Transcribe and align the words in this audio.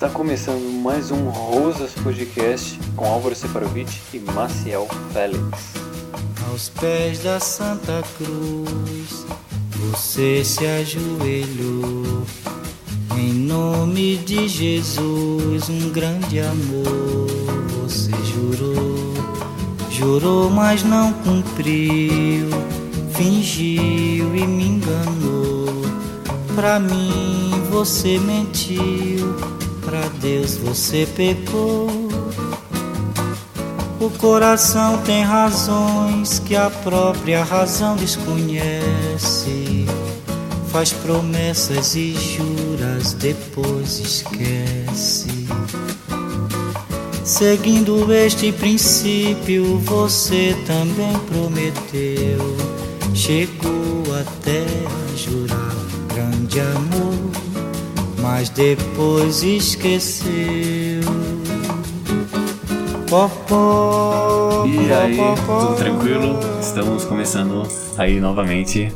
Está 0.00 0.08
começando 0.08 0.66
mais 0.82 1.10
um 1.10 1.28
Rosas 1.28 1.92
Podcast 1.92 2.80
com 2.96 3.04
Álvaro 3.04 3.34
Separovic 3.34 4.00
e 4.14 4.18
Maciel 4.18 4.88
Félix. 5.12 5.74
Aos 6.48 6.70
pés 6.70 7.18
da 7.18 7.38
Santa 7.38 8.02
Cruz, 8.16 9.26
você 9.74 10.42
se 10.42 10.64
ajoelhou. 10.64 12.24
Em 13.14 13.30
nome 13.30 14.16
de 14.16 14.48
Jesus, 14.48 15.68
um 15.68 15.90
grande 15.90 16.40
amor 16.40 17.28
você 17.82 18.10
jurou. 18.24 19.12
Jurou, 19.90 20.48
mas 20.48 20.82
não 20.82 21.12
cumpriu. 21.12 22.48
Fingiu 23.12 24.34
e 24.34 24.46
me 24.46 24.64
enganou. 24.64 25.66
Pra 26.54 26.80
mim 26.80 27.50
você 27.70 28.18
mentiu, 28.18 29.36
Deus 30.20 30.56
você 30.56 31.08
pecou. 31.16 31.88
O 34.00 34.10
coração 34.18 34.98
tem 34.98 35.22
razões 35.22 36.38
que 36.40 36.54
a 36.54 36.70
própria 36.70 37.42
razão 37.44 37.96
desconhece. 37.96 39.86
Faz 40.70 40.92
promessas 40.92 41.96
e 41.96 42.14
juras, 42.14 43.12
depois 43.14 43.98
esquece. 43.98 45.46
Seguindo 47.24 48.12
este 48.12 48.52
princípio, 48.52 49.78
você 49.78 50.56
também 50.66 51.18
prometeu. 51.30 52.56
Chegou 53.14 54.02
até 54.20 54.64
a 54.64 55.16
jurar 55.16 55.74
um 55.74 56.06
grande 56.14 56.60
amor, 56.60 57.49
mas 58.30 58.48
depois 58.48 59.42
esqueceu. 59.42 60.30
Popó, 63.08 64.64
E 64.68 64.92
aí, 64.92 65.16
tudo 65.16 65.74
tranquilo? 65.74 66.38
Estamos 66.60 67.04
começando 67.04 67.66
aí 67.98 68.20
novamente 68.20 68.92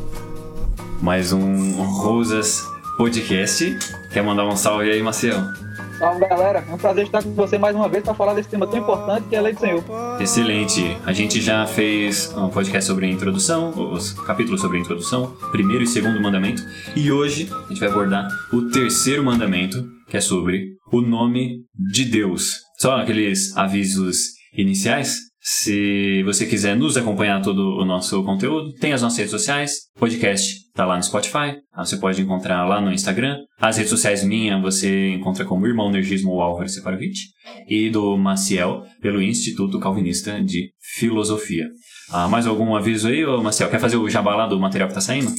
mais 1.03 1.33
um 1.33 1.83
Rosas 1.83 2.63
Podcast. 2.97 3.77
Quer 4.13 4.23
mandar 4.23 4.47
um 4.47 4.55
salve 4.55 4.93
aí, 4.93 5.03
Maciel? 5.03 5.64
Salve 5.99 6.27
galera, 6.27 6.65
é 6.69 6.75
um 6.75 6.79
prazer 6.79 7.05
estar 7.05 7.23
com 7.23 7.33
você 7.35 7.57
mais 7.57 7.77
uma 7.77 7.89
vez 7.89 8.03
para 8.03 8.15
falar 8.15 8.35
desse 8.35 8.49
tema 8.49 8.67
tão 8.67 8.79
importante 8.79 9.29
que 9.29 9.37
é 9.37 9.39
a 9.39 9.43
lei 9.43 9.53
do 9.53 9.61
Senhor. 9.61 9.85
Excelente. 10.21 10.97
A 11.07 11.13
gente 11.13 11.41
já 11.41 11.67
fez 11.67 12.33
um 12.37 12.49
podcast 12.49 12.87
sobre 12.87 13.07
a 13.07 13.09
introdução, 13.09 13.71
os 13.93 14.13
capítulos 14.13 14.61
sobre 14.61 14.79
a 14.79 14.81
introdução, 14.81 15.37
primeiro 15.53 15.85
e 15.85 15.87
segundo 15.87 16.21
mandamento, 16.21 16.63
e 16.97 17.13
hoje 17.13 17.49
a 17.53 17.69
gente 17.69 17.81
vai 17.81 17.89
abordar 17.89 18.29
o 18.53 18.71
terceiro 18.71 19.25
mandamento, 19.25 19.85
que 20.09 20.17
é 20.17 20.21
sobre 20.21 20.75
o 20.93 21.01
nome 21.01 21.61
de 21.93 22.05
Deus. 22.05 22.57
Só 22.79 22.97
aqueles 22.97 23.57
avisos 23.57 24.17
iniciais. 24.53 25.17
Se 25.47 26.23
você 26.23 26.47
quiser 26.47 26.75
nos 26.75 26.97
acompanhar 26.97 27.43
todo 27.43 27.77
o 27.77 27.85
nosso 27.85 28.25
conteúdo, 28.25 28.73
tem 28.81 28.95
as 28.95 29.03
nossas 29.03 29.19
redes 29.19 29.31
sociais, 29.31 29.73
podcast 29.95 30.65
tá 30.73 30.87
lá 30.87 30.97
no 30.97 31.03
Spotify, 31.03 31.59
ah, 31.71 31.85
você 31.85 31.99
pode 31.99 32.23
encontrar 32.23 32.65
lá 32.65 32.81
no 32.81 32.91
Instagram. 32.91 33.37
As 33.61 33.77
redes 33.77 33.91
sociais 33.91 34.25
minha 34.25 34.59
você 34.59 35.11
encontra 35.11 35.45
como 35.45 35.67
Irmão 35.67 35.91
Nergismo 35.91 36.31
ou 36.31 36.41
Álvaro 36.41 36.67
Separovich 36.71 37.29
e 37.69 37.91
do 37.91 38.17
Maciel 38.17 38.85
pelo 39.03 39.21
Instituto 39.21 39.79
Calvinista 39.79 40.43
de 40.43 40.71
Filosofia. 40.81 41.69
Ah, 42.11 42.27
mais 42.27 42.47
algum 42.47 42.75
aviso 42.75 43.09
aí, 43.09 43.23
ô 43.27 43.43
Maciel? 43.43 43.69
Quer 43.69 43.81
fazer 43.81 43.99
o 43.99 44.09
jabá 44.09 44.35
lá 44.35 44.47
do 44.47 44.59
material 44.59 44.89
que 44.89 44.95
tá 44.95 45.03
saindo? 45.03 45.31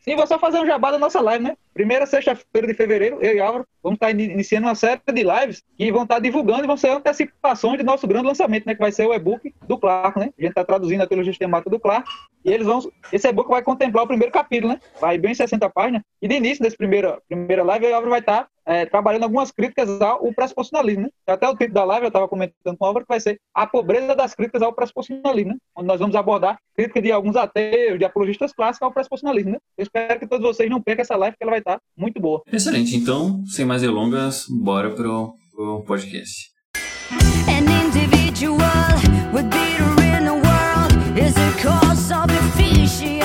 Sim, 0.00 0.16
vou 0.16 0.26
só 0.26 0.38
fazer 0.38 0.58
um 0.58 0.66
jabá 0.66 0.90
da 0.90 0.98
nossa 0.98 1.20
live, 1.20 1.44
né? 1.44 1.56
Primeira 1.74 2.06
sexta-feira 2.06 2.66
de 2.66 2.74
fevereiro, 2.74 3.18
eu 3.20 3.36
e 3.36 3.40
Álvaro 3.40 3.66
vamos 3.82 3.96
estar 3.96 4.10
ini- 4.10 4.32
iniciando 4.32 4.66
uma 4.66 4.74
série 4.74 5.00
de 5.12 5.22
lives 5.22 5.62
que 5.76 5.92
vão 5.92 6.04
estar 6.04 6.18
divulgando 6.18 6.64
e 6.64 6.66
vão 6.66 6.76
ser 6.76 6.88
antecipações 6.90 7.78
do 7.78 7.84
nosso 7.84 8.06
grande 8.06 8.26
lançamento, 8.26 8.64
né? 8.66 8.74
Que 8.74 8.80
vai 8.80 8.92
ser 8.92 9.06
o 9.06 9.12
e-book 9.12 9.54
do 9.68 9.78
Clark, 9.78 10.18
né? 10.18 10.30
A 10.38 10.42
gente 10.42 10.50
está 10.50 10.64
traduzindo 10.64 11.02
a 11.02 11.06
teologia 11.06 11.32
sistemática 11.32 11.70
do 11.70 11.78
Clark 11.78 12.08
e 12.44 12.50
eles 12.50 12.66
vão. 12.66 12.80
Esse 13.12 13.28
e-book 13.28 13.48
vai 13.50 13.62
contemplar 13.62 14.04
o 14.04 14.08
primeiro 14.08 14.32
capítulo, 14.32 14.72
né? 14.72 14.80
Vai 14.98 15.18
bem 15.18 15.34
60 15.34 15.68
páginas. 15.68 16.02
E 16.20 16.26
de 16.26 16.34
início 16.34 16.62
dessa 16.62 16.76
primeira, 16.76 17.20
primeira 17.28 17.62
live, 17.62 17.86
e 17.86 17.92
Álvaro 17.92 18.10
vai 18.10 18.20
estar 18.20 18.48
é, 18.70 18.86
trabalhando 18.86 19.24
algumas 19.24 19.50
críticas 19.50 20.00
ao 20.00 20.32
pressuposicionalismo, 20.32 21.02
né? 21.02 21.08
Até 21.26 21.48
o 21.48 21.56
título 21.56 21.74
da 21.74 21.84
live 21.84 22.04
eu 22.04 22.08
estava 22.08 22.28
comentando 22.28 22.76
com 22.78 22.84
o 22.84 22.86
Álvaro 22.86 23.04
que 23.04 23.12
vai 23.12 23.18
ser 23.18 23.40
a 23.52 23.66
pobreza 23.66 24.14
das 24.14 24.32
críticas 24.32 24.62
ao 24.62 24.72
pressuposicionalismo, 24.72 25.54
né? 25.54 25.58
Onde 25.76 25.88
nós 25.88 25.98
vamos 25.98 26.14
abordar 26.14 26.56
crítica 26.76 27.02
de 27.02 27.10
alguns 27.10 27.34
ateus, 27.34 27.98
de 27.98 28.04
apologistas 28.04 28.52
clássicos 28.52 28.86
ao 28.86 28.92
pressuposicionalismo, 28.92 29.52
né? 29.52 29.58
Eu 29.76 29.82
espero 29.82 30.20
que 30.20 30.26
todos 30.26 30.46
vocês 30.46 30.70
não 30.70 30.80
percam 30.80 31.02
essa 31.02 31.16
live, 31.16 31.36
que 31.36 31.42
ela 31.42 31.50
vai 31.50 31.58
estar 31.58 31.80
muito 31.96 32.20
boa. 32.20 32.42
Excelente. 32.52 32.94
Então, 32.94 33.44
sem 33.44 33.64
mais 33.64 33.82
delongas, 33.82 34.46
bora 34.48 34.90
pro, 34.90 35.34
pro 35.50 35.82
podcast. 35.82 36.52
An 37.48 37.66
individual 37.86 38.56
would 39.32 39.50
be 39.50 39.76
to 39.78 39.84
win 40.00 40.24
the 40.24 40.34
world 40.34 41.18
is 41.18 41.34
a 41.36 41.50
cause 41.60 42.12
of 42.12 42.30
efficiency 42.30 43.19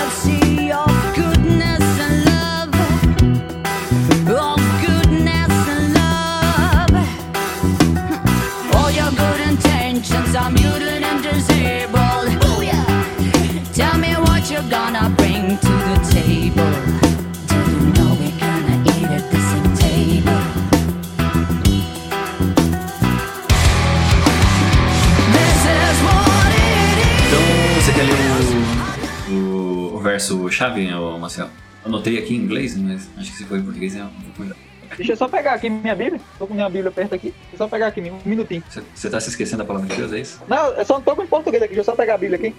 verso 30.15 30.49
chave, 30.49 30.93
ô 30.93 31.19
Marcel? 31.19 31.49
Anotei 31.83 32.17
aqui 32.17 32.33
em 32.33 32.37
inglês, 32.37 32.77
mas 32.77 33.09
acho 33.17 33.31
que 33.31 33.37
se 33.37 33.43
for 33.43 33.57
em 33.57 33.63
português 33.63 33.95
é 33.95 34.03
um 34.03 34.07
pouco 34.07 34.41
melhor. 34.41 34.64
Deixa 34.97 35.13
eu 35.13 35.17
só 35.17 35.27
pegar 35.27 35.53
aqui 35.53 35.69
minha 35.69 35.95
Bíblia. 35.95 36.19
Tô 36.39 36.47
com 36.47 36.53
minha 36.53 36.69
Bíblia 36.69 36.91
perto 36.91 37.15
aqui. 37.15 37.33
Deixa 37.33 37.53
eu 37.53 37.57
só 37.57 37.67
pegar 37.67 37.87
aqui 37.87 38.01
um 38.01 38.19
minutinho. 38.25 38.63
Você, 38.93 39.09
tá 39.09 39.19
se 39.19 39.29
esquecendo 39.29 39.59
da 39.59 39.65
palavra 39.65 39.87
de 39.89 39.95
Deus, 39.95 40.13
é 40.13 40.19
isso? 40.19 40.41
Não, 40.47 40.69
eu 40.69 40.85
só 40.85 40.95
não 40.95 41.01
tô 41.01 41.15
com 41.15 41.23
em 41.23 41.27
português 41.27 41.61
aqui. 41.61 41.75
Deixa 41.75 41.91
eu 41.91 41.93
só 41.93 41.95
pegar 41.95 42.15
a 42.15 42.17
Bíblia 42.17 42.37
aqui. 42.37 42.55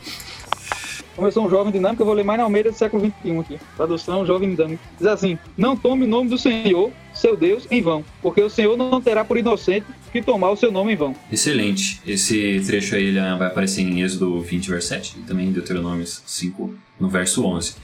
Como 1.17 1.27
eu 1.27 1.33
sou 1.33 1.47
um 1.47 1.51
jovem 1.51 1.73
dinâmico, 1.73 2.03
eu 2.03 2.07
vou 2.07 2.15
ler 2.15 2.25
mais 2.25 2.39
na 2.39 2.45
Almeida 2.45 2.71
do 2.71 2.77
século 2.77 3.03
XXI 3.03 3.39
aqui. 3.39 3.59
Tradução 3.75 4.27
jovem 4.27 4.55
dinâmico. 4.55 4.83
Diz 4.99 5.07
assim: 5.07 5.39
Não 5.57 5.75
tome 5.75 6.05
o 6.05 6.07
nome 6.07 6.29
do 6.29 6.37
Senhor, 6.37 6.93
seu 7.15 7.35
Deus, 7.35 7.67
em 7.71 7.81
vão, 7.81 8.05
porque 8.21 8.43
o 8.43 8.51
Senhor 8.51 8.77
não 8.77 9.01
terá 9.01 9.25
por 9.25 9.39
inocente 9.39 9.87
que 10.13 10.21
tomar 10.21 10.51
o 10.51 10.57
seu 10.57 10.71
nome 10.71 10.93
em 10.93 10.97
vão. 10.97 11.17
Excelente. 11.33 12.03
Esse 12.07 12.63
trecho 12.67 12.95
aí 12.95 13.05
ele 13.05 13.21
vai 13.39 13.49
aparecer 13.49 13.81
em 13.81 14.03
Êxodo 14.03 14.43
20, 14.43 14.69
verso 14.69 14.89
7 14.89 15.17
e 15.19 15.23
também 15.23 15.49
em 15.49 15.53
Deuteronômio 15.53 16.07
5, 16.07 16.75
no 17.01 17.09
verso 17.09 17.47
11. 17.47 17.77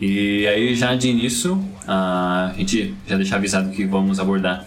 E 0.00 0.46
aí, 0.46 0.74
já 0.74 0.94
de 0.94 1.08
início, 1.08 1.62
a 1.86 2.54
gente 2.56 2.94
já 3.06 3.16
deixa 3.16 3.36
avisado 3.36 3.70
que 3.70 3.84
vamos 3.84 4.18
abordar 4.18 4.66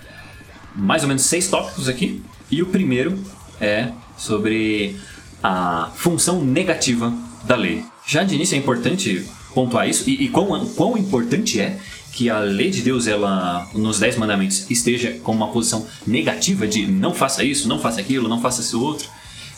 mais 0.76 1.02
ou 1.02 1.08
menos 1.08 1.24
seis 1.24 1.48
tópicos 1.48 1.90
aqui. 1.90 2.22
E 2.52 2.62
o 2.62 2.68
primeiro 2.68 3.18
é 3.60 3.90
sobre 4.18 4.96
a 5.42 5.92
função 5.96 6.44
negativa 6.44 7.12
da 7.46 7.56
lei. 7.56 7.84
Já 8.06 8.24
de 8.24 8.36
início 8.36 8.56
é 8.56 8.58
importante 8.58 9.26
pontuar 9.54 9.88
isso 9.88 10.10
e, 10.10 10.26
e 10.26 10.30
quão, 10.30 10.66
quão 10.68 10.98
importante 10.98 11.60
é 11.60 11.80
que 12.12 12.30
a 12.30 12.40
lei 12.40 12.70
de 12.70 12.82
Deus, 12.82 13.08
ela 13.08 13.68
nos 13.74 14.00
Dez 14.00 14.16
Mandamentos, 14.18 14.70
esteja 14.70 15.14
com 15.24 15.32
uma 15.32 15.48
posição 15.48 15.88
negativa 16.06 16.68
de 16.68 16.86
não 16.86 17.14
faça 17.14 17.44
isso, 17.44 17.68
não 17.68 17.80
faça 17.80 18.00
aquilo, 18.00 18.30
não 18.30 18.40
faça 18.40 18.62
isso 18.62 18.80
outro. 18.82 19.08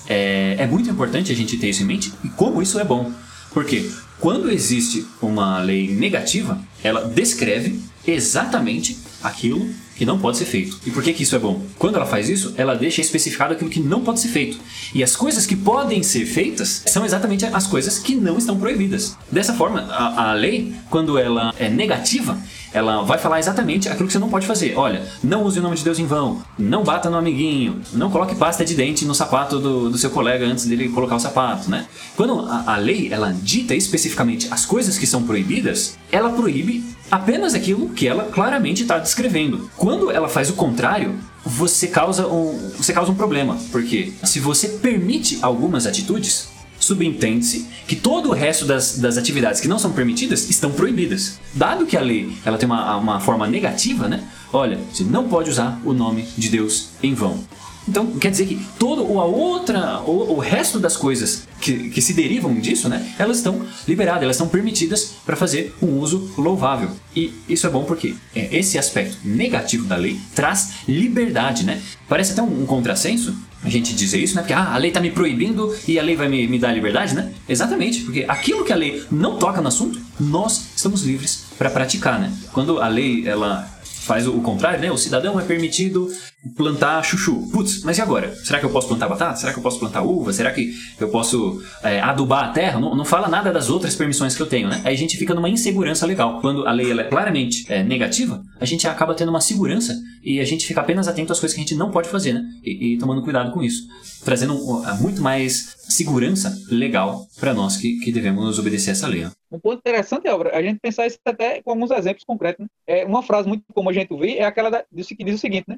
É, 0.07 0.55
é 0.59 0.67
muito 0.67 0.89
importante 0.89 1.31
a 1.31 1.35
gente 1.35 1.57
ter 1.57 1.69
isso 1.69 1.83
em 1.83 1.85
mente 1.85 2.13
e 2.23 2.29
como 2.29 2.61
isso 2.61 2.79
é 2.79 2.83
bom. 2.85 3.11
Porque 3.51 3.89
quando 4.19 4.49
existe 4.49 5.05
uma 5.21 5.59
lei 5.59 5.87
negativa, 5.93 6.59
ela 6.83 7.05
descreve 7.07 7.79
exatamente 8.07 8.97
aquilo 9.21 9.67
que 9.95 10.05
não 10.05 10.19
pode 10.19 10.37
ser 10.37 10.45
feito. 10.45 10.79
E 10.85 10.91
por 10.91 11.01
que, 11.01 11.13
que 11.13 11.23
isso 11.23 11.35
é 11.35 11.39
bom? 11.39 11.61
Quando 11.79 11.95
ela 11.95 12.05
faz 12.05 12.29
isso, 12.29 12.53
ela 12.57 12.75
deixa 12.75 13.01
especificado 13.01 13.53
aquilo 13.53 13.69
que 13.69 13.79
não 13.79 14.01
pode 14.01 14.19
ser 14.19 14.27
feito. 14.27 14.59
E 14.93 15.03
as 15.03 15.15
coisas 15.15 15.45
que 15.45 15.55
podem 15.55 16.03
ser 16.03 16.25
feitas 16.25 16.83
são 16.85 17.05
exatamente 17.05 17.45
as 17.45 17.65
coisas 17.65 17.97
que 17.97 18.13
não 18.13 18.37
estão 18.37 18.59
proibidas. 18.59 19.17
Dessa 19.31 19.53
forma, 19.53 19.81
a, 19.81 20.31
a 20.31 20.33
lei, 20.33 20.73
quando 20.89 21.17
ela 21.17 21.53
é 21.57 21.69
negativa, 21.69 22.37
ela 22.75 23.03
vai 23.03 23.17
falar 23.17 23.39
exatamente 23.39 23.87
aquilo 23.87 24.05
que 24.05 24.11
você 24.11 24.19
não 24.19 24.29
pode 24.29 24.45
fazer. 24.45 24.77
Olha, 24.77 25.01
não 25.23 25.43
use 25.43 25.59
o 25.59 25.61
nome 25.61 25.77
de 25.77 25.83
Deus 25.83 25.97
em 25.97 26.05
vão, 26.05 26.43
não 26.59 26.83
bata 26.83 27.09
no 27.09 27.15
amiguinho, 27.15 27.81
não 27.93 28.11
coloque 28.11 28.35
pasta 28.35 28.65
de 28.65 28.75
dente 28.75 29.05
no 29.05 29.15
sapato 29.15 29.59
do, 29.59 29.89
do 29.89 29.97
seu 29.97 30.09
colega 30.09 30.45
antes 30.45 30.65
dele 30.65 30.89
colocar 30.89 31.15
o 31.15 31.19
sapato, 31.19 31.71
né? 31.71 31.87
Quando 32.17 32.41
a, 32.41 32.73
a 32.73 32.75
lei, 32.75 33.07
ela 33.11 33.33
dita 33.33 33.73
especificamente 33.73 34.49
as 34.51 34.65
coisas 34.65 34.97
que 34.97 35.07
são 35.07 35.23
proibidas, 35.23 35.97
ela 36.11 36.29
proíbe 36.29 36.83
apenas 37.09 37.53
aquilo 37.53 37.89
que 37.89 38.07
ela 38.07 38.25
claramente 38.25 38.81
está 38.81 38.97
descrevendo. 38.97 39.69
Quando 39.77 40.11
ela 40.11 40.27
faz 40.27 40.49
o 40.49 40.53
contrário, 40.53 41.15
você 41.45 41.87
causa 41.87 42.27
um, 42.27 42.71
você 42.75 42.91
causa 42.91 43.09
um 43.11 43.15
problema, 43.15 43.57
porque 43.71 44.11
se 44.23 44.39
você 44.39 44.67
permite 44.67 45.39
algumas 45.41 45.85
atitudes, 45.85 46.49
subentende-se 46.85 47.65
que 47.87 47.95
todo 47.95 48.29
o 48.29 48.33
resto 48.33 48.65
das, 48.65 48.97
das 48.99 49.17
atividades 49.17 49.59
que 49.59 49.67
não 49.67 49.79
são 49.79 49.91
permitidas 49.91 50.49
estão 50.49 50.71
proibidas. 50.71 51.39
Dado 51.53 51.85
que 51.85 51.97
a 51.97 52.01
lei 52.01 52.31
ela 52.45 52.57
tem 52.57 52.67
uma, 52.67 52.95
uma 52.97 53.19
forma 53.19 53.47
negativa, 53.47 54.07
né? 54.07 54.23
Olha, 54.53 54.79
você 54.91 55.03
não 55.03 55.27
pode 55.27 55.49
usar 55.49 55.81
o 55.83 55.93
nome 55.93 56.27
de 56.37 56.49
Deus 56.49 56.89
em 57.01 57.13
vão. 57.13 57.43
Então, 57.87 58.07
quer 58.17 58.31
dizer 58.31 58.47
que 58.47 58.59
todo 58.79 59.01
a 59.19 59.25
outra, 59.25 60.01
o, 60.01 60.33
o 60.33 60.39
resto 60.39 60.79
das 60.79 60.97
coisas 60.97 61.47
que, 61.61 61.89
que 61.89 62.01
se 62.01 62.13
derivam 62.13 62.53
disso, 62.59 62.89
né? 62.89 63.13
Elas 63.17 63.37
estão 63.37 63.65
liberadas, 63.87 64.23
elas 64.23 64.35
estão 64.35 64.47
permitidas 64.47 65.15
para 65.25 65.35
fazer 65.35 65.73
um 65.81 65.99
uso 65.99 66.31
louvável. 66.37 66.89
E 67.15 67.33
isso 67.47 67.67
é 67.67 67.69
bom 67.69 67.83
porque 67.83 68.15
é, 68.35 68.55
esse 68.55 68.77
aspecto 68.77 69.17
negativo 69.23 69.85
da 69.85 69.95
lei 69.95 70.19
traz 70.33 70.73
liberdade, 70.87 71.63
né? 71.63 71.81
Parece 72.09 72.33
até 72.33 72.41
um, 72.41 72.63
um 72.63 72.65
contrassenso 72.65 73.35
a 73.63 73.69
gente 73.69 73.95
dizer 73.95 74.19
isso, 74.19 74.35
né? 74.35 74.41
Porque 74.41 74.53
ah, 74.53 74.73
a 74.73 74.77
lei 74.77 74.89
está 74.89 74.99
me 74.99 75.09
proibindo 75.09 75.75
e 75.87 75.97
a 75.97 76.03
lei 76.03 76.15
vai 76.15 76.27
me, 76.27 76.47
me 76.47 76.59
dar 76.59 76.71
liberdade, 76.71 77.15
né? 77.15 77.33
Exatamente, 77.49 78.01
porque 78.01 78.25
aquilo 78.27 78.63
que 78.63 78.71
a 78.71 78.75
lei 78.75 79.03
não 79.11 79.37
toca 79.37 79.61
no 79.61 79.67
assunto, 79.67 79.99
nós 80.19 80.67
estamos 80.75 81.03
livres 81.03 81.45
para 81.57 81.69
praticar, 81.69 82.19
né? 82.19 82.31
Quando 82.51 82.79
a 82.79 82.87
lei 82.87 83.27
ela 83.27 83.67
faz 83.83 84.27
o 84.27 84.33
contrário, 84.33 84.79
né? 84.79 84.91
O 84.91 84.97
cidadão 84.97 85.39
é 85.39 85.43
permitido 85.43 86.11
plantar 86.55 87.03
chuchu. 87.03 87.49
Putz, 87.51 87.83
mas 87.83 87.97
e 87.97 88.01
agora? 88.01 88.35
Será 88.35 88.59
que 88.59 88.65
eu 88.65 88.69
posso 88.69 88.87
plantar 88.87 89.07
batata? 89.07 89.37
Será 89.37 89.53
que 89.53 89.59
eu 89.59 89.63
posso 89.63 89.79
plantar 89.79 90.01
uva? 90.01 90.31
Será 90.33 90.51
que 90.51 90.73
eu 90.99 91.09
posso 91.09 91.61
é, 91.83 91.99
adubar 91.99 92.45
a 92.45 92.51
terra? 92.51 92.79
Não, 92.79 92.95
não 92.95 93.05
fala 93.05 93.27
nada 93.27 93.51
das 93.51 93.69
outras 93.69 93.95
permissões 93.95 94.35
que 94.35 94.41
eu 94.41 94.47
tenho, 94.47 94.67
né? 94.67 94.81
Aí 94.83 94.93
a 94.93 94.97
gente 94.97 95.17
fica 95.17 95.33
numa 95.33 95.49
insegurança 95.49 96.05
legal. 96.05 96.39
Quando 96.41 96.67
a 96.67 96.71
lei 96.71 96.91
é 96.91 97.03
claramente 97.05 97.65
é, 97.69 97.83
negativa, 97.83 98.43
a 98.59 98.65
gente 98.65 98.87
acaba 98.87 99.13
tendo 99.15 99.29
uma 99.29 99.41
segurança 99.41 99.95
e 100.23 100.39
a 100.39 100.45
gente 100.45 100.65
fica 100.65 100.81
apenas 100.81 101.07
atento 101.07 101.31
às 101.31 101.39
coisas 101.39 101.55
que 101.55 101.61
a 101.61 101.63
gente 101.63 101.75
não 101.75 101.91
pode 101.91 102.09
fazer, 102.09 102.33
né? 102.33 102.43
E, 102.63 102.93
e 102.93 102.97
tomando 102.97 103.21
cuidado 103.21 103.51
com 103.51 103.63
isso. 103.63 103.83
Trazendo 104.23 104.55
muito 104.99 105.21
mais 105.21 105.75
segurança 105.87 106.51
legal 106.69 107.27
para 107.39 107.53
nós 107.53 107.77
que, 107.77 107.99
que 107.99 108.11
devemos 108.11 108.57
obedecer 108.57 108.91
essa 108.91 109.07
lei. 109.07 109.27
Um 109.51 109.59
ponto 109.59 109.77
interessante, 109.77 110.27
Álvaro, 110.27 110.49
a 110.53 110.61
gente 110.61 110.79
pensar 110.79 111.05
isso 111.05 111.19
até 111.23 111.61
com 111.61 111.71
alguns 111.71 111.91
exemplos 111.91 112.23
concretos. 112.25 112.63
Né? 112.63 112.67
É, 112.87 113.05
uma 113.05 113.21
frase 113.21 113.47
muito 113.47 113.63
como 113.73 113.89
a 113.89 113.93
gente 113.93 114.13
vê 114.17 114.37
é 114.37 114.45
aquela 114.45 114.69
da, 114.69 114.83
que 114.83 115.23
diz 115.23 115.35
o 115.35 115.37
seguinte, 115.37 115.65
né? 115.67 115.77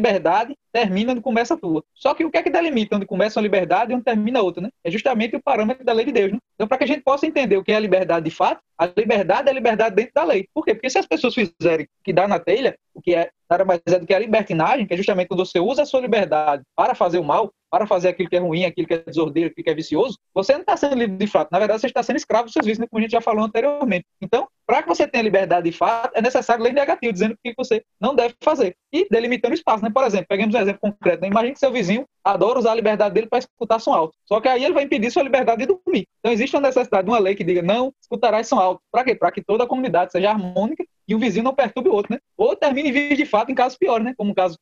Liberdade 0.00 0.56
termina 0.72 1.12
onde 1.12 1.20
começa 1.20 1.54
a 1.54 1.56
tua. 1.56 1.84
Só 1.94 2.14
que 2.14 2.24
o 2.24 2.30
que 2.30 2.38
é 2.38 2.42
que 2.42 2.50
delimita 2.50 2.96
onde 2.96 3.06
começa 3.06 3.38
uma 3.38 3.42
liberdade 3.42 3.92
e 3.92 3.94
onde 3.94 4.04
termina 4.04 4.40
outra, 4.40 4.62
né? 4.62 4.70
É 4.82 4.90
justamente 4.90 5.36
o 5.36 5.42
parâmetro 5.42 5.84
da 5.84 5.92
lei 5.92 6.06
de 6.06 6.12
Deus, 6.12 6.32
né? 6.32 6.38
Então, 6.54 6.66
para 6.66 6.78
que 6.78 6.84
a 6.84 6.86
gente 6.86 7.02
possa 7.02 7.26
entender 7.26 7.56
o 7.56 7.64
que 7.64 7.72
é 7.72 7.76
a 7.76 7.80
liberdade 7.80 8.24
de 8.24 8.34
fato, 8.34 8.60
a 8.78 8.86
liberdade 8.86 9.48
é 9.48 9.50
a 9.50 9.54
liberdade 9.54 9.94
dentro 9.94 10.12
da 10.14 10.24
lei. 10.24 10.48
Por 10.54 10.64
quê? 10.64 10.74
Porque 10.74 10.90
se 10.90 10.98
as 10.98 11.06
pessoas 11.06 11.34
fizerem 11.34 11.86
o 11.86 12.04
que 12.04 12.12
dá 12.12 12.26
na 12.26 12.38
telha, 12.38 12.76
o 12.94 13.00
que 13.00 13.14
é 13.14 13.30
nada 13.50 13.64
mais 13.64 13.80
é 13.86 13.98
do 13.98 14.06
que 14.06 14.14
a 14.14 14.18
libertinagem, 14.18 14.86
que 14.86 14.94
é 14.94 14.96
justamente 14.96 15.28
quando 15.28 15.44
você 15.44 15.58
usa 15.58 15.82
a 15.82 15.86
sua 15.86 16.00
liberdade 16.00 16.62
para 16.76 16.94
fazer 16.94 17.18
o 17.18 17.24
mal, 17.24 17.50
para 17.70 17.86
fazer 17.86 18.08
aquilo 18.08 18.28
que 18.28 18.36
é 18.36 18.40
ruim, 18.40 18.64
aquilo 18.64 18.86
que 18.86 18.94
é 18.94 18.98
desordeiro, 18.98 19.50
aquilo 19.50 19.64
que 19.64 19.70
é 19.70 19.74
vicioso, 19.74 20.18
você 20.34 20.54
não 20.54 20.60
está 20.60 20.76
sendo 20.76 20.96
livre 20.96 21.16
de 21.16 21.26
fato. 21.26 21.50
Na 21.52 21.58
verdade, 21.58 21.80
você 21.80 21.86
está 21.86 22.02
sendo 22.02 22.16
escravo 22.16 22.44
dos 22.44 22.52
seus 22.52 22.66
vícios, 22.66 22.80
né? 22.80 22.86
como 22.90 22.98
a 22.98 23.02
gente 23.02 23.12
já 23.12 23.20
falou 23.20 23.44
anteriormente. 23.44 24.04
Então, 24.20 24.48
para 24.66 24.82
que 24.82 24.88
você 24.88 25.06
tenha 25.06 25.22
liberdade 25.22 25.70
de 25.70 25.76
fato, 25.76 26.16
é 26.16 26.22
necessário 26.22 26.62
lei 26.62 26.72
negativa, 26.72 27.12
dizendo 27.12 27.34
o 27.34 27.38
que 27.42 27.54
você 27.56 27.82
não 28.00 28.14
deve 28.14 28.34
fazer. 28.42 28.76
E 28.92 29.06
delimitando 29.08 29.54
espaço, 29.54 29.84
né? 29.84 29.90
Por 29.92 30.04
exemplo, 30.04 30.26
peguemos 30.28 30.54
um 30.54 30.58
exemplo 30.58 30.80
concreto. 30.80 31.22
Né? 31.22 31.28
Imagine 31.28 31.52
que 31.52 31.60
seu 31.60 31.72
vizinho 31.72 32.04
adora 32.24 32.58
usar 32.58 32.72
a 32.72 32.74
liberdade 32.74 33.14
dele 33.14 33.28
para 33.28 33.38
escutar 33.38 33.78
som 33.78 33.92
alto. 33.92 34.16
Só 34.26 34.40
que 34.40 34.48
aí 34.48 34.64
ele 34.64 34.74
vai 34.74 34.84
impedir 34.84 35.10
sua 35.10 35.22
liberdade 35.22 35.60
de 35.60 35.66
dormir. 35.66 36.06
Então 36.18 36.32
existe 36.32 36.54
uma 36.54 36.62
necessidade 36.62 37.04
de 37.04 37.10
uma 37.10 37.18
lei 37.18 37.34
que 37.34 37.44
diga 37.44 37.62
não 37.62 37.92
escutarás 38.00 38.48
som 38.48 38.58
alto. 38.58 38.80
Para 38.90 39.04
quê? 39.04 39.14
Para 39.14 39.30
que 39.30 39.42
toda 39.42 39.64
a 39.64 39.66
comunidade 39.66 40.12
seja 40.12 40.30
harmônica 40.30 40.84
e 41.10 41.14
um 41.14 41.18
vizinho 41.18 41.42
não 41.42 41.52
perturbe 41.52 41.88
o 41.88 41.92
outro, 41.92 42.14
né? 42.14 42.20
Ou 42.36 42.54
termine 42.54 42.88
em 42.88 42.92
vídeo 42.92 43.16
de 43.16 43.26
fato 43.26 43.50
em 43.50 43.54
casos 43.54 43.76
piores, 43.76 44.04
né? 44.04 44.14
Como 44.16 44.30
o 44.30 44.34
caso, 44.34 44.56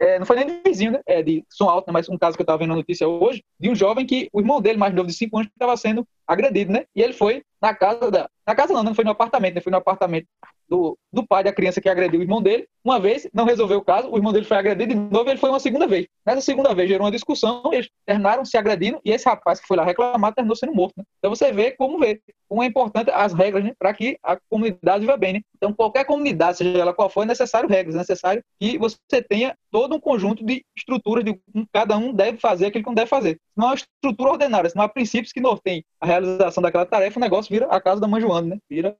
é, 0.00 0.18
não 0.18 0.26
foi 0.26 0.34
nem 0.34 0.46
de 0.46 0.60
vizinho, 0.66 0.90
né? 0.90 1.00
É 1.06 1.22
de 1.22 1.44
som 1.48 1.68
alto, 1.68 1.86
né? 1.86 1.92
mas 1.92 2.08
um 2.08 2.18
caso 2.18 2.36
que 2.36 2.42
eu 2.42 2.44
estava 2.44 2.58
vendo 2.58 2.70
na 2.70 2.76
notícia 2.76 3.06
hoje, 3.06 3.44
de 3.58 3.70
um 3.70 3.74
jovem 3.74 4.04
que 4.04 4.28
o 4.32 4.40
irmão 4.40 4.60
dele, 4.60 4.78
mais 4.78 4.92
novo 4.92 5.06
de 5.06 5.14
5 5.14 5.38
anos, 5.38 5.48
estava 5.52 5.76
sendo 5.76 6.04
agredido, 6.32 6.72
né? 6.72 6.84
E 6.94 7.02
ele 7.02 7.12
foi 7.12 7.42
na 7.60 7.74
casa 7.74 8.10
da. 8.10 8.28
Na 8.44 8.56
casa 8.56 8.72
não, 8.72 8.82
não 8.82 8.94
foi 8.94 9.04
no 9.04 9.12
apartamento, 9.12 9.54
né? 9.54 9.60
Foi 9.60 9.70
no 9.70 9.78
apartamento 9.78 10.26
do, 10.72 10.98
do 11.12 11.26
pai 11.26 11.44
da 11.44 11.52
criança 11.52 11.80
que 11.80 11.88
agrediu 11.88 12.20
o 12.20 12.22
irmão 12.22 12.40
dele. 12.40 12.66
Uma 12.82 12.98
vez, 12.98 13.28
não 13.32 13.44
resolveu 13.44 13.78
o 13.78 13.84
caso, 13.84 14.10
o 14.10 14.16
irmão 14.16 14.32
dele 14.32 14.46
foi 14.46 14.56
agredido 14.56 14.94
de 14.94 14.98
novo 14.98 15.28
ele 15.28 15.38
foi 15.38 15.50
uma 15.50 15.60
segunda 15.60 15.86
vez. 15.86 16.06
Nessa 16.24 16.40
segunda 16.40 16.74
vez 16.74 16.88
gerou 16.88 17.04
uma 17.04 17.12
discussão, 17.12 17.62
eles 17.72 17.90
terminaram 18.06 18.44
se 18.44 18.56
agredindo 18.56 18.98
e 19.04 19.12
esse 19.12 19.28
rapaz 19.28 19.60
que 19.60 19.66
foi 19.66 19.76
lá 19.76 19.84
reclamar 19.84 20.34
terminou 20.34 20.56
sendo 20.56 20.74
morto. 20.74 20.94
Né? 20.96 21.04
Então 21.18 21.34
você 21.34 21.52
vê 21.52 21.72
como 21.72 21.98
vê, 21.98 22.20
como 22.48 22.62
é 22.62 22.66
importante 22.66 23.10
as 23.10 23.34
regras 23.34 23.62
né? 23.62 23.72
para 23.78 23.92
que 23.92 24.16
a 24.22 24.38
comunidade 24.48 25.00
viva 25.00 25.16
bem. 25.16 25.34
Né? 25.34 25.40
Então 25.56 25.72
qualquer 25.72 26.04
comunidade, 26.04 26.56
seja 26.56 26.78
ela 26.78 26.94
qual 26.94 27.10
for, 27.10 27.22
é 27.22 27.26
necessário 27.26 27.68
regras, 27.68 27.94
é 27.94 27.98
necessário 27.98 28.42
que 28.58 28.78
você 28.78 29.22
tenha 29.22 29.54
todo 29.70 29.94
um 29.94 30.00
conjunto 30.00 30.44
de 30.44 30.64
estruturas 30.76 31.24
de 31.24 31.38
cada 31.72 31.96
um 31.96 32.12
deve 32.12 32.38
fazer 32.38 32.66
aquilo 32.66 32.82
que 32.82 32.90
não 32.90 32.94
deve 32.94 33.08
fazer. 33.08 33.38
Não 33.54 33.68
há 33.68 33.74
estrutura 33.74 34.30
ordenada, 34.30 34.68
se 34.68 34.74
não 34.74 34.84
há 34.84 34.88
princípios 34.88 35.32
que 35.32 35.40
norteiem 35.40 35.84
a 36.00 36.06
realização 36.22 36.62
daquela 36.62 36.86
tarefa, 36.86 37.18
o 37.18 37.22
negócio 37.22 37.50
vira 37.50 37.66
a 37.66 37.80
casa 37.80 38.00
da 38.00 38.08
mãe 38.08 38.20
Joana, 38.20 38.48
né? 38.48 38.58
Vira, 38.68 38.94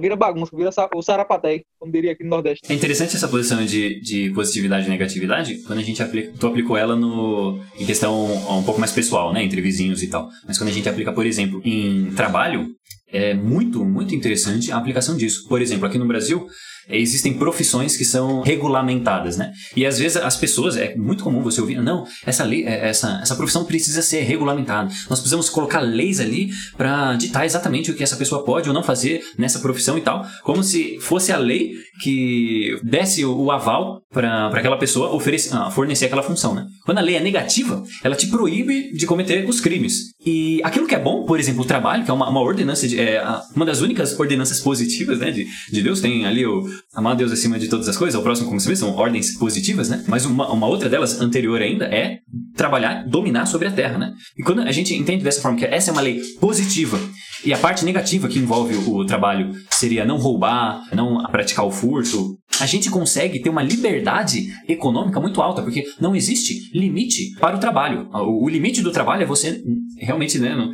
vira 0.00 0.16
bagunça, 0.16 0.56
vira 0.56 0.70
o 0.94 1.02
sarapaté, 1.02 1.62
como 1.78 1.92
diria 1.92 2.12
aqui 2.12 2.22
no 2.22 2.30
Nordeste. 2.30 2.60
É 2.70 2.74
interessante 2.74 3.16
essa 3.16 3.28
posição 3.28 3.64
de, 3.64 4.00
de 4.00 4.30
positividade 4.30 4.86
e 4.86 4.90
negatividade 4.90 5.62
quando 5.62 5.78
a 5.78 5.82
gente 5.82 6.02
aplica, 6.02 6.32
tu 6.38 6.46
aplicou 6.46 6.76
ela 6.76 6.96
no, 6.96 7.60
em 7.78 7.86
questão 7.86 8.26
um 8.58 8.62
pouco 8.62 8.80
mais 8.80 8.92
pessoal, 8.92 9.32
né? 9.32 9.42
Entre 9.42 9.60
vizinhos 9.60 10.02
e 10.02 10.08
tal. 10.08 10.28
Mas 10.46 10.58
quando 10.58 10.70
a 10.70 10.72
gente 10.72 10.88
aplica, 10.88 11.12
por 11.12 11.26
exemplo, 11.26 11.60
em 11.64 12.12
trabalho, 12.14 12.68
é 13.08 13.34
muito, 13.34 13.84
muito 13.84 14.14
interessante 14.14 14.72
a 14.72 14.76
aplicação 14.76 15.16
disso. 15.16 15.46
Por 15.48 15.62
exemplo, 15.62 15.86
aqui 15.86 15.98
no 15.98 16.06
Brasil, 16.06 16.46
existem 16.88 17.34
profissões 17.34 17.96
que 17.96 18.04
são 18.04 18.42
regulamentadas, 18.42 19.36
né? 19.36 19.52
E 19.74 19.84
às 19.84 19.98
vezes 19.98 20.16
as 20.16 20.36
pessoas, 20.36 20.76
é 20.76 20.94
muito 20.96 21.24
comum 21.24 21.42
você 21.42 21.60
ouvir, 21.60 21.80
não, 21.82 22.04
essa 22.24 22.44
lei, 22.44 22.64
é, 22.64 22.88
essa, 22.88 23.20
essa 23.22 23.36
profissão 23.36 23.64
precisa 23.64 24.02
ser 24.02 24.22
regulamentada. 24.22 24.88
Nós 25.08 25.18
precisamos 25.18 25.48
colocar 25.48 25.80
leis 25.80 26.20
ali 26.20 26.50
para 26.76 27.14
ditar 27.14 27.44
exatamente 27.44 27.90
o 27.90 27.94
que 27.94 28.02
essa 28.02 28.16
pessoa 28.16 28.44
pode 28.44 28.68
ou 28.68 28.74
não 28.74 28.82
fazer 28.82 29.22
nessa 29.38 29.58
profissão 29.58 29.98
e 29.98 30.00
tal, 30.00 30.24
como 30.42 30.62
se 30.62 30.98
fosse 31.00 31.32
a 31.32 31.38
lei 31.38 31.72
que 32.02 32.78
desse 32.82 33.24
o 33.24 33.50
aval 33.50 34.02
para 34.12 34.48
aquela 34.48 34.76
pessoa 34.76 35.14
oferecer, 35.14 35.54
ah, 35.54 35.70
fornecer 35.70 36.06
aquela 36.06 36.22
função, 36.22 36.54
né? 36.54 36.66
Quando 36.84 36.98
a 36.98 37.02
lei 37.02 37.16
é 37.16 37.20
negativa, 37.20 37.82
ela 38.02 38.14
te 38.14 38.28
proíbe 38.28 38.92
de 38.92 39.06
cometer 39.06 39.48
os 39.48 39.60
crimes. 39.60 40.14
E 40.24 40.60
aquilo 40.62 40.86
que 40.86 40.94
é 40.94 40.98
bom, 40.98 41.24
por 41.24 41.38
exemplo, 41.38 41.62
o 41.62 41.66
trabalho, 41.66 42.04
que 42.04 42.10
é 42.10 42.14
uma, 42.14 42.28
uma 42.28 42.40
ordenança, 42.40 42.86
de, 42.86 42.98
é, 42.98 43.22
uma 43.54 43.64
das 43.64 43.80
únicas 43.80 44.18
ordenanças 44.18 44.60
positivas, 44.60 45.18
né, 45.18 45.30
de, 45.30 45.46
de 45.70 45.82
Deus, 45.82 46.00
tem 46.00 46.26
ali 46.26 46.44
o 46.46 46.64
amar 46.94 47.16
Deus 47.16 47.32
acima 47.32 47.58
de 47.58 47.68
todas 47.68 47.88
as 47.88 47.96
coisas, 47.96 48.18
o 48.18 48.22
próximo 48.22 48.48
como 48.48 48.60
você 48.60 48.68
vê, 48.68 48.76
são 48.76 48.94
ordens 48.94 49.36
positivas, 49.38 49.88
né? 49.88 50.04
Mas 50.06 50.24
uma, 50.24 50.50
uma 50.50 50.66
outra 50.66 50.88
delas, 50.88 51.20
anterior 51.20 51.60
ainda, 51.60 51.86
é 51.86 52.18
trabalhar, 52.56 53.06
dominar 53.06 53.46
sobre 53.46 53.68
a 53.68 53.72
terra, 53.72 53.98
né? 53.98 54.12
E 54.36 54.42
quando 54.42 54.62
a 54.62 54.72
gente 54.72 54.94
entende 54.94 55.22
dessa 55.22 55.40
forma 55.40 55.58
que 55.58 55.64
essa 55.64 55.90
é 55.90 55.92
uma 55.92 56.02
lei 56.02 56.20
positiva 56.40 56.98
e 57.44 57.52
a 57.52 57.58
parte 57.58 57.84
negativa 57.84 58.28
que 58.28 58.38
envolve 58.38 58.74
o 58.74 59.04
trabalho 59.04 59.52
seria 59.70 60.04
não 60.04 60.16
roubar, 60.16 60.82
não 60.92 61.22
praticar 61.30 61.64
o 61.64 61.70
furto, 61.70 62.36
a 62.60 62.66
gente 62.66 62.90
consegue 62.90 63.40
ter 63.40 63.50
uma 63.50 63.62
liberdade 63.62 64.52
econômica 64.68 65.20
muito 65.20 65.40
alta, 65.42 65.62
porque 65.62 65.84
não 66.00 66.14
existe 66.14 66.70
limite 66.76 67.32
para 67.38 67.56
o 67.56 67.60
trabalho. 67.60 68.08
O, 68.12 68.48
limite 68.48 68.82
do 68.82 68.90
trabalho 68.90 69.22
é 69.22 69.26
você 69.26 69.62
realmente 69.98 70.38
né, 70.38 70.54
não, 70.54 70.70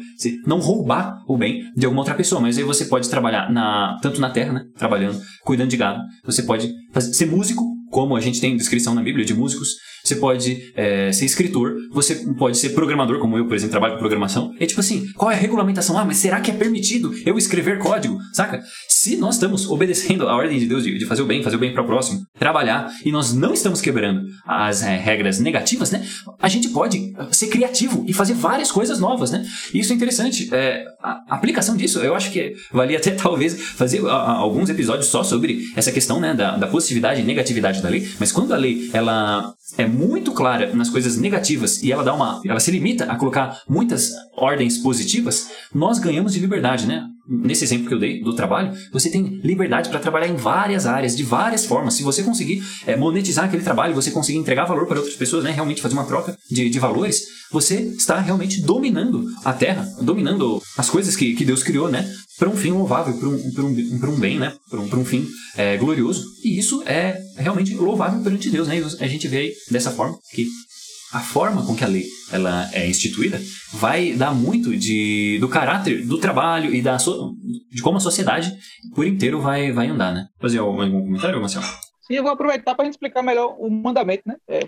não, 0.47 0.61
roubar 0.61 1.23
o 1.27 1.37
bem 1.37 1.63
de 1.77 1.85
alguma 1.85 2.03
outra 2.03 2.15
pessoa, 2.15 2.41
mas 2.41 2.59
aí 2.59 2.65
você 2.65 2.85
pode 2.85 3.09
trabalhar 3.09 3.51
na, 3.51 3.99
tanto 4.03 4.21
na 4.21 4.31
terra, 4.31 4.53
né, 4.53 4.65
trabalhando, 4.77 5.21
cuidando 5.45 5.71
de 5.71 5.77
gado, 5.77 6.01
você 6.25 6.43
pode 6.43 6.73
fazer, 6.93 7.13
ser 7.15 7.27
músico, 7.27 7.65
como 7.91 8.17
a 8.17 8.21
gente 8.21 8.41
tem 8.41 8.57
descrição 8.57 8.95
na 8.95 9.03
Bíblia 9.03 9.25
de 9.25 9.35
músicos, 9.35 9.69
você 10.13 10.17
pode 10.17 10.73
é, 10.77 11.11
ser 11.13 11.25
escritor, 11.25 11.75
você 11.91 12.15
pode 12.39 12.59
ser 12.59 12.71
programador, 12.71 13.19
como 13.19 13.37
eu, 13.37 13.47
por 13.47 13.55
exemplo, 13.55 13.71
trabalho 13.71 13.95
com 13.95 14.01
programação. 14.01 14.53
É 14.61 14.67
tipo 14.67 14.81
assim, 14.81 15.07
qual 15.15 15.31
é 15.31 15.35
a 15.35 15.39
regulamentação? 15.39 15.99
Ah, 15.99 16.05
mas 16.05 16.19
será 16.19 16.41
que 16.41 16.51
é 16.51 16.55
permitido 16.55 17.13
eu 17.25 17.39
escrever 17.39 17.79
código? 17.79 18.19
Saca? 18.33 18.63
Se 18.89 19.17
nós 19.17 19.35
estamos 19.35 19.69
obedecendo 19.69 20.29
a 20.29 20.37
ordem 20.37 20.59
de 20.59 20.67
Deus 20.67 20.85
de, 20.85 20.99
de 20.99 21.07
fazer 21.07 21.23
o 21.23 21.27
bem, 21.27 21.43
fazer 21.43 21.57
o 21.57 21.59
bem 21.59 21.73
para 21.73 21.83
o 21.83 21.87
próximo, 21.87 22.21
trabalhar, 22.39 22.91
e 23.05 23.11
nós 23.11 23.33
não 23.33 23.53
estamos 23.53 23.81
quebrando 23.81 24.23
as 24.47 24.83
é, 24.83 24.97
regras 24.97 25.39
negativas, 25.39 25.91
né? 25.91 26.05
A 26.41 26.49
gente 26.49 26.69
pode 26.69 27.13
ser 27.31 27.49
criativo 27.49 28.05
e 28.07 28.13
fazer 28.13 28.35
várias 28.35 28.71
coisas 28.71 28.99
novas, 28.99 29.31
né? 29.31 29.45
Isso 29.73 29.93
é 29.93 29.97
interessante. 29.97 30.49
É, 30.53 30.85
a 31.03 31.35
aplicação 31.35 31.77
disso, 31.77 31.99
eu 32.01 32.15
acho 32.15 32.31
que 32.31 32.55
valia 32.73 32.99
até 32.99 33.11
talvez 33.17 33.61
fazer 33.61 34.07
a, 34.07 34.13
a, 34.13 34.33
alguns 34.33 34.69
episódios 34.69 35.07
só 35.07 35.23
sobre 35.23 35.63
essa 35.75 35.91
questão, 35.91 36.21
né, 36.21 36.35
da, 36.35 36.57
da 36.57 36.67
positividade 36.67 37.21
e 37.21 37.25
negatividade 37.25 37.83
da 37.83 37.89
lei. 37.89 38.09
Mas 38.19 38.31
quando 38.31 38.53
a 38.53 38.57
lei, 38.57 38.91
ela 38.93 39.53
é 39.79 39.87
muito 39.87 40.02
clara 40.33 40.75
nas 40.75 40.91
coisas 40.91 41.17
negativas 41.17 41.83
e 41.83 41.93
ela 41.93 42.03
dá 42.03 42.15
uma, 42.15 42.41
ela 42.45 42.61
se 42.61 42.71
limita 42.71 43.05
a 43.05 43.17
colocar 43.17 43.63
muitas 43.69 44.13
ordens 44.35 44.79
positivas, 44.79 45.51
nós 45.75 45.99
ganhamos 45.99 46.33
de 46.33 46.41
liberdade, 46.41 46.87
né? 46.87 47.07
Nesse 47.29 47.65
exemplo 47.65 47.87
que 47.87 47.95
eu 47.95 47.99
dei 48.01 48.21
do 48.21 48.35
trabalho, 48.35 48.73
você 48.93 49.09
tem 49.09 49.41
liberdade 49.45 49.89
para 49.89 50.01
trabalhar 50.01 50.27
em 50.27 50.35
várias 50.35 50.87
áreas, 50.87 51.17
de 51.17 51.23
várias 51.23 51.65
formas. 51.65 51.95
Se 51.95 52.03
você 52.03 52.23
conseguir 52.23 52.63
é, 52.87 52.97
monetizar 52.97 53.45
aquele 53.45 53.63
trabalho, 53.63 53.95
você 53.95 54.11
conseguir 54.11 54.39
entregar 54.39 54.65
valor 54.65 54.87
para 54.87 54.99
outras 54.99 55.17
pessoas, 55.17 55.45
né? 55.45 55.51
Realmente 55.53 55.81
fazer 55.81 55.95
uma 55.95 56.05
troca 56.05 56.37
de, 56.51 56.69
de 56.69 56.79
valores, 56.81 57.23
você 57.51 57.77
está 57.77 58.19
realmente 58.19 58.61
dominando 58.63 59.25
a 59.45 59.53
Terra, 59.53 59.89
dominando 60.01 60.61
as 60.77 60.91
coisas 60.91 61.15
que, 61.15 61.35
que 61.35 61.45
Deus 61.45 61.63
criou, 61.63 61.89
né? 61.89 62.11
Para 62.39 62.49
um 62.49 62.57
fim 62.57 62.73
louvável, 62.73 63.17
para 63.17 63.29
um, 63.29 63.35
um, 63.35 64.15
um 64.15 64.19
bem, 64.19 64.39
né? 64.39 64.53
Para 64.69 64.81
um, 64.81 65.01
um 65.01 65.05
fim 65.05 65.29
é, 65.57 65.77
glorioso. 65.77 66.25
E 66.43 66.59
isso 66.59 66.83
é 66.87 67.21
realmente 67.37 67.75
louvável 67.75 68.21
perante 68.23 68.51
Deus, 68.51 68.67
né? 68.67 68.79
E 68.79 69.05
a 69.05 69.07
gente 69.07 69.29
vê 69.29 69.39
aí 69.39 69.53
dessa 69.71 69.93
forma 69.93 70.19
que 70.35 70.49
a 71.13 71.21
forma 71.21 71.65
com 71.65 71.75
que 71.75 71.85
a 71.85 71.89
lei 71.89 72.07
ela 72.31 72.69
é 72.73 72.89
instituída 72.89 73.41
vai 73.73 74.15
dar 74.15 74.35
muito 74.35 74.77
de, 74.77 75.39
do 75.41 75.49
caráter 75.49 76.07
do 76.07 76.19
trabalho 76.19 76.75
e 76.75 76.81
da 76.81 76.99
so, 76.99 77.35
de 77.71 77.83
como 77.83 77.99
a 77.99 78.01
sociedade 78.01 78.53
por 78.95 79.07
inteiro 79.07 79.41
vai, 79.41 79.71
vai 79.73 79.89
andar, 79.89 80.13
né? 80.13 80.27
Fazer 80.41 80.59
algum, 80.59 80.91
comentário, 80.91 81.41
Marcelo? 81.41 81.67
Sim, 82.13 82.19
eu 82.19 82.23
vou 82.23 82.33
aproveitar 82.33 82.75
para 82.75 82.83
a 82.83 82.85
gente 82.85 82.93
explicar 82.93 83.23
melhor 83.23 83.57
o 83.59 83.71
mandamento, 83.71 84.25
né? 84.27 84.37
É, 84.47 84.61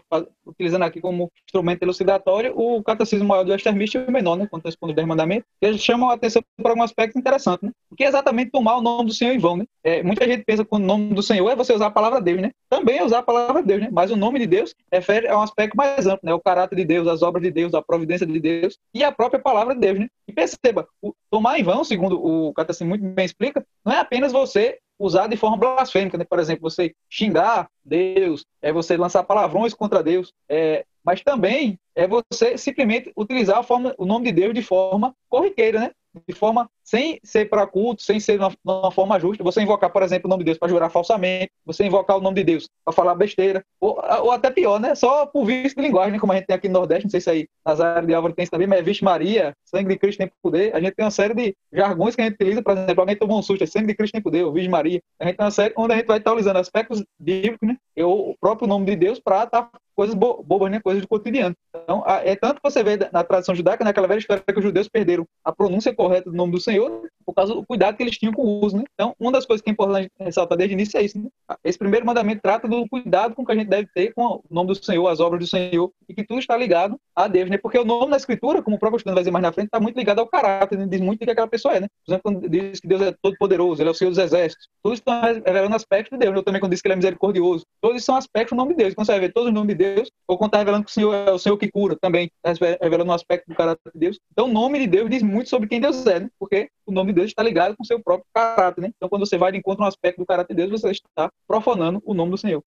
utilizando 0.47 0.83
aqui 0.83 0.99
como 0.99 1.31
instrumento 1.47 1.83
elucidatório 1.83 2.55
o 2.57 2.83
Catecismo 2.83 3.29
Maior 3.29 3.45
de 3.45 3.51
Westminster 3.53 4.03
e 4.03 4.09
o 4.09 4.11
Menor, 4.11 4.37
né? 4.37 4.47
Quando 4.51 4.65
responde 4.65 4.93
os 4.93 4.97
10 4.97 5.07
mandamentos, 5.07 5.47
eles 5.61 5.83
chamam 5.83 6.09
a 6.09 6.15
atenção 6.15 6.43
para 6.57 6.73
um 6.73 6.83
aspecto 6.83 7.19
interessante, 7.19 7.67
né? 7.67 7.73
O 7.91 7.95
que 7.95 8.03
é 8.03 8.09
exatamente 8.09 8.51
tomar 8.51 8.79
o 8.79 8.81
nome 8.81 9.09
do 9.09 9.15
Senhor 9.15 9.35
em 9.35 9.39
vão, 9.39 9.59
né? 9.59 9.67
É, 9.83 10.03
muita 10.03 10.27
gente 10.27 10.43
pensa 10.43 10.65
que 10.65 10.75
o 10.75 10.79
nome 10.79 11.13
do 11.13 11.23
Senhor 11.23 11.51
é 11.51 11.55
você 11.55 11.75
usar 11.75 11.89
a 11.89 11.91
palavra 11.91 12.19
Deus, 12.19 12.41
né? 12.41 12.51
Também 12.71 12.97
é 12.97 13.05
usar 13.05 13.19
a 13.19 13.23
palavra 13.23 13.63
Deus, 13.63 13.83
né? 13.83 13.91
Mas 13.93 14.11
o 14.11 14.17
nome 14.17 14.39
de 14.39 14.47
Deus 14.47 14.75
refere 14.91 15.29
a 15.29 15.39
um 15.39 15.43
aspecto 15.43 15.77
mais 15.77 16.07
amplo, 16.07 16.21
né? 16.23 16.33
O 16.33 16.41
caráter 16.41 16.77
de 16.77 16.85
Deus, 16.87 17.07
as 17.07 17.21
obras 17.21 17.43
de 17.43 17.51
Deus, 17.51 17.75
a 17.75 17.83
providência 17.83 18.27
de 18.27 18.41
Deus 18.41 18.79
e 18.95 19.05
a 19.05 19.13
própria 19.13 19.39
palavra 19.39 19.75
de 19.75 19.81
Deus, 19.81 19.99
né? 19.99 20.09
E 20.27 20.33
perceba, 20.33 20.89
o 21.03 21.13
tomar 21.31 21.59
em 21.59 21.63
vão, 21.63 21.85
segundo 21.85 22.19
o 22.25 22.55
Catecismo 22.55 22.89
muito 22.89 23.05
bem 23.05 23.27
explica, 23.27 23.63
não 23.85 23.93
é 23.93 23.99
apenas 23.99 24.33
você 24.33 24.79
usar 24.99 25.27
de 25.27 25.37
forma 25.37 25.57
blasfêmica, 25.57 26.17
né? 26.17 26.25
Por 26.25 26.39
exemplo, 26.39 26.69
você 26.71 26.95
xingar 27.09 27.69
Deus, 27.85 28.45
é 28.63 28.73
você 28.73 28.97
lançar 28.97 29.25
palavrões 29.25 29.75
contra 29.75 30.03
Deus, 30.03 30.33
é, 30.49 30.85
mas 31.05 31.21
também 31.23 31.79
é 31.95 32.07
você 32.07 32.57
simplesmente 32.57 33.13
utilizar 33.17 33.63
forma, 33.63 33.95
o 33.99 34.07
nome 34.07 34.27
de 34.27 34.33
Deus 34.33 34.55
de 34.55 34.63
forma 34.63 35.15
corriqueira, 35.29 35.81
né? 35.81 35.91
De 36.27 36.35
forma 36.35 36.69
sem 36.85 37.19
ser 37.25 37.49
para 37.49 37.67
culto, 37.67 38.03
sem 38.03 38.21
ser 38.21 38.39
de 38.39 38.57
uma 38.65 38.91
forma 38.91 39.19
justa. 39.19 39.43
Você 39.43 39.63
invocar, 39.63 39.91
por 39.91 40.03
exemplo, 40.03 40.29
o 40.29 40.31
nome 40.31 40.43
de 40.43 40.47
Deus 40.47 40.59
para 40.59 40.69
jurar 40.69 40.91
falsamente, 40.91 41.51
você 41.65 41.85
invocar 41.85 42.19
o 42.19 42.21
nome 42.21 42.37
de 42.37 42.45
Deus 42.45 42.69
para 42.85 42.95
falar 42.95 43.15
besteira, 43.15 43.65
ou, 43.81 43.99
ou 44.23 44.31
até 44.31 44.51
pior, 44.51 44.79
né? 44.79 44.95
Só 44.95 45.27
por 45.27 45.47
vício 45.47 45.77
de 45.77 45.83
linguagem, 45.83 46.13
né? 46.13 46.19
como 46.19 46.33
a 46.33 46.37
gente 46.37 46.47
tem 46.47 46.55
aqui 46.55 46.69
no 46.69 46.75
Nordeste, 46.75 47.05
não 47.05 47.11
sei 47.11 47.21
se 47.21 47.31
aí 47.31 47.49
nas 47.65 47.81
áreas 47.81 48.07
de 48.07 48.15
Álvaro 48.15 48.35
tem 48.35 48.43
isso 48.43 48.53
também, 48.53 48.67
mas 48.67 48.79
é 48.79 48.83
Vixe 48.83 49.03
Maria, 49.03 49.55
sangue 49.65 49.89
de 49.89 49.99
Cristo 49.99 50.19
tem 50.19 50.31
poder. 50.43 50.75
A 50.77 50.81
gente 50.81 50.95
tem 50.95 51.05
uma 51.05 51.11
série 51.11 51.35
de 51.35 51.57
jargões 51.73 52.15
que 52.15 52.21
a 52.21 52.25
gente 52.25 52.35
utiliza, 52.35 52.63
por 52.63 52.77
exemplo, 52.77 53.01
alguém 53.01 53.17
tomou 53.17 53.39
um 53.39 53.43
susto, 53.43 53.65
é 53.65 53.67
sangue 53.67 53.87
de 53.87 53.95
Cristo 53.95 54.13
tem 54.13 54.23
poder, 54.23 54.45
ou 54.45 54.53
Virgem 54.53 54.71
Maria. 54.71 55.01
A 55.19 55.25
gente 55.25 55.37
tem 55.37 55.45
uma 55.45 55.51
série 55.51 55.73
onde 55.77 55.95
a 55.95 55.97
gente 55.97 56.07
vai 56.07 56.19
estar 56.19 56.35
usando 56.35 56.57
aspectos 56.59 57.03
bíblicos, 57.19 57.67
né? 57.67 57.77
E 57.97 58.03
o 58.03 58.35
próprio 58.41 58.69
nome 58.69 58.85
de 58.87 58.97
Deus 58.97 59.19
para 59.21 59.45
estar 59.45 59.71
coisas 59.95 60.15
bo 60.15 60.43
bobas, 60.43 60.71
né? 60.71 60.81
Coisas 60.81 61.03
do 61.03 61.09
cotidiano. 61.09 61.55
Então, 61.75 62.05
é 62.07 62.37
tanto 62.37 62.61
que 62.61 62.71
você 62.71 62.83
vê 62.83 62.99
na 63.13 63.25
tradição 63.25 63.55
judaica, 63.55 63.85
naquela 63.85 64.09
velha 64.09 64.19
história 64.19 64.43
que 64.43 64.59
os 64.59 64.65
judeus 64.65 64.89
perderam 64.89 65.27
a 65.45 65.53
pronúncia 65.53 65.95
correta 65.95 66.31
do 66.31 66.37
nome 66.37 66.53
do 66.53 66.61
Senhor 66.61 66.74
Senhor? 66.75 67.14
Por 67.25 67.35
causa 67.35 67.55
do 67.55 67.65
cuidado 67.65 67.97
que 67.97 68.03
eles 68.03 68.17
tinham 68.17 68.33
com 68.33 68.43
o 68.43 68.65
uso, 68.65 68.77
né? 68.77 68.85
Então, 68.95 69.15
uma 69.19 69.33
das 69.33 69.47
coisas 69.47 69.63
que 69.63 69.71
é 69.71 69.73
importante 69.73 70.11
ressaltar 70.19 70.57
desde 70.59 70.75
o 70.75 70.77
início 70.77 70.99
é 70.99 71.03
isso, 71.03 71.19
né? 71.19 71.29
Esse 71.63 71.79
primeiro 71.79 72.07
mandamento 72.07 72.41
trata 72.43 72.69
do 72.69 72.89
cuidado 72.89 73.35
com 73.35 73.45
que 73.45 73.53
a 73.53 73.55
gente 73.55 73.69
deve 73.69 73.89
ter 73.95 74.13
com 74.13 74.25
o 74.25 74.43
nome 74.51 74.69
do 74.69 74.75
Senhor, 74.75 75.07
as 75.09 75.21
obras 75.21 75.41
do 75.41 75.47
Senhor, 75.47 75.91
e 76.09 76.15
que 76.15 76.25
tudo 76.25 76.41
está 76.41 76.57
ligado 76.57 76.99
a 77.15 77.29
Deus, 77.29 77.51
né? 77.51 77.59
Porque 77.59 77.79
o 77.79 77.85
nome 77.85 78.11
na 78.11 78.17
Escritura, 78.17 78.63
como 78.63 78.77
o 78.77 78.79
próprio 78.79 78.99
estudante 78.99 79.15
vai 79.15 79.23
dizer 79.23 79.31
mais 79.31 79.43
na 79.43 79.53
frente, 79.53 79.67
está 79.67 79.81
muito 79.81 79.97
ligado 79.97 80.19
ao 80.19 80.27
caráter, 80.27 80.79
né? 80.79 80.87
diz 80.87 81.01
muito 81.01 81.21
do 81.21 81.25
que 81.25 81.31
aquela 81.31 81.49
pessoa 81.49 81.75
é, 81.75 81.81
né? 81.81 81.89
Por 82.05 82.13
exemplo, 82.13 82.23
quando 82.25 82.49
diz 82.49 82.81
que 82.81 82.89
Deus 82.89 83.03
é 83.03 83.15
todo 83.23 83.37
poderoso, 83.39 83.81
ele 83.81 83.89
é 83.89 83.93
o 83.93 83.95
Senhor 83.95 84.11
dos 84.11 84.19
exércitos, 84.19 84.69
tudo 84.83 84.95
estão 84.95 85.21
revelando 85.23 85.75
aspectos 85.75 86.19
de 86.19 86.25
Deus. 86.25 86.37
Eu 86.37 86.43
também 86.43 86.61
quando 86.61 86.73
diz 86.73 86.81
que 86.81 86.89
ele 86.89 86.95
é 86.95 86.97
misericordioso, 86.97 87.65
todos 87.81 88.05
são 88.05 88.17
aspectos 88.17 88.57
do 88.57 88.61
nome 88.61 88.75
de 88.75 88.79
Deus. 88.79 88.95
Quando 88.95 89.07
você 89.07 89.13
vai 89.13 89.21
ver 89.21 89.33
todos 89.33 89.49
os 89.49 89.55
nomes 89.55 89.77
de 89.77 89.85
Deus, 89.85 90.11
ou 90.27 90.39
quando 90.39 90.49
está 90.49 90.59
revelando 90.59 90.85
que 90.85 90.91
o 90.91 90.95
Senhor 90.95 91.15
é 91.15 91.33
o 91.33 91.39
Senhor 91.39 91.57
que 91.57 91.71
cura, 91.71 91.97
também 92.01 92.31
está 92.45 92.79
revelando 92.81 93.11
um 93.11 93.15
aspecto 93.15 93.49
do 93.49 93.55
caráter 93.55 93.91
de 93.93 94.01
Deus. 94.01 94.19
Então, 94.33 94.47
o 94.47 94.53
nome 94.53 94.79
de 94.79 94.87
Deus 94.87 95.11
diz 95.11 95.23
muito 95.23 95.49
sobre 95.49 95.69
quem 95.69 95.81
Deus 95.81 96.07
é, 96.07 96.21
né? 96.21 96.31
Porque 96.39 96.69
o 96.87 96.93
nome 96.93 97.13
Deus 97.15 97.29
está 97.29 97.43
ligado 97.43 97.77
com 97.77 97.83
o 97.83 97.87
seu 97.87 98.01
próprio 98.03 98.27
caráter, 98.35 98.83
né? 98.83 98.91
Então, 98.97 99.09
quando 99.09 99.27
você 99.27 99.39
vai 99.39 99.53
de 99.53 99.59
encontro 99.59 99.83
a 99.83 99.87
um 99.87 99.89
aspecto 99.89 100.19
do 100.19 100.27
caráter 100.27 100.55
de 100.55 100.67
Deus, 100.67 100.81
você 100.81 100.91
está 100.91 101.31
profanando 101.47 102.03
o 102.05 102.15
nome 102.15 102.31
do 102.31 102.39
Senhor. 102.39 102.63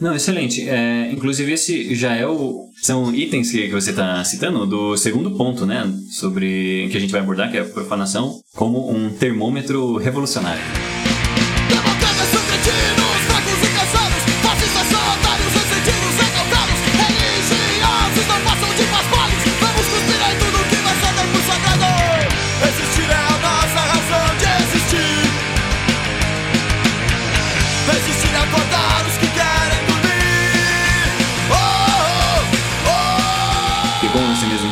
Não, 0.00 0.14
excelente. 0.14 0.68
É, 0.68 1.10
inclusive, 1.10 1.52
esse 1.52 1.94
já 1.94 2.14
é 2.14 2.26
o. 2.26 2.68
São 2.82 3.14
itens 3.14 3.50
que, 3.50 3.68
você 3.68 3.90
está 3.90 4.24
citando 4.24 4.66
do 4.66 4.96
segundo 4.96 5.36
ponto, 5.36 5.66
né? 5.66 5.84
Sobre. 6.10 6.88
que 6.90 6.96
a 6.96 7.00
gente 7.00 7.12
vai 7.12 7.20
abordar, 7.20 7.50
que 7.50 7.58
é 7.58 7.60
a 7.60 7.64
profanação, 7.64 8.40
como 8.54 8.90
um 8.90 9.10
termômetro 9.10 9.96
revolucionário. 9.96 10.62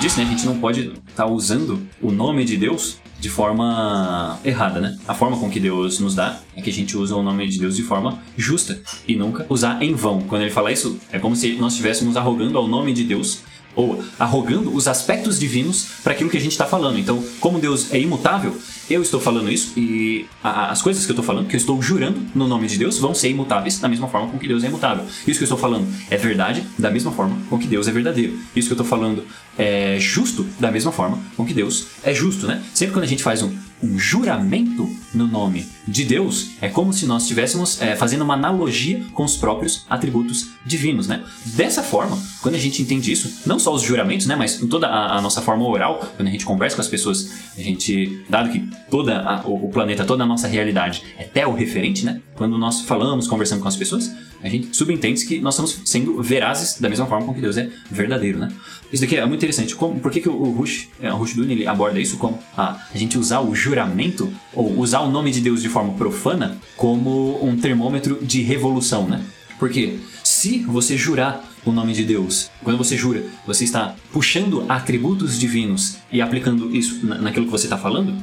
Disse, 0.09 0.21
né, 0.21 0.27
a 0.27 0.31
gente 0.31 0.47
não 0.47 0.59
pode 0.59 0.93
estar 1.07 1.27
usando 1.27 1.87
o 2.01 2.11
nome 2.11 2.43
de 2.43 2.57
Deus 2.57 2.99
de 3.21 3.29
forma 3.29 4.39
errada, 4.43 4.81
né? 4.81 4.97
A 5.07 5.13
forma 5.13 5.37
com 5.37 5.51
que 5.51 5.61
Deus 5.61 5.99
nos 6.01 6.15
dá 6.15 6.41
é 6.57 6.63
que 6.63 6.71
a 6.71 6.73
gente 6.73 6.97
usa 6.97 7.15
o 7.15 7.23
nome 7.23 7.47
de 7.47 7.59
Deus 7.59 7.77
de 7.77 7.83
forma 7.83 8.19
justa 8.37 8.81
e 9.07 9.15
nunca 9.15 9.45
usar 9.51 9.83
em 9.83 9.95
vão. 9.95 10.23
Quando 10.23 10.43
ele 10.43 10.51
fala 10.51 10.73
isso, 10.73 10.99
é 11.13 11.19
como 11.19 11.37
se 11.37 11.53
nós 11.57 11.73
estivéssemos 11.73 12.17
arrogando 12.17 12.57
ao 12.57 12.67
nome 12.67 12.93
de 12.95 13.05
Deus 13.05 13.41
ou 13.79 14.03
arrogando 14.19 14.75
os 14.75 14.89
aspectos 14.89 15.39
divinos 15.39 15.87
para 16.03 16.13
aquilo 16.13 16.29
que 16.29 16.37
a 16.37 16.41
gente 16.41 16.51
está 16.51 16.67
falando. 16.67 16.99
Então, 16.99 17.25
como 17.39 17.61
Deus 17.61 17.93
é 17.95 18.01
imutável, 18.01 18.57
eu 18.91 19.01
estou 19.01 19.21
falando 19.21 19.49
isso 19.49 19.73
e 19.79 20.27
a- 20.43 20.71
as 20.73 20.83
coisas 20.83 21.05
que 21.07 21.13
eu 21.13 21.15
estou 21.15 21.25
falando, 21.25 21.47
que 21.47 21.55
eu 21.55 21.59
estou 21.59 21.81
jurando 21.81 22.21
no 22.35 22.49
nome 22.49 22.67
de 22.67 22.77
Deus, 22.77 22.99
vão 22.99 23.15
ser 23.15 23.31
imutáveis 23.31 23.79
da 23.79 23.89
mesma 23.89 24.09
forma 24.09 24.29
com 24.33 24.39
que 24.39 24.49
Deus 24.49 24.65
é 24.65 24.67
imutável. 24.67 25.05
Isso 25.29 25.39
que 25.39 25.45
eu 25.45 25.47
estou 25.47 25.59
falando 25.59 25.87
é 26.11 26.17
verdade 26.17 26.65
da 26.77 26.91
mesma 26.91 27.13
forma 27.13 27.39
com 27.49 27.57
que 27.57 27.69
Deus 27.69 27.87
é 27.87 27.93
verdadeiro. 27.93 28.37
Isso 28.57 28.67
que 28.67 28.73
eu 28.73 28.83
estou 28.83 28.87
falando 28.87 29.25
é 29.57 29.97
justo 30.01 30.45
da 30.59 30.73
mesma 30.73 30.91
forma 30.91 31.17
com 31.37 31.47
que 31.47 31.55
Deus 31.55 31.87
é 32.03 32.13
justo, 32.13 32.49
né? 32.49 32.61
Sempre 32.75 32.95
quando 32.95 33.05
a 33.05 33.09
gente 33.09 33.23
faz 33.23 33.43
um, 33.45 33.53
um 33.83 33.99
juramento 33.99 34.89
no 35.15 35.27
nome 35.27 35.67
de 35.87 36.05
Deus, 36.05 36.51
é 36.61 36.69
como 36.69 36.93
se 36.93 37.07
nós 37.07 37.23
estivéssemos 37.23 37.81
é, 37.81 37.97
fazendo 37.97 38.23
uma 38.23 38.35
analogia 38.35 39.05
com 39.13 39.25
os 39.25 39.37
próprios 39.37 39.85
atributos 39.89 40.49
divinos, 40.67 41.07
né? 41.07 41.25
Dessa 41.47 41.83
forma, 41.83 42.19
quando 42.43 42.57
a 42.57 42.59
gente 42.59 42.83
entende 42.83 43.11
isso, 43.11 43.43
não 43.47 43.59
só 43.59 43.73
os 43.75 43.83
juramentos, 43.83 44.27
né, 44.27 44.37
mas 44.37 44.63
em 44.63 44.67
toda 44.67 44.87
a, 44.87 45.17
a 45.17 45.23
nossa 45.23 45.41
forma 45.41 45.65
oral, 45.67 46.01
quando 46.17 46.29
a 46.29 46.31
gente 46.31 46.45
conversa 46.45 46.77
com 46.77 46.83
as 46.83 46.89
pessoas, 46.89 47.31
a 47.57 47.61
gente, 47.63 48.23
dado 48.29 48.51
que 48.51 48.69
toda 48.91 49.21
a- 49.21 49.43
o, 49.47 49.69
planeta, 49.71 50.05
toda 50.05 50.25
a 50.25 50.27
nossa 50.27 50.47
realidade 50.47 51.03
é 51.19 51.27
referente, 51.53 52.05
né? 52.05 52.21
Quando 52.35 52.59
nós 52.59 52.83
falamos, 52.83 53.27
conversando 53.27 53.63
com 53.63 53.69
as 53.69 53.77
pessoas, 53.77 54.11
a 54.43 54.49
gente 54.49 54.77
subentende 54.77 55.25
que 55.27 55.41
nós 55.41 55.55
estamos 55.55 55.81
sendo 55.85 56.23
verazes 56.23 56.81
da 56.81 56.89
mesma 56.89 57.07
forma 57.07 57.27
com 57.27 57.35
que 57.35 57.41
Deus 57.41 57.57
é 57.57 57.69
verdadeiro, 57.91 58.39
né? 58.39 58.49
Isso 58.93 59.03
daqui 59.03 59.17
é 59.17 59.25
muito 59.27 59.39
interessante. 59.41 59.75
Como, 59.75 59.99
por 60.01 60.11
que, 60.11 60.21
que 60.21 60.29
o 60.29 60.51
Rush, 60.53 60.89
é, 61.01 61.13
o 61.13 61.17
Rush 61.17 61.35
Dune, 61.35 61.53
ele 61.53 61.67
aborda 61.67 62.01
isso 62.01 62.17
como 62.17 62.39
a, 62.57 62.81
a 62.95 62.97
gente 62.99 63.19
usar 63.19 63.41
o 63.41 63.55
juramento 63.55 64.33
ou 64.55 64.79
usar 64.79 65.01
o 65.01 65.11
nome 65.11 65.31
de 65.31 65.41
Deus 65.41 65.61
de 65.63 65.69
forma 65.69 65.93
profana 65.95 66.57
como 66.77 67.45
um 67.45 67.57
termômetro 67.57 68.19
de 68.23 68.43
revolução, 68.43 69.07
né? 69.09 69.23
Porque 69.59 69.99
se 70.23 70.59
você 70.61 70.97
jurar 70.97 71.45
o 71.67 71.73
nome 71.73 71.93
de 71.93 72.05
Deus, 72.05 72.49
quando 72.63 72.79
você 72.79 72.97
jura, 72.97 73.25
você 73.47 73.65
está 73.65 73.95
puxando 74.13 74.65
atributos 74.69 75.39
divinos 75.39 75.97
e 76.13 76.23
aplicando 76.23 76.75
isso 76.75 77.05
na- 77.05 77.19
naquilo 77.19 77.45
que 77.47 77.51
você 77.51 77.67
está 77.67 77.77
falando, 77.77 78.15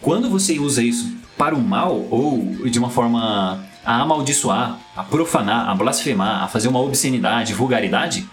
quando 0.00 0.28
você 0.28 0.58
usa 0.58 0.82
isso 0.82 1.10
para 1.36 1.54
o 1.54 1.60
mal 1.60 2.06
ou 2.10 2.68
de 2.68 2.78
uma 2.78 2.90
forma 2.90 3.64
a 3.88 4.02
amaldiçoar, 4.02 4.78
a 4.94 5.02
profanar, 5.02 5.66
a 5.66 5.74
blasfemar, 5.74 6.44
a 6.44 6.46
fazer 6.46 6.68
uma 6.68 6.78
obscenidade, 6.78 7.54
vulgaridade, 7.54 8.28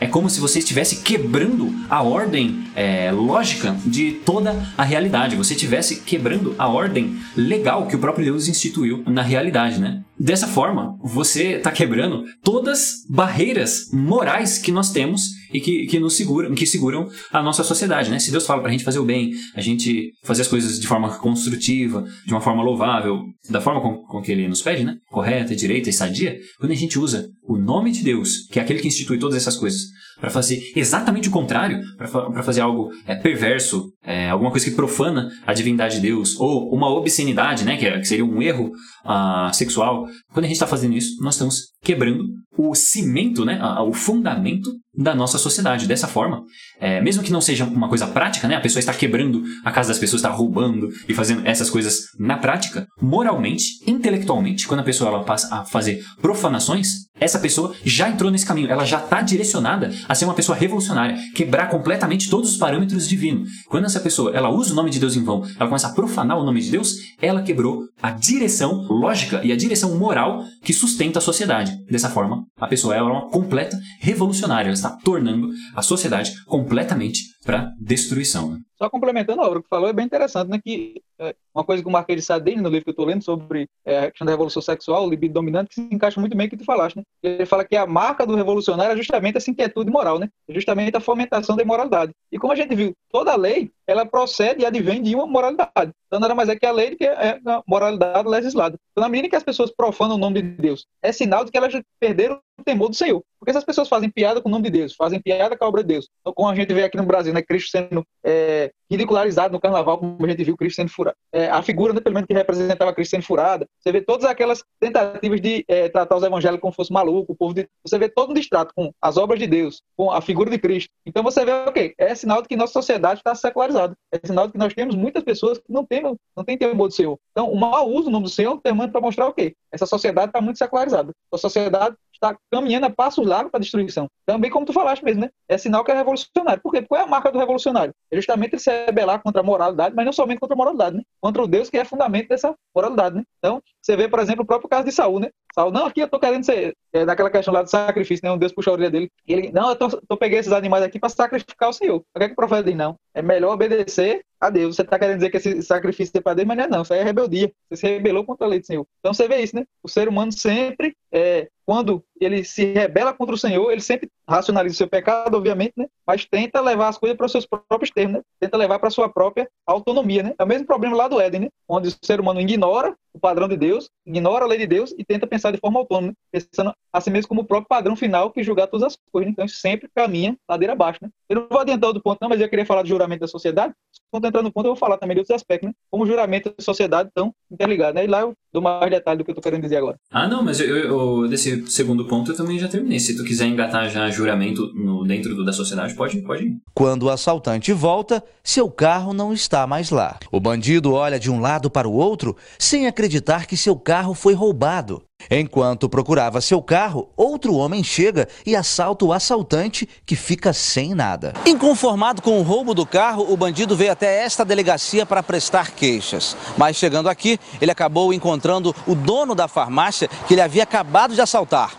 é 0.00 0.08
como 0.08 0.28
se 0.28 0.40
você 0.40 0.58
estivesse 0.58 1.02
quebrando 1.02 1.72
a 1.88 2.02
ordem 2.02 2.64
é, 2.74 3.12
lógica 3.12 3.76
de 3.86 4.12
toda 4.24 4.60
a 4.76 4.82
realidade. 4.82 5.36
Você 5.36 5.54
estivesse 5.54 6.00
quebrando 6.00 6.52
a 6.58 6.66
ordem 6.66 7.16
legal 7.36 7.86
que 7.86 7.94
o 7.94 7.98
próprio 8.00 8.24
Deus 8.24 8.48
instituiu 8.48 9.04
na 9.06 9.22
realidade, 9.22 9.80
né? 9.80 10.02
Dessa 10.18 10.48
forma, 10.48 10.96
você 11.00 11.54
está 11.54 11.70
quebrando 11.70 12.24
todas 12.42 13.04
barreiras 13.08 13.90
morais 13.92 14.58
que 14.58 14.72
nós 14.72 14.90
temos 14.90 15.30
e 15.52 15.60
que, 15.60 15.86
que 15.86 15.98
nos 15.98 16.16
seguram, 16.16 16.54
que 16.54 16.66
seguram 16.66 17.08
a 17.32 17.42
nossa 17.42 17.64
sociedade, 17.64 18.10
né? 18.10 18.18
Se 18.18 18.30
Deus 18.30 18.46
fala 18.46 18.62
pra 18.62 18.70
gente 18.70 18.84
fazer 18.84 18.98
o 18.98 19.04
bem, 19.04 19.32
a 19.54 19.60
gente 19.60 20.12
fazer 20.24 20.42
as 20.42 20.48
coisas 20.48 20.78
de 20.78 20.86
forma 20.86 21.16
construtiva, 21.18 22.04
de 22.26 22.32
uma 22.32 22.40
forma 22.40 22.62
louvável, 22.62 23.22
da 23.50 23.60
forma 23.60 23.80
com, 23.80 24.02
com 24.06 24.22
que 24.22 24.32
Ele 24.32 24.48
nos 24.48 24.62
pede, 24.62 24.84
né? 24.84 24.96
Correta, 25.10 25.54
direita 25.54 25.90
e 25.90 25.92
sadia, 25.92 26.36
quando 26.58 26.72
a 26.72 26.76
gente 26.76 26.98
usa 26.98 27.28
o 27.42 27.56
nome 27.56 27.90
de 27.90 28.02
Deus, 28.02 28.46
que 28.50 28.58
é 28.58 28.62
aquele 28.62 28.80
que 28.80 28.88
institui 28.88 29.18
todas 29.18 29.36
essas 29.36 29.56
coisas, 29.56 29.80
para 30.20 30.30
fazer 30.30 30.60
exatamente 30.74 31.28
o 31.28 31.32
contrário, 31.32 31.80
para 31.96 32.42
fazer 32.42 32.60
algo 32.60 32.90
é, 33.06 33.14
perverso, 33.14 33.92
é, 34.04 34.28
alguma 34.30 34.50
coisa 34.50 34.68
que 34.68 34.76
profana 34.76 35.28
a 35.46 35.52
divindade 35.52 35.96
de 35.96 36.02
Deus, 36.02 36.38
ou 36.38 36.74
uma 36.74 36.88
obscenidade, 36.88 37.64
né? 37.64 37.76
Que, 37.76 37.86
é- 37.86 38.02
seria 38.02 38.24
um 38.24 38.40
erro 38.42 38.70
ah, 39.04 39.50
sexual. 39.52 40.06
Quando 40.32 40.44
a 40.44 40.48
gente 40.48 40.56
está 40.56 40.66
fazendo 40.66 40.94
isso, 40.94 41.22
nós 41.22 41.34
estamos 41.34 41.72
quebrando 41.82 42.24
o 42.56 42.74
cimento, 42.74 43.44
né? 43.44 43.60
o 43.86 43.92
fundamento 43.92 44.68
da 44.92 45.14
nossa 45.14 45.38
sociedade. 45.38 45.86
Dessa 45.86 46.08
forma, 46.08 46.42
é, 46.80 47.00
mesmo 47.00 47.22
que 47.22 47.30
não 47.30 47.40
seja 47.40 47.64
uma 47.64 47.88
coisa 47.88 48.06
prática, 48.08 48.48
né? 48.48 48.56
A 48.56 48.60
pessoa 48.60 48.80
está 48.80 48.92
quebrando 48.92 49.44
a 49.64 49.70
casa 49.70 49.90
das 49.90 49.98
pessoas, 49.98 50.20
está 50.20 50.34
roubando 50.34 50.88
e 51.08 51.14
fazendo 51.14 51.46
essas 51.46 51.70
coisas 51.70 52.06
na 52.18 52.36
prática, 52.36 52.84
moralmente, 53.00 53.64
intelectualmente, 53.86 54.66
quando 54.66 54.80
a 54.80 54.84
pessoa 54.84 55.08
ela 55.08 55.24
passa 55.24 55.54
a 55.54 55.64
fazer 55.64 56.02
profanações, 56.20 57.06
essa 57.20 57.38
pessoa 57.38 57.74
já 57.84 58.08
entrou 58.08 58.30
nesse 58.30 58.46
caminho, 58.46 58.70
ela 58.70 58.84
já 58.84 58.98
está 58.98 59.22
direcionada 59.22 59.92
a 60.08 60.14
ser 60.14 60.24
uma 60.24 60.34
pessoa 60.34 60.56
revolucionária, 60.56 61.16
quebrar 61.34 61.68
completamente 61.68 62.30
todos 62.30 62.50
os 62.50 62.56
parâmetros 62.56 63.06
divinos. 63.06 63.48
Quando 63.68 63.84
essa 63.84 64.00
pessoa 64.00 64.34
ela 64.34 64.48
usa 64.48 64.72
o 64.72 64.76
nome 64.76 64.90
de 64.90 64.98
Deus 64.98 65.14
em 65.14 65.22
vão, 65.22 65.44
ela 65.56 65.68
começa 65.68 65.88
a 65.88 65.92
profanar 65.92 66.38
o 66.38 66.44
nome 66.44 66.60
de 66.60 66.70
Deus, 66.70 66.96
ela 67.20 67.42
quebrou 67.42 67.84
a 68.02 68.10
direção 68.10 68.86
lógica 68.88 69.40
e 69.44 69.52
a 69.52 69.56
direção 69.56 69.96
moral 69.98 70.42
que 70.62 70.72
sustenta 70.72 71.18
a 71.18 71.22
sociedade. 71.22 71.76
Dessa 71.90 72.08
forma, 72.08 72.44
a 72.58 72.66
pessoa 72.66 72.96
ela 72.96 73.10
é 73.10 73.12
uma 73.12 73.30
completa 73.30 73.78
revolucionária, 74.00 74.68
ela 74.68 74.74
está 74.74 74.96
tornando 75.04 75.48
a 75.74 75.82
sociedade 75.82 76.32
completamente 76.46 77.20
para 77.48 77.72
destruição. 77.80 78.50
né? 78.50 78.60
Só 78.76 78.90
complementando 78.90 79.40
a 79.40 79.46
obra 79.46 79.62
que 79.62 79.68
falou, 79.70 79.88
é 79.88 79.92
bem 79.94 80.04
interessante, 80.04 80.50
né? 80.50 80.60
Que 80.62 81.00
é, 81.18 81.34
uma 81.54 81.64
coisa 81.64 81.82
que 81.82 81.88
o 81.88 81.90
Marquês 81.90 82.20
de 82.20 82.26
Sade, 82.26 82.54
no 82.56 82.68
livro 82.68 82.84
que 82.84 82.90
eu 82.90 82.92
estou 82.92 83.06
lendo 83.06 83.24
sobre 83.24 83.66
é, 83.86 84.00
a 84.00 84.10
questão 84.10 84.26
da 84.26 84.32
revolução 84.32 84.60
sexual, 84.60 85.06
o 85.06 85.08
libido 85.08 85.32
dominante, 85.32 85.70
que 85.70 85.74
se 85.76 85.88
encaixa 85.90 86.20
muito 86.20 86.36
bem 86.36 86.46
com 86.46 86.54
o 86.54 86.58
que 86.58 86.62
tu 86.62 86.66
falaste, 86.66 86.96
né? 86.96 87.02
Ele 87.22 87.46
fala 87.46 87.64
que 87.64 87.74
a 87.74 87.86
marca 87.86 88.26
do 88.26 88.36
revolucionário 88.36 88.92
é 88.92 88.96
justamente 88.98 89.38
essa 89.38 89.50
inquietude 89.50 89.90
moral, 89.90 90.18
né? 90.18 90.28
É 90.46 90.52
justamente 90.52 90.94
a 90.94 91.00
fomentação 91.00 91.56
da 91.56 91.62
imoralidade. 91.62 92.12
E 92.30 92.38
como 92.38 92.52
a 92.52 92.56
gente 92.56 92.74
viu, 92.74 92.92
toda 93.10 93.34
lei, 93.34 93.70
ela 93.86 94.04
procede 94.04 94.60
e 94.60 94.66
advém 94.66 95.02
de 95.02 95.14
uma 95.14 95.26
moralidade. 95.26 95.92
Então 96.06 96.20
nada 96.20 96.34
mais 96.34 96.50
é 96.50 96.56
que 96.56 96.66
a 96.66 96.70
lei 96.70 96.96
que 96.96 97.04
é 97.04 97.40
a 97.46 97.62
moralidade 97.66 98.28
legislada. 98.28 98.76
Então 98.92 99.02
na 99.02 99.08
medida 99.08 99.30
que 99.30 99.36
as 99.36 99.42
pessoas 99.42 99.70
profanam 99.74 100.16
o 100.16 100.18
nome 100.18 100.42
de 100.42 100.50
Deus, 100.50 100.86
é 101.02 101.12
sinal 101.12 101.46
de 101.46 101.50
que 101.50 101.56
elas 101.56 101.72
perderam 101.98 102.38
temor 102.64 102.88
do 102.88 102.96
Senhor. 102.96 103.22
Porque 103.38 103.52
se 103.52 103.58
as 103.58 103.64
pessoas 103.64 103.88
fazem 103.88 104.10
piada 104.10 104.40
com 104.40 104.48
o 104.48 104.52
nome 104.52 104.64
de 104.64 104.78
Deus, 104.78 104.94
fazem 104.94 105.20
piada 105.20 105.56
com 105.56 105.64
a 105.64 105.68
obra 105.68 105.82
de 105.82 105.88
Deus, 105.88 106.08
então, 106.20 106.32
como 106.32 106.48
a 106.48 106.54
gente 106.54 106.72
vê 106.74 106.84
aqui 106.84 106.96
no 106.96 107.04
Brasil, 107.04 107.32
né, 107.32 107.40
Cristo 107.40 107.70
sendo 107.70 108.04
é, 108.24 108.72
ridicularizado 108.90 109.52
no 109.52 109.60
carnaval, 109.60 109.98
como 109.98 110.16
a 110.24 110.28
gente 110.28 110.42
viu 110.42 110.56
Cristo 110.56 110.76
sendo 110.76 110.90
furado, 110.90 111.16
é, 111.32 111.48
a 111.48 111.62
figura, 111.62 111.92
né, 111.92 112.00
pelo 112.00 112.14
menos, 112.14 112.26
que 112.26 112.34
representava 112.34 112.92
Cristo 112.92 113.12
sendo 113.12 113.22
furada, 113.22 113.66
você 113.78 113.92
vê 113.92 114.00
todas 114.00 114.24
aquelas 114.24 114.64
tentativas 114.80 115.40
de 115.40 115.64
é, 115.68 115.88
tratar 115.88 116.16
os 116.16 116.22
evangélicos 116.22 116.60
como 116.60 116.72
fosse 116.72 116.92
maluco, 116.92 117.32
o 117.32 117.36
povo 117.36 117.54
de... 117.54 117.68
você 117.84 117.98
vê 117.98 118.08
todo 118.08 118.30
um 118.30 118.34
distrato 118.34 118.72
com 118.74 118.92
as 119.00 119.16
obras 119.16 119.38
de 119.38 119.46
Deus, 119.46 119.82
com 119.96 120.10
a 120.10 120.20
figura 120.20 120.50
de 120.50 120.58
Cristo. 120.58 120.90
Então 121.06 121.22
você 121.22 121.44
vê, 121.44 121.52
ok, 121.52 121.94
é 121.96 122.14
sinal 122.14 122.42
de 122.42 122.48
que 122.48 122.56
nossa 122.56 122.72
sociedade 122.72 123.20
está 123.20 123.34
secularizada. 123.34 123.94
É 124.12 124.18
sinal 124.26 124.46
de 124.46 124.52
que 124.52 124.58
nós 124.58 124.74
temos 124.74 124.94
muitas 124.94 125.22
pessoas 125.22 125.58
que 125.58 125.72
não 125.72 125.84
têm, 125.84 126.02
não 126.02 126.44
têm 126.44 126.58
temor 126.58 126.88
do 126.88 126.94
Senhor. 126.94 127.18
Então, 127.32 127.50
o 127.50 127.56
mau 127.58 127.88
uso 127.88 128.04
do 128.04 128.10
nome 128.10 128.24
do 128.24 128.30
Senhor 128.30 128.60
é 128.64 128.72
um 128.72 128.88
para 128.88 129.00
mostrar 129.00 129.26
o 129.26 129.32
quê? 129.32 129.54
Essa 129.70 129.86
sociedade 129.86 130.28
está 130.28 130.40
muito 130.40 130.58
secularizada. 130.58 131.12
A 131.32 131.38
sociedade 131.38 131.96
está 132.18 132.36
caminhando 132.50 132.86
a 132.86 132.90
passos 132.90 133.26
largos 133.26 133.50
para 133.50 133.58
a 133.58 133.60
destruição. 133.60 134.08
Também, 134.26 134.50
como 134.50 134.66
tu 134.66 134.72
falaste 134.72 135.02
mesmo, 135.02 135.22
né? 135.22 135.30
É 135.48 135.56
sinal 135.56 135.84
que 135.84 135.90
é 135.90 135.94
revolucionário. 135.94 136.60
Por 136.62 136.72
quê? 136.72 136.82
Qual 136.82 137.00
é 137.00 137.04
a 137.04 137.06
marca 137.06 137.30
do 137.32 137.38
revolucionário? 137.38 137.94
É 138.10 138.16
justamente 138.16 138.54
ele 138.54 138.60
se 138.60 138.70
rebelar 138.86 139.22
contra 139.22 139.40
a 139.40 139.44
moralidade, 139.44 139.94
mas 139.94 140.04
não 140.04 140.12
somente 140.12 140.38
contra 140.38 140.54
a 140.54 140.56
moralidade, 140.56 140.96
né? 140.96 141.02
Contra 141.20 141.42
o 141.42 141.46
Deus 141.46 141.70
que 141.70 141.78
é 141.78 141.84
fundamento 141.84 142.28
dessa 142.28 142.54
moralidade, 142.74 143.16
né? 143.16 143.24
Então, 143.38 143.62
você 143.80 143.96
vê, 143.96 144.08
por 144.08 144.18
exemplo, 144.18 144.42
o 144.42 144.46
próprio 144.46 144.68
caso 144.68 144.84
de 144.84 144.92
Saul, 144.92 145.20
né? 145.20 145.30
Saul, 145.54 145.72
não, 145.72 145.86
aqui 145.86 146.00
eu 146.00 146.08
tô 146.08 146.18
querendo 146.18 146.44
ser, 146.44 146.76
é, 146.92 147.04
daquela 147.04 147.30
questão 147.30 147.54
lá 147.54 147.62
do 147.62 147.70
sacrifício, 147.70 148.24
né? 148.24 148.32
Um 148.32 148.38
Deus 148.38 148.52
puxou 148.52 148.72
a 148.72 148.74
orelha 148.74 148.90
dele. 148.90 149.10
E 149.26 149.32
ele, 149.32 149.52
não, 149.52 149.70
eu 149.70 149.76
tô, 149.76 149.88
tô 149.88 150.16
peguei 150.16 150.38
esses 150.38 150.52
animais 150.52 150.82
aqui 150.82 150.98
para 150.98 151.08
sacrificar 151.08 151.68
o 151.68 151.72
Senhor. 151.72 151.96
O 151.96 152.18
que 152.18 152.24
é 152.24 152.26
que 152.28 152.32
o 152.32 152.36
profeta 152.36 152.64
diz? 152.64 152.76
Não. 152.76 152.96
É 153.14 153.22
melhor 153.22 153.54
obedecer 153.54 154.22
a 154.40 154.50
Deus. 154.50 154.76
Você 154.76 154.82
está 154.82 154.98
querendo 154.98 155.16
dizer 155.16 155.30
que 155.30 155.36
esse 155.36 155.62
sacrifício 155.62 156.16
é 156.16 156.20
para 156.20 156.34
Deus, 156.34 156.46
mas 156.46 156.56
não 156.56 156.64
é 156.64 156.68
não. 156.68 156.82
Isso 156.82 156.92
aí 156.92 157.00
é 157.00 157.02
rebeldia. 157.02 157.50
Você 157.68 157.76
se 157.76 157.86
rebelou 157.86 158.24
contra 158.24 158.46
a 158.46 158.50
lei 158.50 158.60
do 158.60 158.66
Senhor. 158.66 158.86
Então 159.00 159.12
você 159.12 159.26
vê 159.26 159.40
isso, 159.40 159.56
né? 159.56 159.64
O 159.82 159.88
ser 159.88 160.08
humano 160.08 160.32
sempre, 160.32 160.94
é, 161.10 161.48
quando 161.66 162.04
ele 162.20 162.44
se 162.44 162.72
rebela 162.72 163.12
contra 163.12 163.34
o 163.34 163.38
Senhor, 163.38 163.70
ele 163.70 163.80
sempre 163.80 164.08
racionaliza 164.28 164.74
o 164.74 164.76
seu 164.76 164.88
pecado, 164.88 165.36
obviamente, 165.36 165.74
né? 165.76 165.86
Mas 166.06 166.24
tenta 166.24 166.60
levar 166.60 166.88
as 166.88 166.98
coisas 166.98 167.16
para 167.16 167.26
os 167.26 167.32
seus 167.32 167.46
próprios 167.46 167.90
termos, 167.90 168.18
né? 168.18 168.22
Tenta 168.40 168.56
levar 168.56 168.78
para 168.78 168.88
a 168.88 168.90
sua 168.90 169.08
própria 169.08 169.48
autonomia, 169.66 170.22
né? 170.22 170.34
É 170.38 170.44
o 170.44 170.46
mesmo 170.46 170.66
problema 170.66 170.96
lá 170.96 171.08
do 171.08 171.20
Éden, 171.20 171.42
né? 171.42 171.48
Onde 171.68 171.88
o 171.88 171.92
ser 172.02 172.20
humano 172.20 172.40
ignora 172.40 172.94
o 173.12 173.18
padrão 173.18 173.48
de 173.48 173.56
Deus, 173.56 173.90
ignora 174.06 174.44
a 174.44 174.48
lei 174.48 174.58
de 174.58 174.66
Deus 174.66 174.94
e 174.96 175.04
tenta 175.04 175.26
pensar 175.26 175.50
de 175.50 175.58
forma 175.58 175.80
autônoma, 175.80 176.08
né? 176.08 176.14
pensando 176.30 176.72
a 176.92 177.00
si 177.00 177.10
mesmo 177.10 177.28
como 177.28 177.40
o 177.40 177.44
próprio 177.44 177.68
padrão 177.68 177.96
final 177.96 178.30
que 178.30 178.42
julgar 178.42 178.68
todas 178.68 178.86
as 178.86 178.98
coisas. 179.10 179.28
né? 179.28 179.32
Então 179.32 179.44
isso 179.44 179.56
sempre 179.56 179.88
caminha 179.94 180.36
ladeira 180.48 180.72
abaixo, 180.72 181.00
né? 181.02 181.10
Eu 181.28 181.40
não 181.40 181.48
vou 181.48 181.60
adiantar 181.60 181.92
do 181.92 182.02
ponto, 182.02 182.18
não, 182.20 182.28
mas 182.28 182.40
eu 182.40 182.48
queria 182.48 182.64
falar 182.64 182.82
do 182.82 182.88
juramento 182.88 183.20
da 183.20 183.26
sociedade. 183.26 183.74
Quando 184.10 184.26
entrar 184.26 184.42
no 184.42 184.52
ponto, 184.52 184.66
eu 184.66 184.70
vou 184.70 184.76
falar 184.76 184.96
também 184.96 185.14
de 185.14 185.20
outros 185.20 185.34
aspectos, 185.34 185.68
né? 185.68 185.74
Como 185.90 186.06
juramento 186.06 186.54
da 186.56 186.62
sociedade 186.62 187.08
estão 187.08 187.34
interligados, 187.50 187.94
né? 187.94 188.04
E 188.04 188.06
lá 188.06 188.20
eu 188.20 188.34
dou 188.52 188.62
mais 188.62 188.90
detalhe 188.90 189.18
do 189.18 189.24
que 189.24 189.30
eu 189.30 189.32
estou 189.32 189.42
querendo 189.42 189.62
dizer 189.62 189.76
agora. 189.76 189.96
Ah, 190.10 190.26
não, 190.28 190.42
mas 190.42 190.60
eu, 190.60 190.76
eu- 190.76 191.28
desse 191.28 191.66
segundo 191.70 192.06
ponto 192.06 192.32
eu 192.32 192.36
também 192.36 192.58
já 192.58 192.68
terminei. 192.68 192.98
Se 193.00 193.16
tu 193.16 193.24
quiser 193.24 193.46
engatar 193.46 193.88
já 193.90 194.08
juramento 194.10 194.72
no, 194.74 195.04
dentro 195.04 195.34
do- 195.34 195.44
da 195.44 195.52
sociedade, 195.52 195.94
pode, 195.94 196.20
pode 196.22 196.44
ir. 196.44 196.56
Quando 196.74 197.04
o 197.04 197.10
assaltante 197.10 197.72
volta, 197.72 198.22
seu 198.42 198.70
carro 198.70 199.12
não 199.12 199.32
está 199.32 199.66
mais 199.66 199.90
lá. 199.90 200.18
O 200.32 200.40
bandido 200.40 200.92
olha 200.92 201.18
de 201.18 201.30
um 201.30 201.40
lado 201.40 201.70
para 201.70 201.88
o 201.88 201.92
outro 201.92 202.36
sem 202.58 202.86
acreditar 202.86 203.46
que 203.46 203.56
seu 203.56 203.76
carro 203.76 204.14
foi 204.14 204.34
roubado. 204.34 205.02
Enquanto 205.30 205.88
procurava 205.88 206.40
seu 206.40 206.62
carro, 206.62 207.08
outro 207.16 207.54
homem 207.54 207.84
chega 207.84 208.28
e 208.46 208.56
assalta 208.56 209.04
o 209.04 209.12
assaltante, 209.12 209.86
que 210.06 210.16
fica 210.16 210.52
sem 210.52 210.94
nada. 210.94 211.34
Inconformado 211.44 212.22
com 212.22 212.38
o 212.38 212.42
roubo 212.42 212.72
do 212.72 212.86
carro, 212.86 213.30
o 213.30 213.36
bandido 213.36 213.76
veio 213.76 213.92
até 213.92 214.24
esta 214.24 214.44
delegacia 214.44 215.04
para 215.04 215.22
prestar 215.22 215.72
queixas. 215.72 216.36
Mas 216.56 216.76
chegando 216.76 217.08
aqui, 217.08 217.38
ele 217.60 217.70
acabou 217.70 218.12
encontrando 218.12 218.74
o 218.86 218.94
dono 218.94 219.34
da 219.34 219.46
farmácia 219.46 220.08
que 220.26 220.32
ele 220.34 220.40
havia 220.40 220.62
acabado 220.62 221.14
de 221.14 221.20
assaltar. 221.20 221.76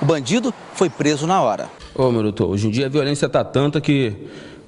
O 0.00 0.04
bandido 0.04 0.54
foi 0.74 0.88
preso 0.88 1.26
na 1.26 1.42
hora. 1.42 1.68
Ô, 1.94 2.12
meu 2.12 2.22
doutor, 2.22 2.48
hoje 2.50 2.68
em 2.68 2.70
dia 2.70 2.86
a 2.86 2.88
violência 2.88 3.28
tá 3.28 3.42
tanta 3.42 3.80
que 3.80 4.14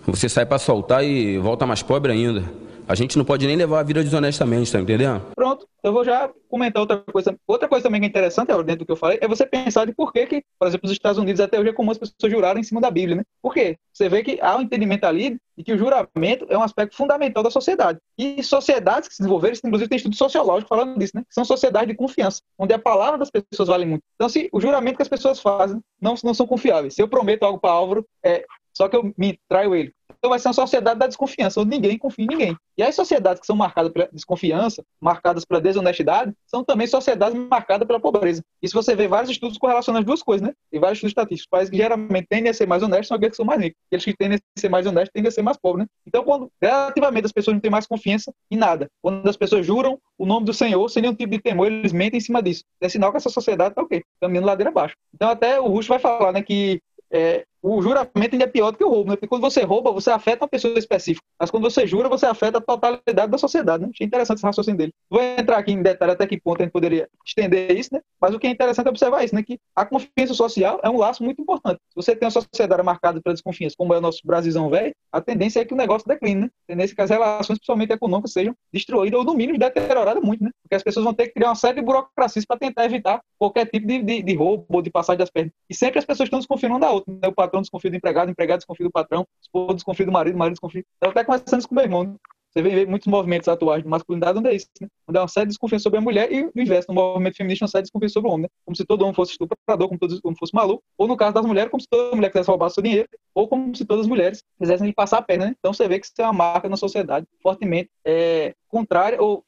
você 0.04 0.28
sai 0.28 0.46
pra 0.46 0.58
soltar 0.58 1.04
e 1.04 1.38
volta 1.38 1.64
mais 1.66 1.82
pobre 1.82 2.12
ainda. 2.12 2.44
A 2.88 2.94
gente 2.94 3.18
não 3.18 3.24
pode 3.24 3.44
nem 3.46 3.56
levar 3.56 3.80
a 3.80 3.82
vida 3.82 4.02
desonestamente, 4.02 4.70
tá 4.70 4.78
entendendo? 4.78 5.20
Pronto, 5.34 5.66
eu 5.82 5.92
vou 5.92 6.04
já 6.04 6.30
comentar 6.48 6.80
outra 6.80 6.98
coisa. 6.98 7.36
Outra 7.44 7.68
coisa 7.68 7.82
também 7.82 8.00
que 8.00 8.06
é 8.06 8.08
interessante, 8.08 8.48
dentro 8.62 8.78
do 8.78 8.86
que 8.86 8.92
eu 8.92 8.96
falei, 8.96 9.18
é 9.20 9.26
você 9.26 9.44
pensar 9.44 9.86
de 9.86 9.92
por 9.92 10.12
que, 10.12 10.24
que, 10.26 10.44
por 10.56 10.68
exemplo, 10.68 10.86
nos 10.86 10.92
Estados 10.92 11.18
Unidos 11.18 11.40
até 11.40 11.58
hoje 11.58 11.70
é 11.70 11.72
comum 11.72 11.90
as 11.90 11.98
pessoas 11.98 12.32
jurarem 12.32 12.60
em 12.60 12.64
cima 12.64 12.80
da 12.80 12.88
Bíblia, 12.88 13.16
né? 13.16 13.24
Por 13.42 13.52
quê? 13.52 13.76
Você 13.92 14.08
vê 14.08 14.22
que 14.22 14.38
há 14.40 14.56
um 14.56 14.60
entendimento 14.60 15.04
ali 15.04 15.36
de 15.58 15.64
que 15.64 15.72
o 15.72 15.78
juramento 15.78 16.46
é 16.48 16.56
um 16.56 16.62
aspecto 16.62 16.96
fundamental 16.96 17.42
da 17.42 17.50
sociedade. 17.50 17.98
E 18.16 18.40
sociedades 18.44 19.08
que 19.08 19.16
se 19.16 19.22
desenvolveram, 19.22 19.56
inclusive 19.64 19.88
tem 19.88 19.96
estudo 19.96 20.14
sociológico 20.14 20.68
falando 20.68 20.96
disso, 20.96 21.16
né? 21.16 21.24
São 21.28 21.44
sociedades 21.44 21.88
de 21.88 21.94
confiança, 21.96 22.40
onde 22.56 22.72
a 22.72 22.78
palavra 22.78 23.18
das 23.18 23.30
pessoas 23.30 23.68
vale 23.68 23.84
muito. 23.84 24.02
Então, 24.14 24.28
se 24.28 24.48
o 24.52 24.60
juramento 24.60 24.96
que 24.96 25.02
as 25.02 25.08
pessoas 25.08 25.40
fazem 25.40 25.80
não, 26.00 26.14
não 26.22 26.34
são 26.34 26.46
confiáveis, 26.46 26.94
se 26.94 27.02
eu 27.02 27.08
prometo 27.08 27.42
algo 27.42 27.58
para 27.58 27.72
Álvaro, 27.72 28.06
é, 28.24 28.44
só 28.72 28.88
que 28.88 28.96
eu 28.96 29.12
me 29.16 29.40
traio 29.48 29.74
ele. 29.74 29.95
Então 30.26 30.30
vai 30.30 30.40
ser 30.40 30.48
uma 30.48 30.54
sociedade 30.54 30.98
da 30.98 31.06
desconfiança, 31.06 31.60
onde 31.60 31.70
ninguém 31.70 31.96
confia 31.96 32.24
em 32.24 32.28
ninguém. 32.28 32.56
E 32.76 32.82
as 32.82 32.96
sociedades 32.96 33.38
que 33.38 33.46
são 33.46 33.54
marcadas 33.54 33.92
pela 33.92 34.08
desconfiança, 34.12 34.82
marcadas 35.00 35.44
pela 35.44 35.60
desonestidade, 35.60 36.34
são 36.48 36.64
também 36.64 36.88
sociedades 36.88 37.38
marcadas 37.48 37.86
pela 37.86 38.00
pobreza. 38.00 38.42
E 38.60 38.66
se 38.66 38.74
você 38.74 38.96
vê 38.96 39.06
vários 39.06 39.30
estudos 39.30 39.56
correlacionando 39.56 40.00
as 40.00 40.04
duas 40.04 40.24
coisas, 40.24 40.44
né? 40.44 40.52
Tem 40.68 40.80
vários 40.80 40.96
estudos 40.96 41.12
estatísticos. 41.12 41.48
Países 41.48 41.70
que 41.70 41.76
geralmente 41.76 42.26
tendem 42.28 42.50
a 42.50 42.54
ser 42.54 42.66
mais 42.66 42.82
honestos 42.82 43.06
são 43.06 43.16
aqueles 43.16 43.34
que 43.34 43.36
são 43.36 43.44
mais 43.44 43.60
ricos. 43.60 43.78
Aqueles 43.86 44.04
que 44.04 44.16
tendem 44.16 44.36
a 44.36 44.60
ser 44.60 44.68
mais 44.68 44.84
honestos 44.84 45.12
tendem 45.14 45.28
a 45.28 45.30
ser 45.30 45.42
mais 45.42 45.56
pobres, 45.56 45.84
né? 45.84 45.88
Então, 46.04 46.24
quando 46.24 46.50
relativamente 46.60 47.26
as 47.26 47.32
pessoas 47.32 47.54
não 47.54 47.60
têm 47.60 47.70
mais 47.70 47.86
confiança 47.86 48.32
em 48.50 48.56
nada, 48.56 48.88
quando 49.00 49.28
as 49.28 49.36
pessoas 49.36 49.64
juram 49.64 49.96
o 50.18 50.26
nome 50.26 50.44
do 50.44 50.52
Senhor 50.52 50.88
sem 50.88 51.02
nenhum 51.02 51.14
tipo 51.14 51.30
de 51.30 51.40
temor, 51.40 51.70
eles 51.70 51.92
mentem 51.92 52.18
em 52.18 52.20
cima 52.20 52.42
disso. 52.42 52.64
É 52.80 52.88
sinal 52.88 53.12
que 53.12 53.18
essa 53.18 53.30
sociedade 53.30 53.70
está 53.70 53.82
o 53.82 53.86
quê? 53.86 54.02
Caminhando 54.20 54.48
ladeira 54.48 54.70
abaixo. 54.70 54.96
Então, 55.14 55.30
até 55.30 55.60
o 55.60 55.68
Russo 55.68 55.88
vai 55.88 56.00
falar, 56.00 56.32
né, 56.32 56.42
que 56.42 56.80
é, 57.12 57.44
o 57.68 57.82
juramento 57.82 58.32
ainda 58.32 58.44
é 58.44 58.46
pior 58.46 58.70
do 58.70 58.78
que 58.78 58.84
o 58.84 58.88
roubo, 58.88 59.10
né? 59.10 59.16
Porque 59.16 59.26
quando 59.26 59.42
você 59.42 59.62
rouba, 59.62 59.90
você 59.90 60.08
afeta 60.08 60.44
uma 60.44 60.48
pessoa 60.48 60.78
específica. 60.78 61.26
Mas 61.38 61.50
quando 61.50 61.64
você 61.64 61.84
jura, 61.84 62.08
você 62.08 62.24
afeta 62.24 62.58
a 62.58 62.60
totalidade 62.60 63.28
da 63.28 63.38
sociedade, 63.38 63.82
né? 63.82 63.90
Achei 63.92 64.06
interessante 64.06 64.38
esse 64.38 64.46
raciocínio 64.46 64.78
dele. 64.78 64.92
Vou 65.10 65.20
entrar 65.20 65.58
aqui 65.58 65.72
em 65.72 65.82
detalhe 65.82 66.12
até 66.12 66.26
que 66.28 66.40
ponto 66.40 66.60
a 66.60 66.64
gente 66.64 66.72
poderia 66.72 67.08
estender 67.26 67.76
isso, 67.76 67.90
né? 67.92 68.00
Mas 68.20 68.32
o 68.32 68.38
que 68.38 68.46
é 68.46 68.50
interessante 68.50 68.86
é 68.86 68.90
observar 68.90 69.24
isso, 69.24 69.34
né? 69.34 69.42
Que 69.42 69.58
a 69.74 69.84
confiança 69.84 70.32
social 70.32 70.78
é 70.84 70.88
um 70.88 70.96
laço 70.96 71.24
muito 71.24 71.42
importante. 71.42 71.80
Se 71.88 71.96
você 71.96 72.14
tem 72.14 72.26
uma 72.26 72.30
sociedade 72.30 72.82
marcada 72.84 73.20
pela 73.20 73.34
desconfiança, 73.34 73.74
como 73.76 73.92
é 73.92 73.98
o 73.98 74.00
nosso 74.00 74.20
Brasilzão 74.24 74.70
velho, 74.70 74.94
a 75.10 75.20
tendência 75.20 75.60
é 75.60 75.64
que 75.64 75.74
o 75.74 75.76
negócio 75.76 76.06
decline, 76.06 76.42
né? 76.42 76.50
A 76.68 76.72
tendência 76.72 76.92
é 76.92 76.96
que 76.96 77.02
as 77.02 77.10
relações, 77.10 77.58
principalmente 77.58 77.92
econômicas, 77.92 78.32
sejam 78.32 78.54
destruídas 78.72 79.18
ou, 79.18 79.24
no 79.24 79.34
mínimo, 79.34 79.58
deterioradas 79.58 80.22
muito, 80.22 80.44
né? 80.44 80.50
Porque 80.62 80.76
as 80.76 80.84
pessoas 80.84 81.02
vão 81.02 81.14
ter 81.14 81.26
que 81.26 81.34
criar 81.34 81.48
uma 81.48 81.56
série 81.56 81.80
de 81.80 81.82
burocracias 81.82 82.44
para 82.44 82.58
tentar 82.58 82.84
evitar 82.84 83.20
qualquer 83.36 83.66
tipo 83.66 83.86
de, 83.88 84.02
de, 84.02 84.22
de 84.22 84.34
roubo 84.34 84.64
ou 84.68 84.80
de 84.80 84.90
passagem 84.90 85.18
das 85.18 85.30
pernas. 85.30 85.52
E 85.68 85.74
sempre 85.74 85.98
as 85.98 86.04
pessoas 86.04 86.28
estão 86.28 86.38
desconfiando 86.38 86.78
da 86.78 86.92
outra, 86.92 87.12
né? 87.12 87.28
O 87.28 87.32
patrão 87.32 87.55
desconfia 87.62 87.90
do 87.90 87.96
empregado, 87.96 88.30
empregado 88.30 88.58
desconfia 88.58 88.86
do 88.86 88.92
patrão, 88.92 89.26
esposo 89.42 89.74
desconfia 89.74 90.06
do 90.06 90.12
marido, 90.12 90.38
marido 90.38 90.54
desconfia. 90.54 90.84
Eu 91.00 91.10
até 91.10 91.24
conversando 91.24 91.60
isso 91.60 91.68
com 91.68 91.74
meu 91.74 91.84
irmão, 91.84 92.04
né? 92.04 92.14
Você 92.56 92.62
vê 92.62 92.86
muitos 92.86 93.06
movimentos 93.06 93.48
atuais 93.48 93.82
de 93.82 93.88
masculinidade 93.88 94.38
onde 94.38 94.48
é 94.48 94.56
isso, 94.56 94.66
né? 94.80 94.88
Onde 95.06 95.18
há 95.18 95.20
uma 95.20 95.28
série 95.28 95.44
de 95.44 95.50
desconfiança 95.50 95.82
sobre 95.82 95.98
a 95.98 96.00
mulher 96.00 96.32
e 96.32 96.44
o 96.44 96.52
inverso, 96.56 96.88
no 96.88 96.94
movimento 96.94 97.36
feminista, 97.36 97.66
uma 97.66 97.68
série 97.68 97.82
de 97.82 97.88
desconfiança 97.88 98.14
sobre 98.14 98.30
o 98.30 98.32
homem, 98.32 98.44
né? 98.44 98.48
Como 98.64 98.74
se 98.74 98.82
todo 98.86 99.02
homem 99.02 99.14
fosse 99.14 99.32
estuprador, 99.32 99.88
como 99.88 100.00
todo 100.00 100.18
homem 100.24 100.38
fosse 100.38 100.54
maluco, 100.54 100.82
ou 100.96 101.06
no 101.06 101.18
caso 101.18 101.34
das 101.34 101.44
mulheres, 101.44 101.70
como 101.70 101.82
se 101.82 101.86
toda 101.86 102.16
mulher 102.16 102.30
quisesse 102.30 102.48
roubar 102.48 102.70
seu 102.70 102.82
dinheiro, 102.82 103.06
ou 103.34 103.46
como 103.46 103.76
se 103.76 103.84
todas 103.84 104.04
as 104.04 104.08
mulheres 104.08 104.42
quisessem 104.58 104.86
lhe 104.86 104.94
passar 104.94 105.18
a 105.18 105.22
perna, 105.22 105.46
né? 105.46 105.54
Então 105.58 105.74
você 105.74 105.86
vê 105.86 106.00
que 106.00 106.06
isso 106.06 106.14
é 106.18 106.24
uma 106.24 106.32
marca 106.32 106.66
na 106.66 106.78
sociedade 106.78 107.26
fortemente 107.42 107.90
é, 108.06 108.54
contrária, 108.68 109.20
ou 109.20 109.44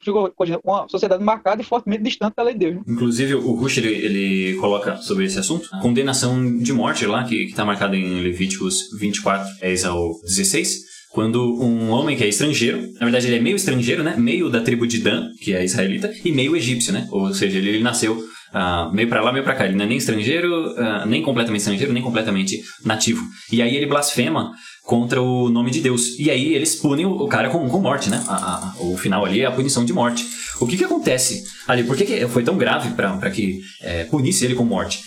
uma 0.63 0.87
sociedade 0.91 1.25
marcada 1.25 1.63
e 1.63 1.65
fortemente 1.65 2.03
distante 2.03 2.35
da 2.37 2.43
lei 2.43 2.53
de 2.53 2.61
Deus. 2.61 2.75
Né? 2.75 2.83
Inclusive, 2.89 3.37
o 3.37 3.55
Rush 3.55 3.79
ele, 3.79 3.89
ele 3.89 4.57
coloca 4.59 4.97
sobre 4.99 5.25
esse 5.25 5.39
assunto 5.39 5.67
a 5.73 5.81
condenação 5.81 6.59
de 6.59 6.75
morte 6.75 7.07
lá, 7.07 7.25
que 7.25 7.45
está 7.45 7.65
marcada 7.65 7.97
em 7.97 8.21
Levíticos 8.21 8.91
24, 8.99 9.49
10 9.61 9.85
ao 9.87 10.21
16. 10.21 10.98
Quando 11.11 11.43
um 11.63 11.91
homem 11.91 12.17
que 12.17 12.23
é 12.25 12.29
estrangeiro, 12.29 12.81
na 12.95 13.07
verdade 13.07 13.27
ele 13.27 13.37
é 13.37 13.41
meio 13.41 13.57
estrangeiro, 13.57 14.03
né? 14.03 14.15
Meio 14.19 14.51
da 14.51 14.61
tribo 14.61 14.87
de 14.87 14.99
Dan, 14.99 15.29
que 15.41 15.55
é 15.55 15.65
israelita, 15.65 16.13
e 16.25 16.31
meio 16.33 16.55
egípcio, 16.57 16.93
né? 16.93 17.07
Ou 17.11 17.33
seja, 17.33 17.59
ele, 17.59 17.71
ele 17.71 17.83
nasceu 17.83 18.23
ah, 18.53 18.91
meio 18.93 19.09
pra 19.09 19.23
lá, 19.23 19.33
meio 19.33 19.45
pra 19.45 19.55
cá. 19.55 19.65
Ele 19.67 19.75
não 19.77 19.85
é 19.85 19.89
nem 19.89 19.99
estrangeiro, 19.99 20.75
ah, 20.79 21.05
nem 21.07 21.23
completamente 21.23 21.61
estrangeiro, 21.61 21.93
nem 21.93 22.03
completamente 22.03 22.61
nativo. 22.85 23.23
E 23.53 23.61
aí 23.63 23.75
ele 23.77 23.87
blasfema 23.87 24.53
contra 24.85 25.21
o 25.21 25.49
nome 25.51 25.71
de 25.71 25.81
Deus. 25.81 26.19
E 26.19 26.31
aí 26.31 26.55
eles 26.55 26.75
punem 26.77 27.05
o 27.07 27.13
o 27.23 27.27
cara 27.29 27.49
com, 27.51 27.67
com 27.69 27.81
morte, 27.81 28.09
né? 28.11 28.23
A- 28.29 28.35
a- 28.35 28.75
o 28.83 28.97
final 28.97 29.25
ali 29.25 29.41
é 29.41 29.47
a 29.47 29.51
punição 29.51 29.85
de 29.85 29.93
morte. 29.93 30.25
O 30.61 30.67
que 30.67 30.77
que 30.77 30.85
acontece 30.85 31.43
ali? 31.67 31.85
Por 31.85 31.97
que, 31.97 32.05
que 32.05 32.27
foi 32.29 32.43
tão 32.43 32.57
grave 32.57 32.91
para 32.91 33.31
que 33.31 33.61
é, 33.83 34.05
punisse 34.05 34.45
ele 34.45 34.55
com 34.55 34.65
morte? 34.65 34.99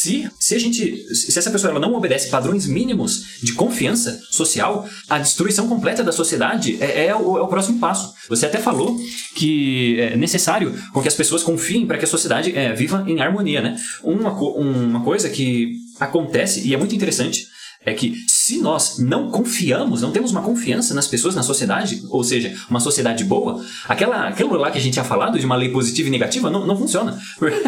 Se, 0.00 0.30
se 0.38 0.54
a 0.54 0.60
gente, 0.60 1.12
se 1.12 1.36
essa 1.36 1.50
pessoa 1.50 1.72
ela 1.72 1.80
não 1.80 1.92
obedece 1.92 2.30
padrões 2.30 2.68
mínimos 2.68 3.40
de 3.42 3.52
confiança 3.54 4.20
social, 4.30 4.88
a 5.08 5.18
destruição 5.18 5.68
completa 5.68 6.04
da 6.04 6.12
sociedade 6.12 6.78
é, 6.80 7.06
é 7.06 7.16
o, 7.16 7.36
é 7.36 7.42
o 7.42 7.48
próximo 7.48 7.80
passo. 7.80 8.14
Você 8.28 8.46
até 8.46 8.58
falou 8.58 8.96
que 9.34 9.98
é 9.98 10.16
necessário 10.16 10.72
com 10.92 11.02
que 11.02 11.08
as 11.08 11.16
pessoas 11.16 11.42
confiem 11.42 11.84
para 11.84 11.98
que 11.98 12.04
a 12.04 12.08
sociedade 12.08 12.56
é, 12.56 12.72
viva 12.72 13.04
em 13.08 13.20
harmonia, 13.20 13.60
né? 13.60 13.76
Uma, 14.04 14.30
uma 14.30 15.02
coisa 15.02 15.28
que 15.28 15.72
acontece 15.98 16.64
e 16.64 16.72
é 16.72 16.76
muito 16.76 16.94
interessante 16.94 17.48
é 17.84 17.92
que 17.92 18.14
se 18.48 18.62
nós 18.62 18.98
não 18.98 19.30
confiamos, 19.30 20.00
não 20.00 20.10
temos 20.10 20.30
uma 20.30 20.40
confiança 20.40 20.94
nas 20.94 21.06
pessoas, 21.06 21.34
na 21.34 21.42
sociedade, 21.42 22.02
ou 22.08 22.24
seja, 22.24 22.54
uma 22.70 22.80
sociedade 22.80 23.22
boa, 23.22 23.62
aquela, 23.86 24.26
aquilo 24.26 24.54
lá 24.54 24.70
que 24.70 24.78
a 24.78 24.80
gente 24.80 24.94
tinha 24.94 25.04
falado 25.04 25.38
de 25.38 25.44
uma 25.44 25.54
lei 25.54 25.68
positiva 25.68 26.08
e 26.08 26.10
negativa 26.10 26.48
não, 26.48 26.66
não 26.66 26.74
funciona. 26.74 27.18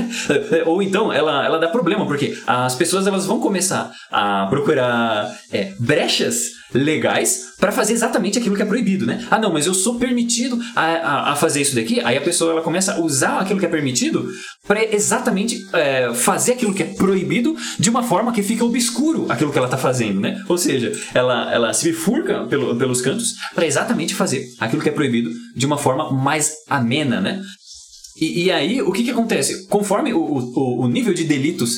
ou 0.64 0.82
então 0.82 1.12
ela, 1.12 1.44
ela 1.44 1.58
dá 1.58 1.68
problema, 1.68 2.06
porque 2.06 2.34
as 2.46 2.74
pessoas 2.74 3.06
elas 3.06 3.26
vão 3.26 3.40
começar 3.40 3.92
a 4.10 4.46
procurar 4.46 5.30
é, 5.52 5.74
brechas 5.78 6.60
legais 6.72 7.50
para 7.58 7.72
fazer 7.72 7.92
exatamente 7.92 8.38
aquilo 8.38 8.56
que 8.56 8.62
é 8.62 8.66
proibido, 8.66 9.04
né? 9.04 9.26
Ah, 9.30 9.38
não, 9.38 9.52
mas 9.52 9.66
eu 9.66 9.74
sou 9.74 9.96
permitido 9.96 10.58
a, 10.74 10.82
a, 10.82 11.32
a 11.32 11.36
fazer 11.36 11.60
isso 11.60 11.74
daqui. 11.74 12.00
Aí 12.00 12.16
a 12.16 12.20
pessoa 12.20 12.52
ela 12.52 12.62
começa 12.62 12.94
a 12.94 13.00
usar 13.00 13.40
aquilo 13.40 13.58
que 13.58 13.66
é 13.66 13.68
permitido 13.68 14.28
para 14.66 14.82
exatamente 14.94 15.66
é, 15.72 16.12
fazer 16.14 16.52
aquilo 16.52 16.72
que 16.72 16.82
é 16.82 16.86
proibido 16.86 17.56
de 17.78 17.90
uma 17.90 18.02
forma 18.02 18.32
que 18.32 18.42
fica 18.42 18.64
obscuro 18.64 19.26
aquilo 19.28 19.52
que 19.52 19.58
ela 19.58 19.68
tá 19.68 19.76
fazendo, 19.76 20.20
né? 20.20 20.42
Ou 20.48 20.56
seja, 20.56 20.69
ela, 21.14 21.52
ela 21.52 21.72
se 21.72 21.88
bifurca 21.88 22.46
pelo, 22.46 22.76
pelos 22.76 23.00
cantos 23.00 23.34
para 23.54 23.66
exatamente 23.66 24.14
fazer 24.14 24.46
aquilo 24.58 24.82
que 24.82 24.88
é 24.88 24.92
proibido 24.92 25.30
de 25.54 25.66
uma 25.66 25.78
forma 25.78 26.10
mais 26.12 26.52
amena, 26.68 27.20
né? 27.20 27.40
E, 28.20 28.44
e 28.44 28.50
aí, 28.52 28.82
o 28.82 28.92
que, 28.92 29.04
que 29.04 29.10
acontece? 29.10 29.66
Conforme 29.68 30.12
o, 30.12 30.20
o, 30.20 30.82
o 30.82 30.88
nível 30.88 31.14
de 31.14 31.24
delitos 31.24 31.76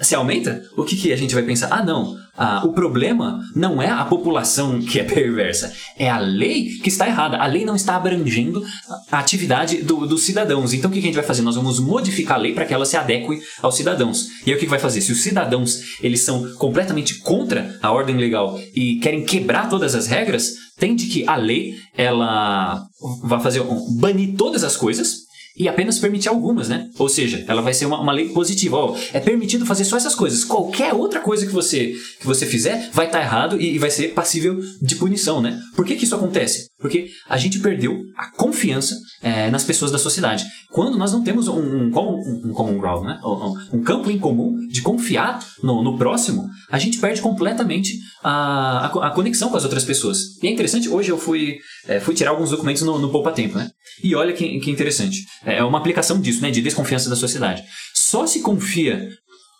se 0.00 0.14
aumenta, 0.14 0.62
o 0.76 0.84
que, 0.84 0.96
que 0.96 1.12
a 1.12 1.16
gente 1.16 1.34
vai 1.34 1.42
pensar? 1.42 1.68
Ah, 1.72 1.84
não. 1.84 2.16
Ah, 2.40 2.62
o 2.64 2.72
problema 2.72 3.40
não 3.56 3.82
é 3.82 3.90
a 3.90 4.04
população 4.04 4.80
que 4.80 5.00
é 5.00 5.02
perversa, 5.04 5.72
é 5.98 6.08
a 6.08 6.18
lei 6.20 6.66
que 6.80 6.88
está 6.88 7.08
errada. 7.08 7.36
A 7.38 7.46
lei 7.46 7.64
não 7.64 7.74
está 7.74 7.96
abrangendo 7.96 8.64
a 9.10 9.18
atividade 9.18 9.78
do- 9.82 10.06
dos 10.06 10.22
cidadãos. 10.22 10.72
Então 10.72 10.88
o 10.88 10.94
que, 10.94 11.00
que 11.00 11.06
a 11.06 11.08
gente 11.08 11.16
vai 11.16 11.24
fazer? 11.24 11.42
Nós 11.42 11.56
vamos 11.56 11.80
modificar 11.80 12.36
a 12.38 12.40
lei 12.40 12.54
para 12.54 12.64
que 12.64 12.72
ela 12.72 12.86
se 12.86 12.96
adeque 12.96 13.40
aos 13.60 13.74
cidadãos. 13.76 14.28
E 14.46 14.50
aí 14.50 14.56
o 14.56 14.58
que, 14.58 14.66
que 14.66 14.70
vai 14.70 14.78
fazer? 14.78 15.00
Se 15.00 15.10
os 15.10 15.20
cidadãos 15.20 15.80
eles 16.00 16.20
são 16.20 16.48
completamente 16.54 17.18
contra 17.18 17.76
a 17.82 17.90
ordem 17.90 18.16
legal 18.16 18.56
e 18.74 19.00
querem 19.00 19.24
quebrar 19.24 19.68
todas 19.68 19.96
as 19.96 20.06
regras, 20.06 20.52
tem 20.78 20.94
de 20.94 21.06
que 21.06 21.28
a 21.28 21.34
lei 21.34 21.74
ela 21.96 22.84
vai 23.24 23.40
fazer 23.40 23.62
banir 23.98 24.36
todas 24.36 24.62
as 24.62 24.76
coisas 24.76 25.26
e 25.58 25.68
apenas 25.68 25.98
permitir 25.98 26.28
algumas, 26.28 26.68
né? 26.68 26.88
Ou 26.98 27.08
seja, 27.08 27.44
ela 27.48 27.60
vai 27.60 27.74
ser 27.74 27.86
uma, 27.86 28.00
uma 28.00 28.12
lei 28.12 28.28
positiva. 28.28 28.78
É 29.12 29.20
permitido 29.20 29.66
fazer 29.66 29.84
só 29.84 29.96
essas 29.96 30.14
coisas. 30.14 30.44
Qualquer 30.44 30.94
outra 30.94 31.20
coisa 31.20 31.46
que 31.46 31.52
você 31.52 31.94
que 32.20 32.26
você 32.26 32.46
fizer 32.46 32.90
vai 32.92 33.06
estar 33.06 33.20
errado 33.20 33.60
e, 33.60 33.74
e 33.74 33.78
vai 33.78 33.90
ser 33.90 34.14
passível 34.14 34.60
de 34.80 34.96
punição, 34.96 35.40
né? 35.40 35.58
Por 35.74 35.84
que, 35.84 35.96
que 35.96 36.04
isso 36.04 36.14
acontece? 36.14 36.67
Porque 36.80 37.08
a 37.28 37.36
gente 37.36 37.58
perdeu 37.58 38.04
a 38.16 38.30
confiança 38.36 38.94
é, 39.20 39.50
nas 39.50 39.64
pessoas 39.64 39.90
da 39.90 39.98
sociedade. 39.98 40.44
Quando 40.70 40.96
nós 40.96 41.12
não 41.12 41.24
temos 41.24 41.48
um, 41.48 41.58
um, 41.58 41.90
common- 41.90 42.22
um 42.44 42.52
common 42.52 42.78
ground, 42.78 43.04
né? 43.04 43.18
Um, 43.24 43.78
um 43.78 43.82
campo 43.82 44.10
em 44.10 44.18
comum 44.18 44.56
de 44.68 44.80
confiar 44.80 45.44
no, 45.62 45.82
no 45.82 45.98
próximo, 45.98 46.46
a 46.70 46.78
gente 46.78 46.98
perde 46.98 47.20
completamente 47.20 47.94
a, 48.22 48.86
a, 48.86 49.08
a 49.08 49.10
conexão 49.10 49.50
com 49.50 49.56
as 49.56 49.64
outras 49.64 49.84
pessoas. 49.84 50.18
E 50.42 50.46
é 50.46 50.50
interessante, 50.50 50.88
hoje 50.88 51.10
eu 51.10 51.18
fui, 51.18 51.56
é, 51.88 51.98
fui 51.98 52.14
tirar 52.14 52.30
alguns 52.30 52.50
documentos 52.50 52.82
no, 52.82 52.98
no 52.98 53.10
Poupa 53.10 53.32
Tempo, 53.32 53.58
né? 53.58 53.68
E 54.02 54.14
olha 54.14 54.32
que, 54.32 54.60
que 54.60 54.70
interessante. 54.70 55.24
É 55.44 55.64
uma 55.64 55.78
aplicação 55.78 56.20
disso, 56.20 56.40
né? 56.42 56.50
De 56.52 56.62
desconfiança 56.62 57.10
da 57.10 57.16
sociedade. 57.16 57.62
Só 57.94 58.26
se 58.26 58.40
confia 58.40 59.08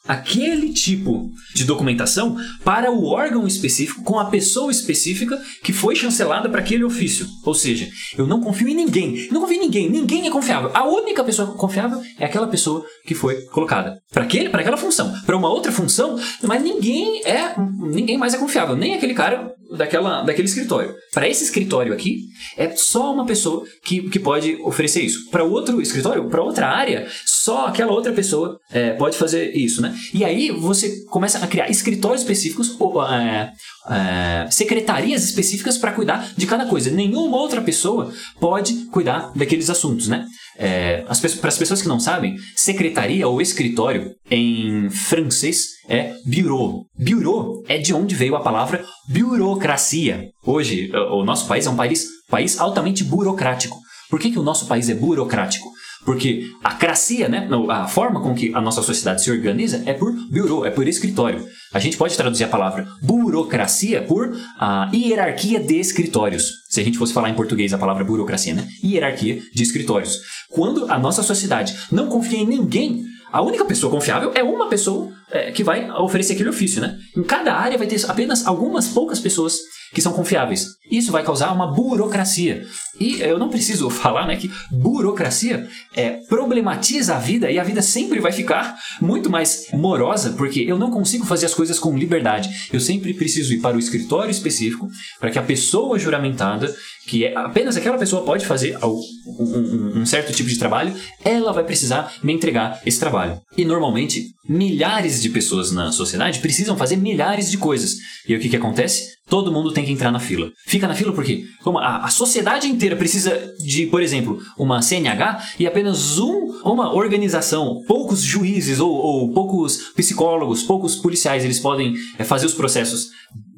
aquele 0.09 0.73
tipo 0.73 1.31
de 1.55 1.64
documentação 1.64 2.37
para 2.64 2.90
o 2.90 3.05
órgão 3.05 3.47
específico, 3.47 4.03
com 4.03 4.18
a 4.18 4.25
pessoa 4.25 4.73
específica 4.73 5.38
que 5.62 5.73
foi 5.73 5.94
chancelada 5.94 6.49
para 6.49 6.61
aquele 6.61 6.83
ofício. 6.83 7.27
Ou 7.44 7.55
seja, 7.55 7.87
eu 8.16 8.27
não 8.27 8.40
confio 8.40 8.68
em 8.68 8.75
ninguém. 8.75 9.29
Não 9.31 9.42
confio 9.42 9.59
em 9.59 9.61
ninguém. 9.61 9.90
Ninguém 9.90 10.27
é 10.27 10.31
confiável. 10.31 10.71
A 10.73 10.85
única 10.88 11.23
pessoa 11.23 11.55
confiável 11.55 12.01
é 12.18 12.25
aquela 12.25 12.49
pessoa 12.49 12.85
que 13.07 13.14
foi 13.14 13.42
colocada 13.47 14.01
para 14.11 14.25
aquele, 14.25 14.49
para 14.49 14.62
aquela 14.62 14.79
função. 14.79 15.12
Para 15.27 15.37
uma 15.37 15.51
outra 15.51 15.71
função, 15.71 16.18
mas 16.42 16.62
ninguém 16.62 17.23
é, 17.27 17.55
ninguém 17.81 18.16
mais 18.16 18.33
é 18.33 18.38
confiável. 18.38 18.75
Nem 18.75 18.94
aquele 18.94 19.12
cara 19.12 19.53
daquela, 19.77 20.23
daquele 20.23 20.49
escritório. 20.49 20.94
Para 21.12 21.29
esse 21.29 21.44
escritório 21.44 21.92
aqui, 21.92 22.23
é 22.57 22.71
só 22.71 23.12
uma 23.12 23.27
pessoa 23.27 23.64
que, 23.85 24.09
que 24.09 24.18
pode 24.18 24.57
oferecer 24.62 25.03
isso. 25.03 25.29
Para 25.31 25.44
outro 25.44 25.81
escritório, 25.81 26.29
para 26.29 26.42
outra 26.42 26.68
área, 26.68 27.07
só 27.27 27.66
aquela 27.66 27.92
outra 27.92 28.12
pessoa 28.12 28.59
é, 28.71 28.92
pode 28.92 29.16
fazer 29.16 29.55
isso, 29.55 29.83
né? 29.83 29.94
E 30.14 30.24
aí 30.24 30.50
você 30.50 31.04
começa 31.06 31.38
a 31.38 31.46
criar 31.46 31.68
escritórios 31.68 32.22
específicos, 32.22 32.74
ou, 32.78 33.04
é, 33.06 33.52
é, 33.90 34.50
secretarias 34.50 35.24
específicas 35.24 35.76
para 35.76 35.92
cuidar 35.92 36.32
de 36.37 36.46
cada 36.46 36.66
coisa. 36.66 36.90
Nenhuma 36.90 37.37
outra 37.37 37.61
pessoa 37.61 38.12
pode 38.40 38.87
cuidar 38.87 39.32
daqueles 39.34 39.68
assuntos, 39.68 40.08
né? 40.08 40.26
É, 40.58 41.04
as 41.08 41.20
para 41.20 41.48
as 41.48 41.58
pessoas 41.58 41.80
que 41.80 41.87
não 41.87 42.00
sabem, 42.00 42.34
secretaria 42.56 43.28
ou 43.28 43.40
escritório 43.40 44.11
em 44.28 44.90
francês 44.90 45.68
é 45.88 46.14
bureau. 46.26 46.84
Bureau 46.98 47.62
é 47.68 47.78
de 47.78 47.94
onde 47.94 48.14
veio 48.16 48.34
a 48.34 48.40
palavra 48.40 48.84
burocracia. 49.08 50.30
Hoje, 50.44 50.90
o 51.12 51.18
o 51.18 51.24
nosso 51.24 51.46
país 51.46 51.66
é 51.66 51.70
um 51.70 51.76
país, 51.76 52.06
país 52.30 52.58
altamente 52.58 53.02
burocrático. 53.02 53.76
Por 54.08 54.18
que, 54.18 54.30
que 54.30 54.38
o 54.38 54.42
nosso 54.42 54.66
país 54.66 54.88
é 54.88 54.94
burocrático? 54.94 55.68
Porque 56.04 56.50
a 56.62 56.74
cracia, 56.74 57.28
né, 57.28 57.48
a 57.68 57.87
forma 57.87 58.20
com 58.20 58.34
que 58.34 58.54
a 58.54 58.61
nossa 58.61 58.82
sociedade 58.82 59.22
se 59.22 59.30
organiza 59.30 59.82
é 59.84 59.92
por 59.92 60.12
bureau, 60.30 60.64
é 60.64 60.70
por 60.70 60.87
escritório. 60.88 61.44
A 61.72 61.78
gente 61.78 61.96
pode 61.96 62.16
traduzir 62.16 62.44
a 62.44 62.48
palavra 62.48 62.87
burocracia 63.02 64.02
por 64.02 64.34
a 64.58 64.90
hierarquia 64.94 65.61
de 65.61 65.78
escritórios. 65.78 66.50
Se 66.70 66.80
a 66.80 66.84
gente 66.84 66.98
fosse 66.98 67.12
falar 67.12 67.30
em 67.30 67.34
português 67.34 67.72
a 67.72 67.78
palavra 67.78 68.04
burocracia, 68.04 68.54
né? 68.54 68.66
Hierarquia 68.82 69.40
de 69.54 69.62
escritórios. 69.62 70.18
Quando 70.50 70.90
a 70.90 70.98
nossa 70.98 71.22
sociedade 71.22 71.76
não 71.92 72.08
confia 72.08 72.38
em 72.38 72.46
ninguém, 72.46 73.04
a 73.30 73.42
única 73.42 73.64
pessoa 73.64 73.90
confiável 73.90 74.32
é 74.34 74.42
uma 74.42 74.68
pessoa 74.68 75.12
é, 75.30 75.52
que 75.52 75.62
vai 75.62 75.90
oferecer 75.90 76.32
aquele 76.32 76.48
ofício, 76.48 76.80
né? 76.80 76.96
Em 77.16 77.22
cada 77.22 77.54
área 77.54 77.76
vai 77.76 77.87
ter 77.87 78.02
apenas 78.08 78.46
algumas 78.46 78.88
poucas 78.88 79.20
pessoas 79.20 79.56
que 79.92 80.00
são 80.00 80.12
confiáveis. 80.12 80.66
Isso 80.90 81.12
vai 81.12 81.22
causar 81.22 81.53
uma 81.53 81.66
burocracia. 81.66 82.66
E 83.01 83.20
eu 83.20 83.38
não 83.38 83.48
preciso 83.48 83.88
falar, 83.90 84.27
né, 84.27 84.37
que 84.37 84.51
burocracia 84.70 85.68
é, 85.94 86.11
problematiza 86.29 87.14
a 87.14 87.18
vida 87.18 87.51
e 87.51 87.59
a 87.59 87.64
vida 87.64 87.83
sempre 87.83 88.20
vai 88.20 88.33
ficar 88.33 88.77
muito 89.01 89.31
mais 89.31 89.66
morosa 89.72 90.35
porque 90.37 90.61
eu 90.61 90.79
não 90.79 90.90
consigo 90.90 91.24
fazer 91.24 91.46
as 91.46 91.55
coisas 91.55 91.79
com 91.79 91.96
liberdade. 91.96 92.48
Eu 92.72 92.81
sempre 92.81 93.14
preciso 93.14 93.53
ir 93.53 93.61
para 93.61 93.77
o 93.77 93.79
escritório 93.79 94.31
específico 94.31 94.88
para 95.20 95.31
que 95.31 95.38
a 95.38 95.42
pessoa 95.42 95.98
juramentada, 95.98 96.74
que 97.07 97.24
é 97.24 97.37
apenas 97.37 97.77
aquela 97.77 97.98
pessoa 97.98 98.22
pode 98.22 98.46
fazer 98.46 98.77
um, 98.85 100.05
certo 100.05 100.33
tipo 100.33 100.48
de 100.48 100.59
trabalho, 100.59 100.94
ela 101.24 101.53
vai 101.53 101.64
precisar 101.64 102.12
me 102.22 102.33
entregar 102.33 102.81
esse 102.85 102.98
trabalho. 102.98 103.40
E 103.57 103.64
normalmente 103.64 104.27
milhares 104.48 105.20
de 105.20 105.29
pessoas 105.29 105.70
na 105.70 105.92
sociedade 105.92 106.38
precisam 106.40 106.77
fazer 106.77 106.96
milhares 106.96 107.51
de 107.51 107.59
coisas. 107.59 107.96
E 108.27 108.35
o 108.35 108.40
que, 108.40 108.48
que 108.48 108.57
acontece? 108.57 109.18
Todo 109.29 109.53
mundo 109.53 109.72
tem 109.72 109.85
que 109.85 109.92
entrar 109.92 110.11
na 110.11 110.18
fila. 110.18 110.51
Fica 110.78 110.86
na 110.86 110.94
fila 110.94 111.12
porque 111.12 111.44
como 111.64 111.76
a, 111.76 112.04
a 112.04 112.08
sociedade 112.08 112.68
inteira 112.68 112.94
precisa 112.94 113.36
de, 113.58 113.86
por 113.86 114.00
exemplo, 114.00 114.40
uma 114.56 114.80
CNH 114.80 115.42
e 115.58 115.66
apenas 115.66 116.20
um, 116.20 116.60
uma 116.64 116.94
organização, 116.94 117.82
poucos 117.88 118.20
juízes 118.20 118.78
ou, 118.78 118.88
ou 118.88 119.32
poucos 119.32 119.90
psicólogos, 119.96 120.62
poucos 120.62 120.94
policiais, 120.94 121.44
eles 121.44 121.58
podem 121.58 121.94
é, 122.16 122.22
fazer 122.22 122.46
os 122.46 122.54
processos 122.54 123.08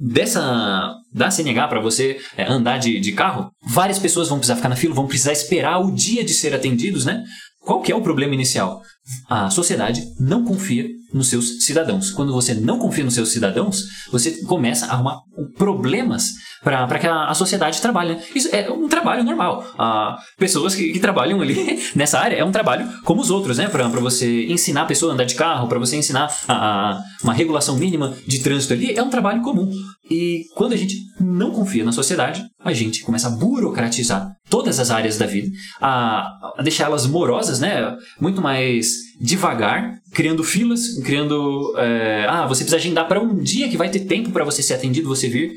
dessa 0.00 0.94
da 1.12 1.30
CNH 1.30 1.68
para 1.68 1.78
você 1.78 2.18
é, 2.38 2.50
andar 2.50 2.78
de, 2.78 2.98
de 2.98 3.12
carro, 3.12 3.50
várias 3.62 3.98
pessoas 3.98 4.30
vão 4.30 4.38
precisar 4.38 4.56
ficar 4.56 4.70
na 4.70 4.76
fila, 4.76 4.94
vão 4.94 5.06
precisar 5.06 5.32
esperar 5.32 5.78
o 5.78 5.92
dia 5.92 6.24
de 6.24 6.32
ser 6.32 6.54
atendidos, 6.54 7.04
né? 7.04 7.22
Qual 7.60 7.82
que 7.82 7.92
é 7.92 7.94
o 7.94 8.00
problema 8.00 8.32
inicial? 8.32 8.80
A 9.28 9.50
sociedade 9.50 10.02
não 10.18 10.42
confia 10.42 10.88
nos 11.12 11.28
seus 11.28 11.64
cidadãos. 11.64 12.10
Quando 12.10 12.32
você 12.32 12.54
não 12.54 12.78
confia 12.78 13.04
nos 13.04 13.14
seus 13.14 13.30
cidadãos, 13.30 13.84
você 14.10 14.42
começa 14.44 14.86
a 14.86 14.92
arrumar 14.92 15.20
problemas 15.56 16.32
para 16.62 16.98
que 16.98 17.06
a, 17.06 17.26
a, 17.26 17.34
sociedade 17.34 17.80
trabalhe. 17.80 18.14
né? 18.14 18.22
Isso 18.34 18.48
é 18.52 18.70
um 18.70 18.88
trabalho 18.88 19.24
normal. 19.24 19.64
Ah, 19.78 20.18
pessoas 20.38 20.74
que, 20.74 20.92
que 20.92 21.00
trabalham 21.00 21.40
ali 21.40 21.80
nessa 21.96 22.18
área 22.18 22.36
é 22.36 22.44
um 22.44 22.52
trabalho 22.52 22.86
como 23.04 23.20
os 23.20 23.30
outros, 23.30 23.58
né? 23.58 23.68
Para 23.68 23.86
você 23.88 24.46
ensinar 24.46 24.82
a 24.82 24.86
pessoa 24.86 25.12
a 25.12 25.14
andar 25.14 25.24
de 25.24 25.34
carro, 25.34 25.68
para 25.68 25.78
você 25.78 25.96
ensinar 25.96 26.30
a, 26.46 26.54
a, 26.54 27.02
uma 27.22 27.32
regulação 27.32 27.76
mínima 27.76 28.14
de 28.26 28.40
trânsito 28.40 28.74
ali, 28.74 28.94
é 28.94 29.02
um 29.02 29.10
trabalho 29.10 29.40
comum. 29.42 29.70
E 30.10 30.46
quando 30.56 30.72
a 30.72 30.76
gente 30.76 30.96
não 31.20 31.52
confia 31.52 31.84
na 31.84 31.92
sociedade, 31.92 32.42
a 32.64 32.72
gente 32.72 33.04
começa 33.04 33.28
a 33.28 33.30
burocratizar 33.30 34.34
todas 34.48 34.80
as 34.80 34.90
áreas 34.90 35.16
da 35.16 35.24
vida, 35.24 35.48
a, 35.80 36.56
deixá-las 36.64 37.06
morosas, 37.06 37.60
né? 37.60 37.96
Muito 38.20 38.42
mais 38.42 38.88
devagar, 39.20 40.00
criando 40.12 40.42
filas, 40.42 40.98
criando. 41.04 41.74
É, 41.78 42.26
ah, 42.28 42.46
você 42.46 42.64
precisa 42.64 42.76
agendar 42.76 43.06
para 43.06 43.22
um 43.22 43.38
dia 43.38 43.68
que 43.68 43.76
vai 43.76 43.88
ter 43.88 44.00
tempo 44.00 44.30
para 44.30 44.44
você 44.44 44.62
ser 44.62 44.74
atendido, 44.74 45.08
você 45.08 45.28
vir. 45.28 45.54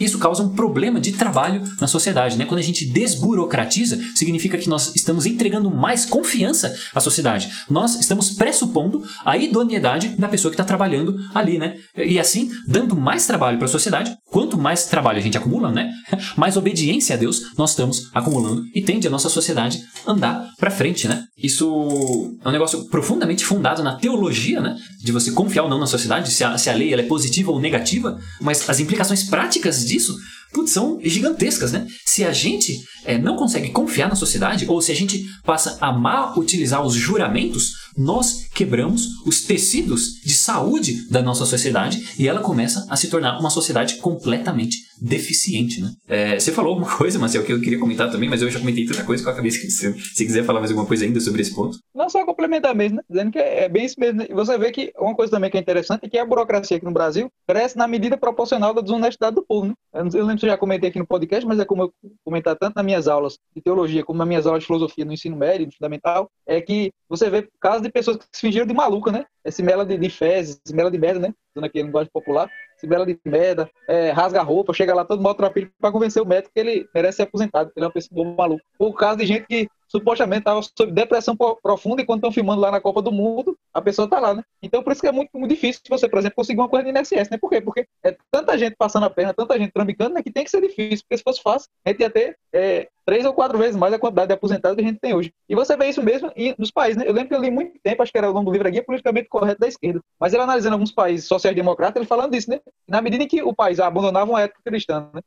Isso 0.00 0.18
causa 0.18 0.42
um 0.42 0.48
problema 0.48 0.98
de 0.98 1.12
trabalho 1.12 1.62
na 1.80 1.86
sociedade, 1.86 2.36
né? 2.38 2.46
Quando 2.46 2.60
a 2.60 2.62
gente 2.62 2.86
desburocratiza, 2.86 4.00
significa 4.14 4.56
que 4.56 4.68
nós 4.68 4.94
estamos 4.96 5.26
entregando 5.26 5.70
mais 5.70 6.06
confiança 6.06 6.74
à 6.94 7.00
sociedade. 7.00 7.50
Nós 7.68 8.00
estamos 8.00 8.30
pressupondo 8.30 9.04
a 9.24 9.36
idoneidade 9.36 10.08
da 10.18 10.28
pessoa 10.28 10.50
que 10.50 10.54
está 10.54 10.64
trabalhando 10.64 11.16
ali, 11.34 11.58
né? 11.58 11.76
E 11.96 12.18
assim, 12.18 12.50
dando 12.66 12.96
mais 12.96 13.26
trabalho 13.26 13.58
para 13.58 13.66
a 13.66 13.70
sociedade, 13.70 14.16
quanto 14.30 14.58
mais 14.58 14.86
trabalho 14.86 15.18
a 15.18 15.22
gente 15.22 15.36
acumula, 15.36 15.70
né? 15.70 15.92
Mais 16.36 16.56
obediência 16.56 17.14
a 17.14 17.18
Deus 17.18 17.42
nós 17.58 17.70
estamos 17.70 18.08
acumulando 18.14 18.64
e 18.74 18.80
tende 18.80 19.06
a 19.06 19.10
nossa 19.10 19.28
sociedade 19.28 19.80
andar 20.06 20.48
para 20.58 20.70
frente, 20.70 21.06
né? 21.06 21.24
Isso 21.36 22.38
é 22.44 22.48
um 22.48 22.52
negócio 22.52 22.88
profundamente 22.88 23.44
fundado 23.44 23.82
na 23.82 23.96
teologia, 23.96 24.60
né? 24.60 24.76
De 25.02 25.12
você 25.12 25.32
confiar 25.32 25.64
ou 25.64 25.68
não 25.68 25.78
na 25.78 25.86
sociedade, 25.86 26.30
se 26.30 26.44
a, 26.44 26.56
se 26.56 26.70
a 26.70 26.74
lei 26.74 26.92
ela 26.92 27.02
é 27.02 27.06
positiva 27.06 27.50
ou 27.50 27.60
negativa, 27.60 28.18
mas 28.40 28.68
as 28.68 28.80
implicações 28.80 29.24
práticas 29.24 29.84
disso 29.90 30.16
putz, 30.52 30.72
são 30.72 30.98
gigantescas, 31.02 31.72
né? 31.72 31.86
Se 32.04 32.24
a 32.24 32.32
gente 32.32 32.76
é, 33.04 33.18
não 33.18 33.36
consegue 33.36 33.70
confiar 33.70 34.08
na 34.08 34.16
sociedade, 34.16 34.66
ou 34.68 34.80
se 34.80 34.92
a 34.92 34.96
gente 34.96 35.24
passa 35.44 35.78
a 35.80 35.92
mal 35.92 36.38
utilizar 36.38 36.84
os 36.84 36.94
juramentos, 36.94 37.72
nós 37.96 38.48
quebramos 38.54 39.20
os 39.26 39.42
tecidos 39.42 40.20
de 40.24 40.34
saúde 40.34 41.08
da 41.10 41.22
nossa 41.22 41.44
sociedade 41.44 42.14
e 42.18 42.28
ela 42.28 42.40
começa 42.40 42.86
a 42.88 42.96
se 42.96 43.08
tornar 43.08 43.38
uma 43.38 43.50
sociedade 43.50 43.96
completamente 43.96 44.90
deficiente, 45.00 45.80
né? 45.80 45.92
É, 46.06 46.38
você 46.38 46.52
falou 46.52 46.74
alguma 46.74 46.90
coisa, 46.96 47.18
Marcel, 47.18 47.44
que 47.44 47.52
eu 47.52 47.60
queria 47.60 47.78
comentar 47.78 48.10
também, 48.10 48.28
mas 48.28 48.42
eu 48.42 48.50
já 48.50 48.58
comentei 48.58 48.84
tanta 48.84 49.04
coisa 49.04 49.22
que 49.22 49.28
eu 49.28 49.32
acabei 49.32 49.48
esquecendo. 49.48 49.98
Se 49.98 50.24
quiser 50.24 50.44
falar 50.44 50.60
mais 50.60 50.70
alguma 50.70 50.86
coisa 50.86 51.04
ainda 51.04 51.20
sobre 51.20 51.40
esse 51.40 51.54
ponto. 51.54 51.78
Não 51.94 52.08
só 52.08 52.24
complementar 52.24 52.74
mesmo, 52.74 52.96
né? 52.96 53.02
Dizendo 53.08 53.32
que 53.32 53.38
é 53.38 53.68
bem 53.68 53.84
isso 53.84 53.98
mesmo. 53.98 54.22
E 54.22 54.34
você 54.34 54.58
vê 54.58 54.70
que 54.70 54.92
uma 54.98 55.14
coisa 55.14 55.32
também 55.32 55.50
que 55.50 55.56
é 55.56 55.60
interessante 55.60 56.04
é 56.04 56.08
que 56.08 56.18
a 56.18 56.24
burocracia 56.24 56.76
aqui 56.76 56.84
no 56.84 56.92
Brasil 56.92 57.30
cresce 57.46 57.76
na 57.76 57.88
medida 57.88 58.16
proporcional 58.16 58.74
da 58.74 58.80
desonestidade 58.82 59.36
do 59.36 59.44
povo, 59.44 59.68
né? 59.68 59.74
Eu, 59.92 60.04
não, 60.04 60.10
eu 60.12 60.26
lembro 60.26 60.40
se 60.40 60.46
eu 60.46 60.50
já 60.50 60.58
comentei 60.58 60.90
aqui 60.90 60.98
no 60.98 61.06
podcast, 61.06 61.46
mas 61.46 61.58
é 61.58 61.64
como 61.64 61.82
eu 61.82 61.92
comentar 62.24 62.56
tanto 62.56 62.76
nas 62.76 62.84
minhas 62.84 63.08
aulas 63.08 63.38
de 63.54 63.62
teologia 63.62 64.04
como 64.04 64.18
nas 64.18 64.28
minhas 64.28 64.46
aulas 64.46 64.62
de 64.62 64.66
filosofia 64.66 65.04
no 65.04 65.12
ensino 65.12 65.36
médio, 65.36 65.66
no 65.66 65.72
fundamental, 65.72 66.30
é 66.46 66.60
que 66.60 66.92
você 67.10 67.28
vê 67.28 67.48
casos 67.60 67.82
de 67.82 67.90
pessoas 67.90 68.18
que 68.18 68.24
se 68.30 68.40
fingiram 68.40 68.64
de 68.64 68.72
maluca, 68.72 69.10
né? 69.10 69.26
Esse 69.44 69.64
mela 69.64 69.84
de, 69.84 69.98
de 69.98 70.08
fezes, 70.08 70.60
esse 70.64 70.72
mela 70.72 70.88
de 70.88 70.96
merda, 70.96 71.18
né? 71.18 71.34
Usando 71.56 71.64
aqui 71.64 71.80
a 71.80 71.82
linguagem 71.82 72.08
popular. 72.12 72.48
Esse 72.76 72.86
mela 72.86 73.04
de 73.04 73.18
merda, 73.24 73.68
é, 73.88 74.10
rasga 74.10 74.38
a 74.40 74.44
roupa, 74.44 74.72
chega 74.72 74.94
lá 74.94 75.04
todo 75.04 75.20
filho 75.52 75.70
para 75.80 75.90
convencer 75.90 76.22
o 76.22 76.26
médico 76.26 76.52
que 76.54 76.60
ele 76.60 76.88
merece 76.94 77.16
ser 77.16 77.22
aposentado, 77.24 77.70
que 77.70 77.78
ele 77.78 77.84
é 77.84 77.88
uma 77.88 77.92
pessoa 77.92 78.24
maluca. 78.24 78.62
Ou 78.78 78.90
o 78.90 78.94
caso 78.94 79.18
de 79.18 79.26
gente 79.26 79.44
que 79.46 79.68
supostamente 79.88 80.42
estava 80.42 80.62
sob 80.62 80.92
depressão 80.92 81.36
profunda 81.36 82.00
e 82.00 82.06
quando 82.06 82.20
estão 82.20 82.32
filmando 82.32 82.60
lá 82.60 82.70
na 82.70 82.80
Copa 82.80 83.02
do 83.02 83.10
Mundo, 83.10 83.58
a 83.72 83.80
pessoa 83.80 84.04
está 84.06 84.18
lá, 84.18 84.34
né? 84.34 84.42
Então, 84.62 84.82
por 84.82 84.92
isso 84.92 85.00
que 85.00 85.06
é 85.06 85.12
muito, 85.12 85.30
muito 85.34 85.50
difícil 85.50 85.80
você, 85.88 86.08
por 86.08 86.18
exemplo, 86.18 86.36
conseguir 86.36 86.60
uma 86.60 86.68
coisa 86.68 86.90
no 86.90 86.98
INSS, 86.98 87.30
né? 87.30 87.38
Por 87.38 87.50
quê? 87.50 87.60
Porque 87.60 87.86
é 88.04 88.16
tanta 88.30 88.58
gente 88.58 88.76
passando 88.76 89.04
a 89.04 89.10
perna, 89.10 89.32
tanta 89.32 89.58
gente 89.58 89.72
trambicando, 89.72 90.14
né? 90.14 90.22
Que 90.22 90.30
tem 90.30 90.44
que 90.44 90.50
ser 90.50 90.60
difícil, 90.60 91.04
porque 91.04 91.16
se 91.16 91.22
fosse 91.22 91.42
fácil, 91.42 91.68
a 91.84 91.90
gente 91.90 92.00
ia 92.00 92.10
ter 92.10 92.36
é, 92.52 92.88
três 93.04 93.24
ou 93.24 93.32
quatro 93.32 93.58
vezes 93.58 93.76
mais 93.76 93.92
a 93.92 93.98
quantidade 93.98 94.28
de 94.28 94.34
aposentados 94.34 94.76
que 94.76 94.82
a 94.82 94.86
gente 94.86 95.00
tem 95.00 95.14
hoje. 95.14 95.32
E 95.48 95.54
você 95.54 95.76
vê 95.76 95.88
isso 95.88 96.02
mesmo 96.02 96.32
nos 96.58 96.70
países, 96.70 96.96
né? 96.96 97.08
Eu 97.08 97.12
lembro 97.12 97.28
que 97.28 97.34
eu 97.34 97.40
li 97.40 97.50
muito 97.50 97.78
tempo, 97.82 98.02
acho 98.02 98.12
que 98.12 98.18
era 98.18 98.30
o 98.30 98.34
nome 98.34 98.46
do 98.46 98.52
livro 98.52 98.68
aqui, 98.68 98.82
Politicamente 98.82 99.28
Correto 99.28 99.60
da 99.60 99.68
Esquerda. 99.68 100.00
Mas 100.18 100.32
ele 100.32 100.42
analisando 100.42 100.74
alguns 100.74 100.92
países 100.92 101.26
social-democratas, 101.26 101.96
ele 101.96 102.06
falando 102.06 102.32
disso, 102.32 102.50
né? 102.50 102.60
Na 102.88 103.00
medida 103.00 103.24
em 103.24 103.28
que 103.28 103.42
o 103.42 103.54
país 103.54 103.80
abandonava 103.80 104.30
uma 104.30 104.42
ética 104.42 104.60
cristã, 104.64 105.10
né? 105.14 105.20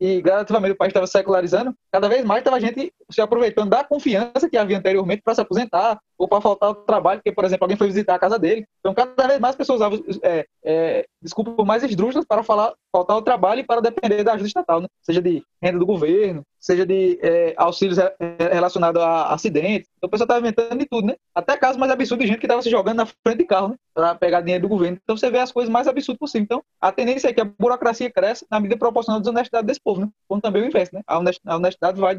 E 0.00 0.22
gradativamente 0.22 0.72
o 0.72 0.76
país 0.76 0.90
estava 0.90 1.06
secularizando, 1.06 1.74
cada 1.90 2.08
vez 2.08 2.24
mais 2.24 2.40
estava 2.40 2.60
gente 2.60 2.92
se 3.10 3.20
aproveitando 3.20 3.70
da 3.70 3.82
confiança 3.82 4.48
que 4.48 4.56
havia 4.56 4.78
anteriormente 4.78 5.22
para 5.22 5.34
se 5.34 5.40
aposentar 5.40 5.98
ou 6.16 6.28
para 6.28 6.40
faltar 6.40 6.68
ao 6.68 6.74
trabalho, 6.74 7.18
porque, 7.18 7.32
por 7.32 7.44
exemplo, 7.44 7.64
alguém 7.64 7.76
foi 7.78 7.86
visitar 7.88 8.14
a 8.14 8.18
casa 8.18 8.38
dele. 8.38 8.66
Então, 8.80 8.94
cada 8.94 9.26
vez 9.26 9.40
mais 9.40 9.56
pessoas 9.56 9.80
usavam 9.80 10.04
é, 10.22 10.46
é, 10.64 11.06
desculpas 11.22 11.64
mais 11.66 11.82
esdrúxulas 11.82 12.26
para 12.26 12.42
falar, 12.42 12.74
faltar 12.92 13.16
ao 13.16 13.22
trabalho 13.22 13.64
para 13.66 13.80
depender 13.80 14.24
da 14.24 14.32
ajuda 14.32 14.48
estatal, 14.48 14.80
né? 14.80 14.88
seja 15.02 15.20
de 15.20 15.42
renda 15.62 15.78
do 15.78 15.86
governo, 15.86 16.42
seja 16.58 16.84
de 16.84 17.18
é, 17.22 17.54
auxílios 17.56 17.98
relacionados 18.38 19.00
a 19.00 19.32
acidentes. 19.32 19.88
Então, 19.96 20.08
o 20.08 20.10
pessoal 20.10 20.26
estava 20.26 20.40
inventando 20.40 20.78
de 20.78 20.86
tudo, 20.86 21.06
né? 21.06 21.14
Até 21.34 21.56
casos 21.56 21.76
mais 21.76 21.90
absurdos 21.90 22.24
de 22.24 22.28
gente 22.28 22.40
que 22.40 22.46
estava 22.46 22.62
se 22.62 22.70
jogando 22.70 22.96
na 22.96 23.06
frente 23.06 23.38
de 23.38 23.44
carro, 23.44 23.68
né? 23.68 23.76
Para 23.94 24.14
pegar 24.14 24.40
dinheiro 24.40 24.62
do 24.62 24.68
governo. 24.68 24.98
Então, 25.02 25.16
você 25.16 25.30
vê 25.30 25.38
as 25.38 25.52
coisas 25.52 25.70
mais 25.70 25.86
absurdas 25.86 26.18
possível. 26.18 26.44
Então, 26.44 26.62
a 26.80 26.92
tendência 26.92 27.28
é 27.28 27.32
que 27.32 27.40
a 27.40 27.44
burocracia 27.44 28.10
cresce 28.10 28.46
na 28.50 28.60
medida 28.60 28.78
proporcional 28.78 29.20
da 29.20 29.24
desonestidade 29.24 29.66
desse 29.66 29.80
povo, 29.80 30.00
né? 30.00 30.08
Como 30.26 30.40
também 30.40 30.62
o 30.62 30.66
inverso, 30.66 30.94
né? 30.94 31.02
A 31.06 31.56
honestidade 31.56 32.00
vai 32.00 32.16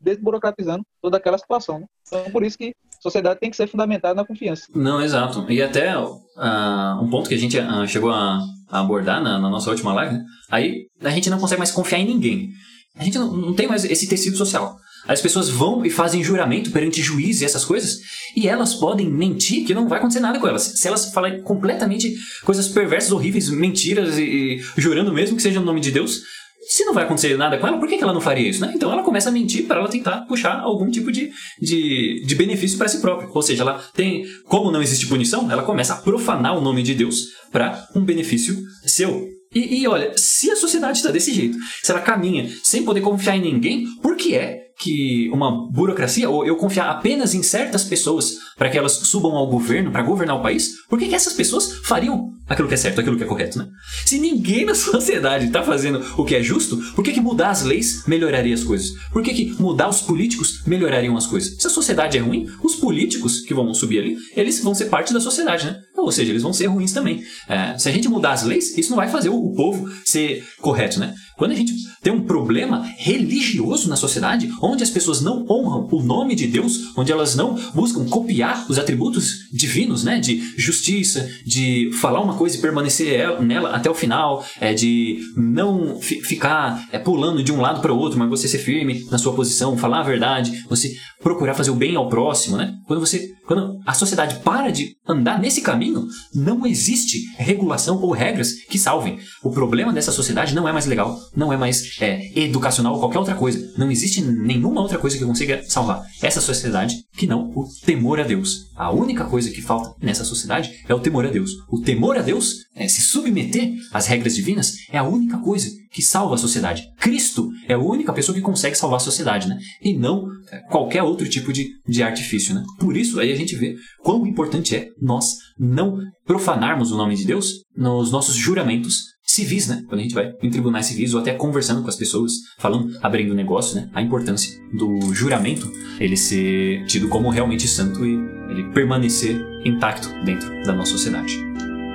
desburocratizando 0.00 0.84
toda 1.02 1.16
aquela 1.16 1.38
situação, 1.38 1.80
né? 1.80 1.86
Então, 2.06 2.30
por 2.30 2.44
isso 2.44 2.58
que 2.58 2.74
a 2.98 3.02
sociedade 3.02 3.40
tem 3.40 3.50
que 3.50 3.56
ser 3.56 3.66
fundamentada 3.66 4.14
na 4.14 4.24
confiança. 4.24 4.66
Não, 4.74 5.00
exato. 5.00 5.50
E 5.50 5.62
até 5.62 5.96
uh, 5.96 7.02
um 7.02 7.08
ponto 7.10 7.28
que 7.28 7.34
a 7.34 7.38
gente 7.38 7.58
uh, 7.58 7.86
chegou 7.86 8.10
a, 8.10 8.40
abordar 8.70 9.22
na, 9.22 9.38
na, 9.38 9.50
nossa 9.50 9.70
última 9.70 9.92
live, 9.92 10.14
né? 10.14 10.24
Aí 10.50 10.86
a 11.02 11.10
gente 11.10 11.30
não 11.30 11.38
consegue 11.38 11.58
mais 11.58 11.70
confiar 11.70 11.98
em 11.98 12.06
ninguém. 12.06 12.50
A 12.96 13.04
gente 13.04 13.18
não, 13.18 13.32
não 13.36 13.54
tem 13.54 13.66
mais 13.66 13.84
esse 13.84 14.08
tecido 14.08 14.36
social. 14.36 14.76
As 15.06 15.20
pessoas 15.20 15.48
vão 15.48 15.84
e 15.84 15.90
fazem 15.90 16.22
juramento 16.22 16.70
perante 16.70 17.02
juiz 17.02 17.40
e 17.40 17.44
essas 17.44 17.64
coisas, 17.64 18.00
e 18.36 18.46
elas 18.46 18.74
podem 18.74 19.10
mentir 19.10 19.64
que 19.64 19.74
não 19.74 19.88
vai 19.88 19.98
acontecer 19.98 20.20
nada 20.20 20.38
com 20.38 20.46
elas. 20.46 20.62
Se 20.76 20.86
elas 20.86 21.10
falarem 21.12 21.42
completamente 21.42 22.14
coisas 22.44 22.68
perversas, 22.68 23.10
horríveis, 23.10 23.48
mentiras 23.48 24.18
e, 24.18 24.22
e 24.22 24.64
jurando 24.76 25.12
mesmo 25.12 25.36
que 25.36 25.42
seja 25.42 25.58
no 25.58 25.66
nome 25.66 25.80
de 25.80 25.90
Deus, 25.90 26.20
se 26.68 26.84
não 26.84 26.92
vai 26.92 27.04
acontecer 27.04 27.36
nada 27.36 27.58
com 27.58 27.66
ela, 27.66 27.78
por 27.78 27.88
que, 27.88 27.96
que 27.96 28.02
ela 28.02 28.12
não 28.12 28.20
faria 28.20 28.48
isso? 28.48 28.60
Né? 28.60 28.72
Então 28.74 28.92
ela 28.92 29.02
começa 29.02 29.28
a 29.28 29.32
mentir 29.32 29.66
para 29.66 29.80
ela 29.80 29.88
tentar 29.88 30.26
puxar 30.26 30.60
algum 30.60 30.90
tipo 30.90 31.10
de, 31.10 31.30
de, 31.60 32.24
de 32.26 32.34
benefício 32.34 32.76
para 32.76 32.88
si 32.88 33.00
própria. 33.00 33.28
Ou 33.32 33.42
seja, 33.42 33.62
ela 33.62 33.82
tem, 33.94 34.24
como 34.44 34.70
não 34.70 34.82
existe 34.82 35.06
punição, 35.06 35.50
ela 35.50 35.62
começa 35.62 35.94
a 35.94 35.96
profanar 35.96 36.56
o 36.56 36.60
nome 36.60 36.82
de 36.82 36.94
Deus 36.94 37.28
para 37.50 37.86
um 37.94 38.04
benefício 38.04 38.56
seu. 38.84 39.26
E, 39.54 39.80
e 39.80 39.88
olha, 39.88 40.12
se 40.16 40.50
a 40.50 40.56
sociedade 40.56 40.98
está 40.98 41.10
desse 41.10 41.32
jeito, 41.32 41.56
se 41.82 41.90
ela 41.90 42.00
caminha 42.00 42.48
sem 42.62 42.84
poder 42.84 43.00
confiar 43.00 43.36
em 43.36 43.42
ninguém, 43.42 43.86
por 44.00 44.16
que 44.16 44.36
é 44.36 44.69
que 44.80 45.28
uma 45.30 45.70
burocracia, 45.70 46.28
ou 46.28 46.44
eu 46.46 46.56
confiar 46.56 46.88
apenas 46.90 47.34
em 47.34 47.42
certas 47.42 47.84
pessoas 47.84 48.38
para 48.56 48.70
que 48.70 48.78
elas 48.78 48.92
subam 48.92 49.36
ao 49.36 49.46
governo, 49.46 49.90
para 49.90 50.02
governar 50.02 50.36
o 50.36 50.42
país, 50.42 50.70
por 50.88 50.98
que, 50.98 51.08
que 51.08 51.14
essas 51.14 51.34
pessoas 51.34 51.80
fariam 51.84 52.30
aquilo 52.48 52.66
que 52.66 52.74
é 52.74 52.76
certo, 52.76 53.00
aquilo 53.00 53.16
que 53.16 53.22
é 53.22 53.26
correto, 53.26 53.58
né? 53.58 53.68
Se 54.04 54.18
ninguém 54.18 54.64
na 54.64 54.74
sociedade 54.74 55.46
está 55.46 55.62
fazendo 55.62 56.04
o 56.16 56.24
que 56.24 56.34
é 56.34 56.42
justo, 56.42 56.76
por 56.94 57.04
que, 57.04 57.12
que 57.12 57.20
mudar 57.20 57.50
as 57.50 57.62
leis 57.62 58.04
melhoraria 58.06 58.54
as 58.54 58.64
coisas? 58.64 58.90
Por 59.12 59.22
que, 59.22 59.32
que 59.32 59.62
mudar 59.62 59.88
os 59.88 60.00
políticos 60.00 60.62
melhorariam 60.66 61.16
as 61.16 61.26
coisas? 61.26 61.56
Se 61.60 61.66
a 61.66 61.70
sociedade 61.70 62.18
é 62.18 62.20
ruim, 62.20 62.48
os 62.62 62.74
políticos 62.74 63.40
que 63.40 63.54
vão 63.54 63.72
subir 63.72 64.00
ali, 64.00 64.16
eles 64.34 64.62
vão 64.62 64.74
ser 64.74 64.86
parte 64.86 65.12
da 65.12 65.20
sociedade, 65.20 65.66
né? 65.66 65.80
Ou 66.02 66.12
seja, 66.12 66.30
eles 66.30 66.42
vão 66.42 66.52
ser 66.52 66.66
ruins 66.66 66.92
também. 66.92 67.22
É, 67.48 67.76
se 67.78 67.88
a 67.88 67.92
gente 67.92 68.08
mudar 68.08 68.32
as 68.32 68.42
leis, 68.42 68.76
isso 68.76 68.90
não 68.90 68.96
vai 68.96 69.08
fazer 69.08 69.28
o, 69.28 69.50
povo 69.50 69.90
ser 70.04 70.44
correto, 70.60 70.98
né? 71.00 71.14
Quando 71.36 71.52
a 71.52 71.54
gente 71.54 71.72
tem 72.02 72.12
um 72.12 72.22
problema 72.22 72.86
religioso 72.98 73.88
na 73.88 73.96
sociedade, 73.96 74.50
onde 74.60 74.82
as 74.82 74.90
pessoas 74.90 75.22
não 75.22 75.46
honram 75.48 75.88
o 75.90 76.02
nome 76.02 76.34
de 76.34 76.46
Deus, 76.46 76.94
onde 76.96 77.10
elas 77.10 77.34
não 77.34 77.54
buscam 77.74 78.04
copiar 78.04 78.66
os 78.68 78.78
atributos 78.78 79.48
divinos, 79.50 80.04
né, 80.04 80.20
de 80.20 80.42
justiça, 80.58 81.28
de 81.46 81.90
falar 81.94 82.20
uma 82.20 82.34
coisa 82.34 82.56
e 82.56 82.60
permanecer 82.60 83.40
nela 83.40 83.70
até 83.70 83.90
o 83.90 83.94
final, 83.94 84.44
é, 84.60 84.74
de 84.74 85.18
não 85.34 85.98
ficar 86.00 86.86
é, 86.92 86.98
pulando 86.98 87.42
de 87.42 87.52
um 87.52 87.60
lado 87.60 87.80
para 87.80 87.92
o 87.92 87.98
outro, 87.98 88.18
mas 88.18 88.28
você 88.28 88.46
ser 88.46 88.58
firme 88.58 89.06
na 89.10 89.16
sua 89.16 89.32
posição, 89.32 89.78
falar 89.78 90.00
a 90.00 90.04
verdade, 90.04 90.64
você 90.68 90.94
procurar 91.22 91.54
fazer 91.54 91.70
o 91.70 91.76
bem 91.76 91.96
ao 91.96 92.08
próximo, 92.08 92.56
né? 92.56 92.74
Quando 92.86 93.00
você, 93.00 93.28
quando 93.46 93.78
a 93.86 93.92
sociedade 93.92 94.36
para 94.40 94.70
de 94.70 94.96
andar 95.06 95.38
nesse 95.38 95.60
caminho, 95.60 96.06
não 96.34 96.66
existe 96.66 97.18
regulação 97.36 98.00
ou 98.00 98.12
regras 98.12 98.52
que 98.68 98.78
salvem. 98.78 99.18
O 99.42 99.50
problema 99.50 99.92
dessa 99.92 100.12
sociedade 100.12 100.54
não 100.54 100.68
é 100.68 100.72
mais 100.72 100.86
legal, 100.86 101.18
não 101.36 101.52
é 101.52 101.56
mais 101.56 101.96
é, 102.00 102.30
educacional 102.38 102.94
ou 102.94 103.00
qualquer 103.00 103.18
outra 103.18 103.34
coisa. 103.34 103.72
Não 103.76 103.90
existe 103.90 104.22
nenhuma 104.22 104.80
outra 104.80 104.98
coisa 104.98 105.18
que 105.18 105.24
consiga 105.24 105.62
salvar 105.68 106.02
essa 106.22 106.40
sociedade 106.40 106.96
que 107.16 107.26
não 107.26 107.50
o 107.54 107.66
temor 107.84 108.20
a 108.20 108.24
Deus. 108.24 108.70
A 108.74 108.90
única 108.90 109.24
coisa 109.24 109.50
que 109.50 109.62
falta 109.62 109.94
nessa 110.00 110.24
sociedade 110.24 110.70
é 110.88 110.94
o 110.94 111.00
temor 111.00 111.26
a 111.26 111.30
Deus. 111.30 111.50
O 111.70 111.80
temor 111.80 112.16
a 112.16 112.22
Deus, 112.22 112.54
é, 112.74 112.88
se 112.88 113.02
submeter 113.02 113.72
às 113.92 114.06
regras 114.06 114.34
divinas, 114.34 114.72
é 114.90 114.98
a 114.98 115.04
única 115.04 115.38
coisa 115.38 115.68
que 115.90 116.02
salva 116.02 116.34
a 116.34 116.38
sociedade. 116.38 116.84
Cristo 116.98 117.50
é 117.66 117.74
a 117.74 117.78
única 117.78 118.12
pessoa 118.12 118.34
que 118.34 118.42
consegue 118.42 118.76
salvar 118.76 118.98
a 118.98 119.00
sociedade, 119.00 119.48
né? 119.48 119.58
E 119.82 119.92
não 119.92 120.26
é, 120.50 120.58
qualquer 120.70 121.02
outro 121.02 121.28
tipo 121.28 121.52
de, 121.52 121.68
de 121.86 122.02
artifício, 122.02 122.54
né? 122.54 122.64
Por 122.78 122.96
isso 122.96 123.18
aí 123.18 123.32
a 123.32 123.36
gente 123.36 123.56
vê 123.56 123.74
quão 124.02 124.26
importante 124.26 124.76
é 124.76 124.88
nós 125.00 125.34
não 125.58 125.98
profanarmos 126.24 126.92
o 126.92 126.96
nome 126.96 127.16
de 127.16 127.24
Deus 127.24 127.64
nos 127.76 128.12
nossos 128.12 128.34
juramentos 128.34 129.10
civis, 129.22 129.68
né? 129.68 129.82
Quando 129.88 130.00
a 130.00 130.02
gente 130.02 130.14
vai 130.14 130.32
em 130.42 130.50
tribunais 130.50 130.86
civis 130.86 131.14
ou 131.14 131.20
até 131.20 131.32
conversando 131.34 131.82
com 131.82 131.88
as 131.88 131.96
pessoas, 131.96 132.32
falando, 132.58 132.96
abrindo 133.02 133.34
negócio, 133.34 133.76
né? 133.76 133.88
A 133.92 134.02
importância 134.02 134.60
do 134.72 135.12
juramento, 135.14 135.70
ele 135.98 136.16
ser 136.16 136.84
tido 136.86 137.08
como 137.08 137.30
realmente 137.30 137.66
santo 137.66 138.04
e 138.04 138.14
ele 138.50 138.72
permanecer 138.72 139.40
intacto 139.64 140.08
dentro 140.24 140.48
da 140.64 140.72
nossa 140.72 140.92
sociedade. 140.92 141.38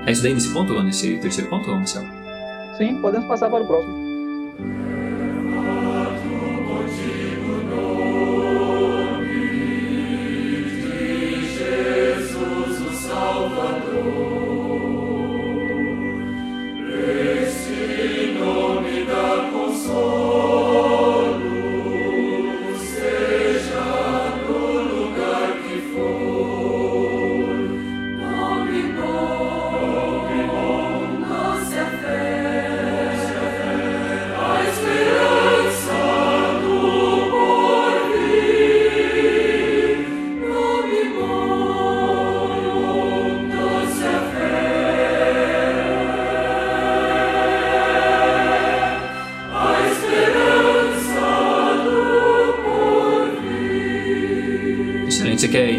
É 0.06 0.12
isso 0.12 0.22
daí 0.22 0.34
nesse 0.34 0.50
ponto, 0.50 0.82
nesse 0.84 1.18
terceiro 1.18 1.50
ponto, 1.50 1.70
Marcelo? 1.70 2.15
Sim, 2.78 3.02
podemos 3.02 3.28
passar 3.28 3.50
para 3.50 3.64
o 3.64 3.68
próximo. 3.68 3.96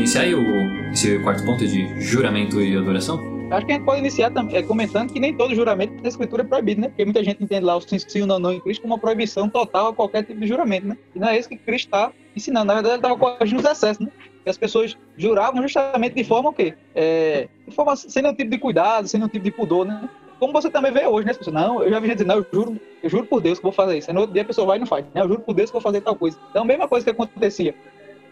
Iniciar 0.07 0.23
aí 0.23 0.35
o, 0.37 0.92
esse 0.92 1.19
quarto 1.19 1.45
ponto 1.45 1.66
de 1.66 2.01
juramento 2.01 2.61
e 2.62 2.77
adoração? 2.77 3.19
Acho 3.51 3.66
que 3.66 3.73
a 3.73 3.75
gente 3.75 3.85
pode 3.85 3.99
iniciar 3.99 4.31
tam- 4.31 4.49
é, 4.53 4.62
comentando 4.62 5.12
que 5.12 5.19
nem 5.19 5.35
todo 5.35 5.53
juramento 5.53 6.01
da 6.01 6.09
escritura 6.09 6.42
é 6.42 6.47
proibido, 6.47 6.81
né? 6.81 6.88
Porque 6.88 7.05
muita 7.05 7.25
gente 7.25 7.42
entende 7.42 7.64
lá 7.64 7.77
o 7.77 7.81
sim, 7.81 7.99
sim 7.99 8.21
ou 8.21 8.27
não, 8.27 8.38
não 8.38 8.53
em 8.53 8.61
Cristo 8.61 8.83
como 8.83 8.95
uma 8.95 9.01
proibição 9.01 9.49
total 9.49 9.88
a 9.88 9.92
qualquer 9.92 10.23
tipo 10.25 10.38
de 10.40 10.47
juramento, 10.47 10.87
né? 10.87 10.97
E 11.12 11.19
não 11.19 11.29
é 11.29 11.37
isso 11.37 11.49
que 11.49 11.57
Cristo 11.57 11.87
está 11.87 12.12
ensinando. 12.37 12.66
Na 12.66 12.75
verdade, 12.75 12.95
ele 12.95 12.99
estava 13.03 13.16
corrigindo 13.19 13.61
os 13.61 13.69
excessos, 13.69 14.07
né? 14.07 14.12
Que 14.45 14.51
as 14.51 14.57
pessoas 14.57 14.97
juravam 15.16 15.61
justamente 15.61 16.14
de 16.14 16.23
forma 16.23 16.51
o 16.51 16.53
quê? 16.53 16.75
É, 16.95 17.49
de 17.66 17.75
forma 17.75 17.97
sem 17.97 18.23
nenhum 18.23 18.35
tipo 18.35 18.51
de 18.51 18.59
cuidado, 18.59 19.09
sem 19.09 19.19
nenhum 19.19 19.29
tipo 19.29 19.45
de 19.45 19.51
pudor, 19.51 19.85
né? 19.85 20.09
Como 20.38 20.53
você 20.53 20.71
também 20.71 20.92
vê 20.92 21.05
hoje, 21.07 21.25
né? 21.25 21.33
As 21.33 21.38
pessoas, 21.38 21.55
não, 21.55 21.83
eu 21.83 21.90
já 21.90 21.99
vi 21.99 22.07
gente 22.07 22.19
dizer, 22.19 22.29
não, 22.29 22.37
eu 22.37 22.47
juro, 22.53 22.81
eu 23.03 23.11
juro 23.11 23.27
por 23.27 23.40
Deus 23.40 23.59
que 23.59 23.64
vou 23.64 23.73
fazer 23.73 23.99
isso. 23.99 24.09
Aí 24.11 24.14
no 24.14 24.21
outro 24.21 24.35
dia 24.35 24.42
a 24.42 24.47
pessoa 24.47 24.66
vai 24.69 24.77
e 24.77 24.81
não 24.81 24.87
faz. 24.87 25.05
Né? 25.14 25.21
Eu 25.23 25.29
juro 25.29 25.40
por 25.40 25.53
Deus 25.55 25.71
que 25.71 25.73
vou 25.73 25.81
fazer 25.81 26.01
tal 26.01 26.14
coisa. 26.14 26.38
Então, 26.51 26.62
a 26.62 26.66
mesma 26.66 26.87
coisa 26.87 27.05
que 27.05 27.11
acontecia 27.11 27.75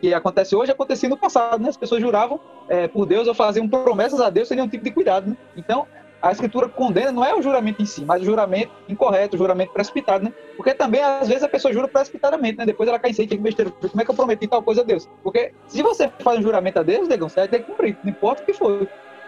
que 0.05 0.13
acontece 0.13 0.55
hoje 0.55 0.71
acontecia 0.71 1.09
no 1.09 1.17
passado, 1.17 1.63
né? 1.63 1.71
As 1.71 1.79
pessoas 1.79 2.01
juravam 2.03 2.39
é, 2.69 2.87
por 2.87 3.07
Deus 3.07 3.27
ou 3.27 3.33
faziam 3.33 3.67
promessas 3.67 4.21
a 4.21 4.29
Deus 4.29 4.49
sem 4.49 4.57
nenhum 4.57 4.69
tipo 4.69 4.85
de 4.85 4.91
cuidado, 4.91 5.31
né? 5.31 5.37
Então, 5.57 5.87
a 6.21 6.31
escritura 6.31 6.69
condena 6.69 7.11
não 7.11 7.25
é 7.25 7.35
o 7.35 7.41
juramento 7.41 7.81
em 7.81 7.87
si, 7.87 8.05
mas 8.05 8.21
o 8.21 8.25
juramento 8.25 8.71
incorreto, 8.87 9.35
o 9.35 9.39
juramento 9.39 9.73
precipitado, 9.73 10.25
né? 10.25 10.33
Porque 10.59 10.75
também, 10.75 11.03
às 11.03 11.27
vezes, 11.27 11.43
a 11.43 11.49
pessoa 11.49 11.73
jura 11.73 11.89
precipitadamente, 11.89 12.59
né? 12.59 12.67
Depois 12.67 12.87
ela 12.87 12.99
cai 12.99 13.13
em 13.13 13.15
si, 13.15 13.27
que 13.27 13.39
besteira, 13.39 13.71
como 13.71 14.01
é 14.01 14.05
que 14.05 14.11
eu 14.11 14.15
prometi 14.15 14.47
tal 14.47 14.63
coisa 14.63 14.83
a 14.83 14.85
Deus? 14.85 15.09
Porque 15.23 15.55
se 15.67 15.83
você 15.83 16.11
faz 16.19 16.39
um 16.39 16.43
juramento 16.43 16.81
a 16.81 16.83
Deus, 16.83 17.09
negão, 17.09 17.31
você 17.31 17.41
vai 17.41 17.49
ter 17.49 17.61
que 17.61 17.65
cumprir, 17.65 17.97
não 18.05 18.11
importa 18.11 18.43
o 18.43 18.47
que 18.47 18.53
for. 18.53 18.87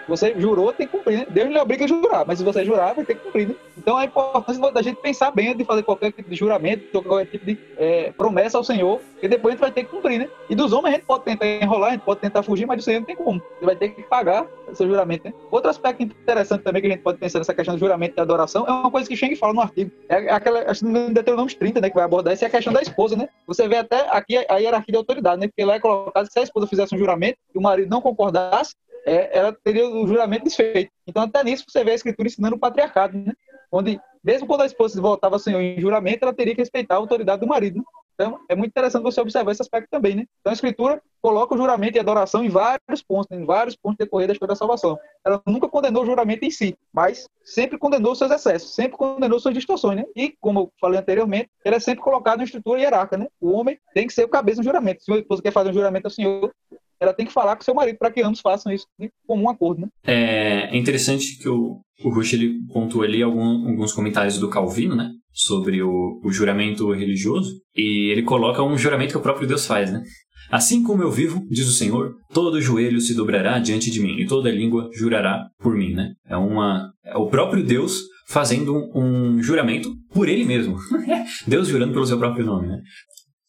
Você 0.09 0.35
jurou, 0.39 0.73
tem 0.73 0.87
que 0.87 0.97
cumprir, 0.97 1.19
né? 1.19 1.27
Deus 1.29 1.51
não 1.51 1.63
obriga 1.63 1.85
a 1.85 1.89
jurar, 1.89 2.25
mas 2.27 2.39
se 2.39 2.45
você 2.45 2.65
jurar, 2.65 2.95
vai 2.95 3.05
ter 3.05 3.15
que 3.15 3.25
cumprir, 3.25 3.49
né? 3.49 3.55
Então, 3.77 3.97
a 3.97 4.05
importância 4.05 4.73
da 4.73 4.83
gente 4.83 5.01
pensar 5.01 5.31
bem 5.31 5.57
de 5.57 5.65
fazer 5.65 5.83
qualquer 5.83 6.13
tipo 6.13 6.29
de 6.31 6.37
juramento, 6.37 7.03
qualquer 7.03 7.27
tipo 7.27 7.45
de 7.45 7.59
é, 7.77 8.13
promessa 8.13 8.57
ao 8.57 8.65
Senhor, 8.65 9.01
porque 9.13 9.29
depois 9.29 9.53
a 9.53 9.55
gente 9.55 9.61
vai 9.61 9.71
ter 9.71 9.85
que 9.85 9.91
cumprir, 9.91 10.19
né? 10.19 10.29
E 10.49 10.55
dos 10.55 10.73
homens 10.73 10.95
a 10.95 10.97
gente 10.97 11.07
pode 11.07 11.25
tentar 11.25 11.47
enrolar, 11.47 11.91
a 11.91 11.93
gente 11.93 12.05
pode 12.05 12.21
tentar 12.21 12.43
fugir, 12.43 12.67
mas 12.67 12.79
do 12.79 12.83
Senhor 12.83 13.01
não 13.01 13.07
tem 13.07 13.17
como. 13.17 13.43
Você 13.59 13.67
vai 13.67 13.77
ter 13.77 13.91
que 13.91 14.03
pagar 14.03 14.47
seu 14.75 14.87
juramento, 14.87 15.25
né? 15.27 15.35
Outro 15.51 15.71
aspecto 15.71 16.03
interessante 16.03 16.63
também 16.63 16.83
que 16.83 16.89
a 16.89 16.91
gente 16.93 17.03
pode 17.03 17.19
pensar 17.19 17.39
nessa 17.39 17.55
questão 17.55 17.75
do 17.75 17.79
juramento 17.79 18.15
e 18.17 18.21
adoração 18.21 18.67
é 18.67 18.71
uma 18.71 18.91
coisa 18.91 19.09
que 19.09 19.17
Schenck 19.17 19.37
fala 19.37 19.53
no 19.53 19.61
artigo. 19.61 19.91
É 20.09 20.31
aquela, 20.31 20.71
acho 20.71 20.85
que 20.85 20.91
no 20.91 21.13
Deuteronômio 21.13 21.55
30, 21.57 21.81
né, 21.81 21.89
que 21.89 21.95
vai 21.95 22.05
abordar, 22.05 22.35
isso 22.35 22.45
é 22.45 22.49
a 22.49 22.51
questão 22.51 22.73
da 22.73 22.83
esposa, 22.83 23.17
né? 23.17 23.29
Você 23.47 23.69
vê 23.69 23.77
até 23.77 24.09
aqui 24.11 24.37
a 24.49 24.57
hierarquia 24.59 24.93
de 24.93 24.99
autoridade, 24.99 25.41
né? 25.41 25.49
Porque 25.49 25.65
lá 25.65 25.75
é 25.75 25.81
colocado 25.81 26.27
que 26.27 26.33
se 26.33 26.39
a 26.39 26.43
esposa 26.43 26.67
fizesse 26.67 26.95
um 26.95 26.99
juramento 26.99 27.39
e 27.55 27.59
o 27.59 27.63
marido 27.63 27.89
não 27.89 28.01
concordasse, 28.01 28.75
é, 29.07 29.39
ela 29.39 29.57
teria 29.65 29.89
o 29.89 30.07
juramento 30.07 30.45
desfeito. 30.45 30.91
Então, 31.07 31.23
até 31.23 31.45
nisso, 31.45 31.65
você 31.69 31.85
vê 31.85 31.93
a 31.93 31.95
escritura 31.95 32.27
ensinando 32.27 32.57
o 32.57 32.59
patriarcado, 32.59 33.17
né? 33.17 33.33
Onde, 33.71 34.01
mesmo 34.23 34.49
quando 34.49 34.63
a 34.63 34.67
esposa 34.67 35.01
voltava 35.01 35.37
ao 35.37 35.39
Senhor 35.39 35.61
em 35.61 35.81
juramento, 35.81 36.25
ela 36.25 36.35
teria 36.35 36.55
que 36.55 36.61
respeitar 36.61 36.97
a 36.97 36.99
autoridade 36.99 37.41
do 37.41 37.47
marido. 37.47 37.79
Né? 37.79 37.85
Então, 38.15 38.41
é 38.49 38.57
muito 38.57 38.71
interessante 38.71 39.03
você 39.03 39.21
observar 39.21 39.53
esse 39.53 39.63
aspecto 39.63 39.89
também, 39.91 40.17
né? 40.17 40.25
Então, 40.41 40.51
a 40.51 40.55
escritura 40.55 41.03
coloca 41.21 41.55
o 41.55 41.59
juramento 41.59 41.97
e 41.97 41.99
a 41.99 42.03
adoração 42.03 42.43
em 42.43 42.49
vários 42.49 43.03
pontos, 43.07 43.29
né? 43.31 43.37
em 43.37 43.45
vários 43.45 43.77
pontos 43.77 43.99
decorrer 43.99 44.27
da 44.27 44.33
história 44.33 44.55
da 44.55 44.59
salvação. 44.59 44.99
Ela 45.25 45.41
nunca 45.47 45.69
condenou 45.69 46.03
o 46.03 46.07
juramento 46.07 46.45
em 46.45 46.51
si, 46.51 46.77
mas 46.93 47.29
sempre 47.45 47.79
condenou 47.79 48.15
seus 48.15 48.31
excessos, 48.31 48.75
sempre 48.75 48.97
condenou 48.97 49.39
suas 49.39 49.55
distorções, 49.55 49.99
né? 49.99 50.05
E, 50.17 50.35
como 50.41 50.61
eu 50.61 50.73
falei 50.81 50.99
anteriormente, 50.99 51.51
ele 51.65 51.77
é 51.77 51.81
sempre 51.81 52.03
colocado 52.03 52.39
na 52.39 52.45
estrutura 52.45 52.81
hierárquica, 52.81 53.19
né? 53.19 53.29
O 53.41 53.53
homem 53.53 53.79
tem 53.95 54.07
que 54.07 54.15
ser 54.15 54.25
o 54.25 54.29
cabeça 54.29 54.59
no 54.59 54.65
juramento. 54.65 55.05
Se 55.05 55.13
a 55.13 55.19
esposa 55.19 55.43
quer 55.43 55.53
fazer 55.53 55.71
um 55.71 55.75
juramento 55.75 56.07
ao 56.07 56.11
Senhor, 56.11 56.51
ela 57.01 57.13
tem 57.13 57.27
que 57.27 57.33
falar 57.33 57.57
com 57.57 57.63
seu 57.63 57.75
marido 57.75 57.97
para 57.99 58.11
que 58.11 58.23
ambos 58.23 58.41
façam 58.41 58.73
isso 58.73 58.87
de 58.99 59.11
comum 59.27 59.49
acordo, 59.49 59.83
né? 59.83 59.89
É 60.05 60.77
interessante 60.77 61.39
que 61.39 61.49
o, 61.49 61.81
o 62.05 62.11
Rush 62.11 62.35
ele 62.35 62.55
pontuou 62.73 63.05
ali 63.05 63.23
algum, 63.23 63.69
alguns 63.69 63.93
comentários 63.93 64.39
do 64.39 64.51
Calvino, 64.51 64.95
né? 64.95 65.11
Sobre 65.33 65.83
o, 65.83 66.21
o 66.25 66.33
juramento 66.33 66.91
religioso. 66.93 67.53
E 67.75 68.11
ele 68.11 68.23
coloca 68.23 68.63
um 68.63 68.79
juramento 68.79 69.13
que 69.13 69.19
o 69.19 69.23
próprio 69.23 69.47
Deus 69.47 69.67
faz, 69.67 69.93
né? 69.93 70.03
Assim 70.51 70.83
como 70.83 71.03
eu 71.03 71.11
vivo, 71.11 71.45
diz 71.51 71.67
o 71.69 71.73
Senhor, 71.73 72.15
todo 72.33 72.61
joelho 72.61 73.01
se 73.01 73.15
dobrará 73.15 73.59
diante 73.59 73.91
de 73.91 74.01
mim 74.01 74.21
e 74.21 74.27
toda 74.27 74.51
língua 74.51 74.89
jurará 74.93 75.49
por 75.59 75.75
mim, 75.75 75.93
né? 75.93 76.13
É 76.27 76.37
uma 76.37 76.93
é 77.05 77.17
o 77.17 77.27
próprio 77.27 77.65
Deus 77.65 78.01
fazendo 78.29 78.75
um, 78.75 79.37
um 79.37 79.43
juramento 79.43 79.93
por 80.13 80.29
ele 80.29 80.45
mesmo. 80.45 80.77
Deus 81.47 81.69
jurando 81.69 81.93
pelo 81.93 82.07
seu 82.07 82.19
próprio 82.19 82.45
nome, 82.45 82.69
né? 82.69 82.81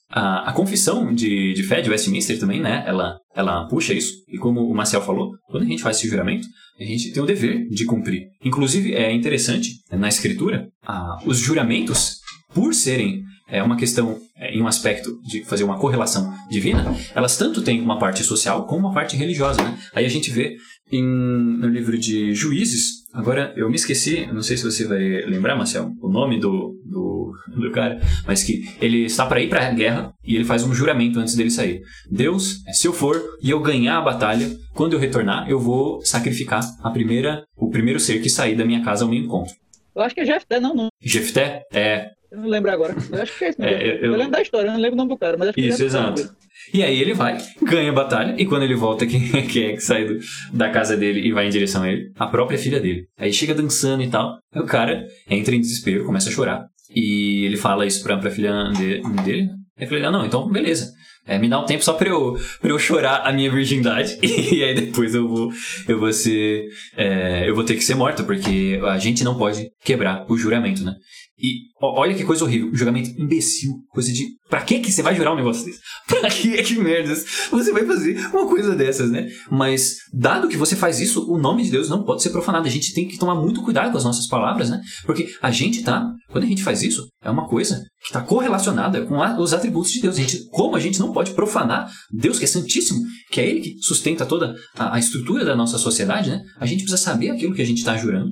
A, 0.10 0.50
a 0.50 0.54
confissão 0.54 1.14
de, 1.14 1.54
de 1.54 1.64
fé 1.64 1.82
de 1.82 1.90
Westminster 1.90 2.40
também, 2.40 2.62
né? 2.62 2.84
Ela, 2.88 3.18
ela 3.38 3.68
puxa 3.68 3.94
isso. 3.94 4.14
E 4.28 4.38
como 4.40 4.68
o 4.68 4.74
Marcel 4.74 5.02
falou, 5.02 5.32
quando 5.48 5.64
a 5.64 5.68
gente 5.68 5.84
faz 5.84 5.98
esse 5.98 6.08
juramento, 6.08 6.48
a 6.80 6.84
gente 6.84 7.12
tem 7.12 7.22
o 7.22 7.26
dever 7.26 7.68
de 7.70 7.86
cumprir. 7.86 8.24
Inclusive, 8.44 8.96
é 8.96 9.14
interessante, 9.14 9.70
na 9.92 10.08
escritura, 10.08 10.68
ah, 10.86 11.20
os 11.24 11.38
juramentos, 11.38 12.18
por 12.54 12.74
serem 12.74 13.22
é, 13.48 13.62
uma 13.62 13.78
questão 13.78 14.20
é, 14.36 14.56
em 14.56 14.62
um 14.62 14.68
aspecto 14.68 15.20
de 15.22 15.44
fazer 15.46 15.64
uma 15.64 15.78
correlação 15.78 16.34
divina, 16.50 16.84
elas 17.14 17.38
tanto 17.38 17.62
têm 17.62 17.80
uma 17.80 18.00
parte 18.00 18.24
social 18.24 18.66
como 18.66 18.88
uma 18.88 18.94
parte 18.94 19.16
religiosa, 19.16 19.62
né? 19.62 19.78
Aí 19.94 20.06
a 20.06 20.10
gente 20.10 20.32
vê 20.32 20.58
em, 20.92 21.04
no 21.04 21.68
livro 21.68 21.98
de 21.98 22.34
Juízes, 22.34 23.06
agora 23.14 23.54
eu 23.56 23.70
me 23.70 23.76
esqueci, 23.76 24.26
não 24.28 24.42
sei 24.42 24.58
se 24.58 24.64
você 24.64 24.86
vai 24.86 25.00
lembrar, 25.26 25.56
Marcel, 25.56 25.92
o 26.02 26.10
nome 26.10 26.40
do, 26.40 26.76
do, 26.86 27.34
do 27.56 27.72
cara, 27.72 28.00
mas 28.26 28.44
que 28.44 28.64
ele 28.82 29.06
está 29.06 29.26
para 29.26 29.42
ir 29.42 29.50
para 29.50 29.68
a 29.68 29.72
guerra 29.72 30.14
e 30.24 30.36
ele 30.36 30.46
faz 30.46 30.64
um 30.64 30.74
juramento 30.74 31.20
antes 31.20 31.36
dele 31.36 31.52
sair. 31.52 31.82
Deus, 32.10 32.62
se 32.74 32.88
eu 32.88 32.94
for 32.94 33.22
e 33.42 33.50
eu 33.50 33.60
ganhar 33.60 33.98
a 33.98 34.02
batalha, 34.02 34.50
quando 34.74 34.94
eu 34.94 35.00
retornar, 35.00 35.50
eu 35.50 35.60
vou 35.60 36.02
sacrificar 36.06 36.62
a 36.82 36.90
primeira, 36.90 37.44
o 37.56 37.70
primeiro 37.70 38.00
ser 38.00 38.22
que 38.22 38.30
sair 38.30 38.56
da 38.56 38.66
minha 38.66 38.84
casa 38.84 39.04
ao 39.04 39.10
meu 39.10 39.20
encontro. 39.20 39.54
Eu 39.96 40.04
acho 40.04 40.14
que 40.14 40.22
é 40.22 40.26
Jefté, 40.26 40.60
não, 40.60 40.76
não. 40.76 40.90
Jefté 41.02 41.64
é 41.74 42.12
Eu 42.32 42.40
não 42.40 42.48
lembro 42.50 42.72
agora. 42.72 42.96
Eu 43.12 43.22
acho 43.22 43.38
que 43.38 43.46
é 43.46 43.50
isso. 43.50 43.62
É, 43.62 43.66
mesmo. 43.72 43.82
eu- 43.84 43.96
eu, 43.96 44.12
eu- 44.12 44.18
lembro 44.18 44.32
da 44.32 44.42
história, 44.42 44.68
eu 44.68 44.74
não 44.74 44.80
lembro 44.80 44.94
o 44.94 44.98
nome 44.98 45.10
do 45.10 45.18
cara, 45.18 45.38
mas 45.38 45.50
acho 45.50 45.56
que 45.56 45.62
Isso, 45.62 45.84
é 45.84 45.90
Jefté. 45.90 45.98
exato. 46.22 46.36
E 46.74 46.84
aí 46.84 47.00
ele 47.00 47.14
vai, 47.14 47.38
ganha 47.64 47.92
a 47.92 47.94
batalha, 47.94 48.36
e 48.38 48.46
quando 48.46 48.64
ele 48.64 48.76
volta, 48.76 49.06
quem, 49.08 49.22
quem 49.48 49.66
é 49.68 49.72
que 49.74 49.80
sai 49.80 50.06
do- 50.06 50.20
da 50.54 50.70
casa 50.70 50.98
dele 50.98 51.22
e 51.26 51.32
vai 51.32 51.48
em 51.48 51.50
direção 51.50 51.84
a 51.84 51.92
ele? 51.92 52.12
A 52.18 52.28
própria 52.28 52.58
filha 52.58 52.80
dele. 52.80 53.06
Aí 53.18 53.32
chega 53.32 53.54
dançando 53.54 54.04
e 54.04 54.10
tal, 54.10 54.38
aí 54.54 54.62
o 54.62 54.66
cara 54.66 55.06
entra 55.30 55.56
em 55.56 55.62
desespero, 55.62 56.04
começa 56.06 56.30
a 56.30 56.32
chorar. 56.34 56.66
E 56.94 57.46
ele 57.46 57.58
fala 57.58 57.86
isso 57.86 58.04
pra, 58.04 58.18
pra 58.18 58.32
filha 58.32 58.72
de- 58.76 59.02
dele. 59.24 59.50
Aí 59.78 59.86
a 59.86 59.88
filha 59.88 60.02
dele, 60.02 60.12
não, 60.12 60.26
então 60.26 60.50
beleza. 60.50 60.92
É, 61.30 61.38
me 61.38 61.50
dá 61.50 61.60
um 61.60 61.66
tempo 61.66 61.84
só 61.84 61.92
pra 61.92 62.08
eu, 62.08 62.38
pra 62.62 62.70
eu 62.72 62.80
chorar 62.80 63.18
a 63.26 63.34
minha 63.34 63.52
virgindade. 63.52 64.18
E 64.24 64.64
aí 64.64 64.74
depois 64.74 65.14
eu 65.14 65.28
vou, 65.28 65.52
eu 65.88 66.00
vou 66.00 66.12
ser. 66.14 66.66
é, 66.96 67.50
eu 67.50 67.54
vou 67.54 67.66
ter 67.66 67.76
que 67.76 67.84
ser 67.84 67.96
morta, 67.96 68.24
porque 68.24 68.80
a 68.84 68.98
gente 68.98 69.24
não 69.26 69.38
pode 69.38 69.68
quebrar 69.84 70.26
o 70.30 70.38
juramento, 70.38 70.84
né? 70.86 70.94
E 71.40 71.68
olha 71.80 72.16
que 72.16 72.24
coisa 72.24 72.44
horrível. 72.44 72.70
Juramento 72.74 73.10
imbecil. 73.22 73.72
Coisa 73.90 74.12
de. 74.12 74.26
Pra 74.50 74.62
que 74.62 74.80
que 74.80 74.92
você 74.92 75.04
vai 75.04 75.16
jurar 75.16 75.34
um 75.34 75.36
negócio 75.36 75.66
desse? 75.66 75.80
Pra 76.08 76.30
que 76.30 76.64
que 76.64 76.80
merdas 76.80 77.26
você 77.52 77.72
vai 77.72 77.86
fazer 77.86 78.18
uma 78.34 78.48
coisa 78.48 78.76
dessas, 78.76 79.12
né? 79.12 79.28
Mas, 79.52 79.98
dado 80.14 80.48
que 80.48 80.58
você 80.58 80.76
faz 80.76 81.00
isso, 81.00 81.30
o 81.32 81.38
nome 81.38 81.64
de 81.64 81.70
Deus 81.72 81.90
não 81.90 82.04
pode 82.04 82.24
ser 82.24 82.32
profanado. 82.32 82.66
A 82.68 82.72
gente 82.72 82.94
tem 82.94 83.08
que 83.08 83.18
tomar 83.20 83.36
muito 83.36 83.62
cuidado 83.62 83.92
com 83.92 83.98
as 83.98 84.04
nossas 84.04 84.26
palavras, 84.28 84.70
né? 84.70 84.82
Porque 85.06 85.28
a 85.42 85.52
gente 85.52 85.84
tá. 85.84 86.10
Quando 86.32 86.46
a 86.46 86.48
gente 86.48 86.64
faz 86.64 86.82
isso, 86.82 87.08
é 87.24 87.30
uma 87.30 87.48
coisa 87.48 87.76
que 88.02 88.08
está 88.08 88.22
correlacionada 88.22 89.06
com 89.06 89.22
a- 89.22 89.40
os 89.40 89.54
atributos 89.54 89.92
de 89.92 90.02
Deus. 90.02 90.18
A 90.18 90.22
gente, 90.22 90.44
como 90.50 90.76
a 90.76 90.80
gente 90.80 91.00
não 91.00 91.12
pode 91.12 91.32
profanar 91.32 91.88
Deus, 92.12 92.40
que 92.40 92.46
é 92.46 92.48
santíssimo, 92.48 93.00
que 93.32 93.40
é 93.40 93.48
Ele 93.48 93.62
que 93.62 93.76
sustenta 93.82 94.26
toda 94.26 94.56
a, 94.76 94.96
a 94.96 95.00
estrutura 95.00 95.46
da 95.46 95.56
nossa 95.56 95.78
sociedade, 95.78 96.30
né? 96.32 96.42
A 96.60 96.66
gente 96.66 96.80
precisa 96.84 96.98
saber 96.98 97.30
aquilo 97.30 97.54
que 97.54 97.62
a 97.62 97.66
gente 97.66 97.78
está 97.80 97.96
jurando 97.96 98.32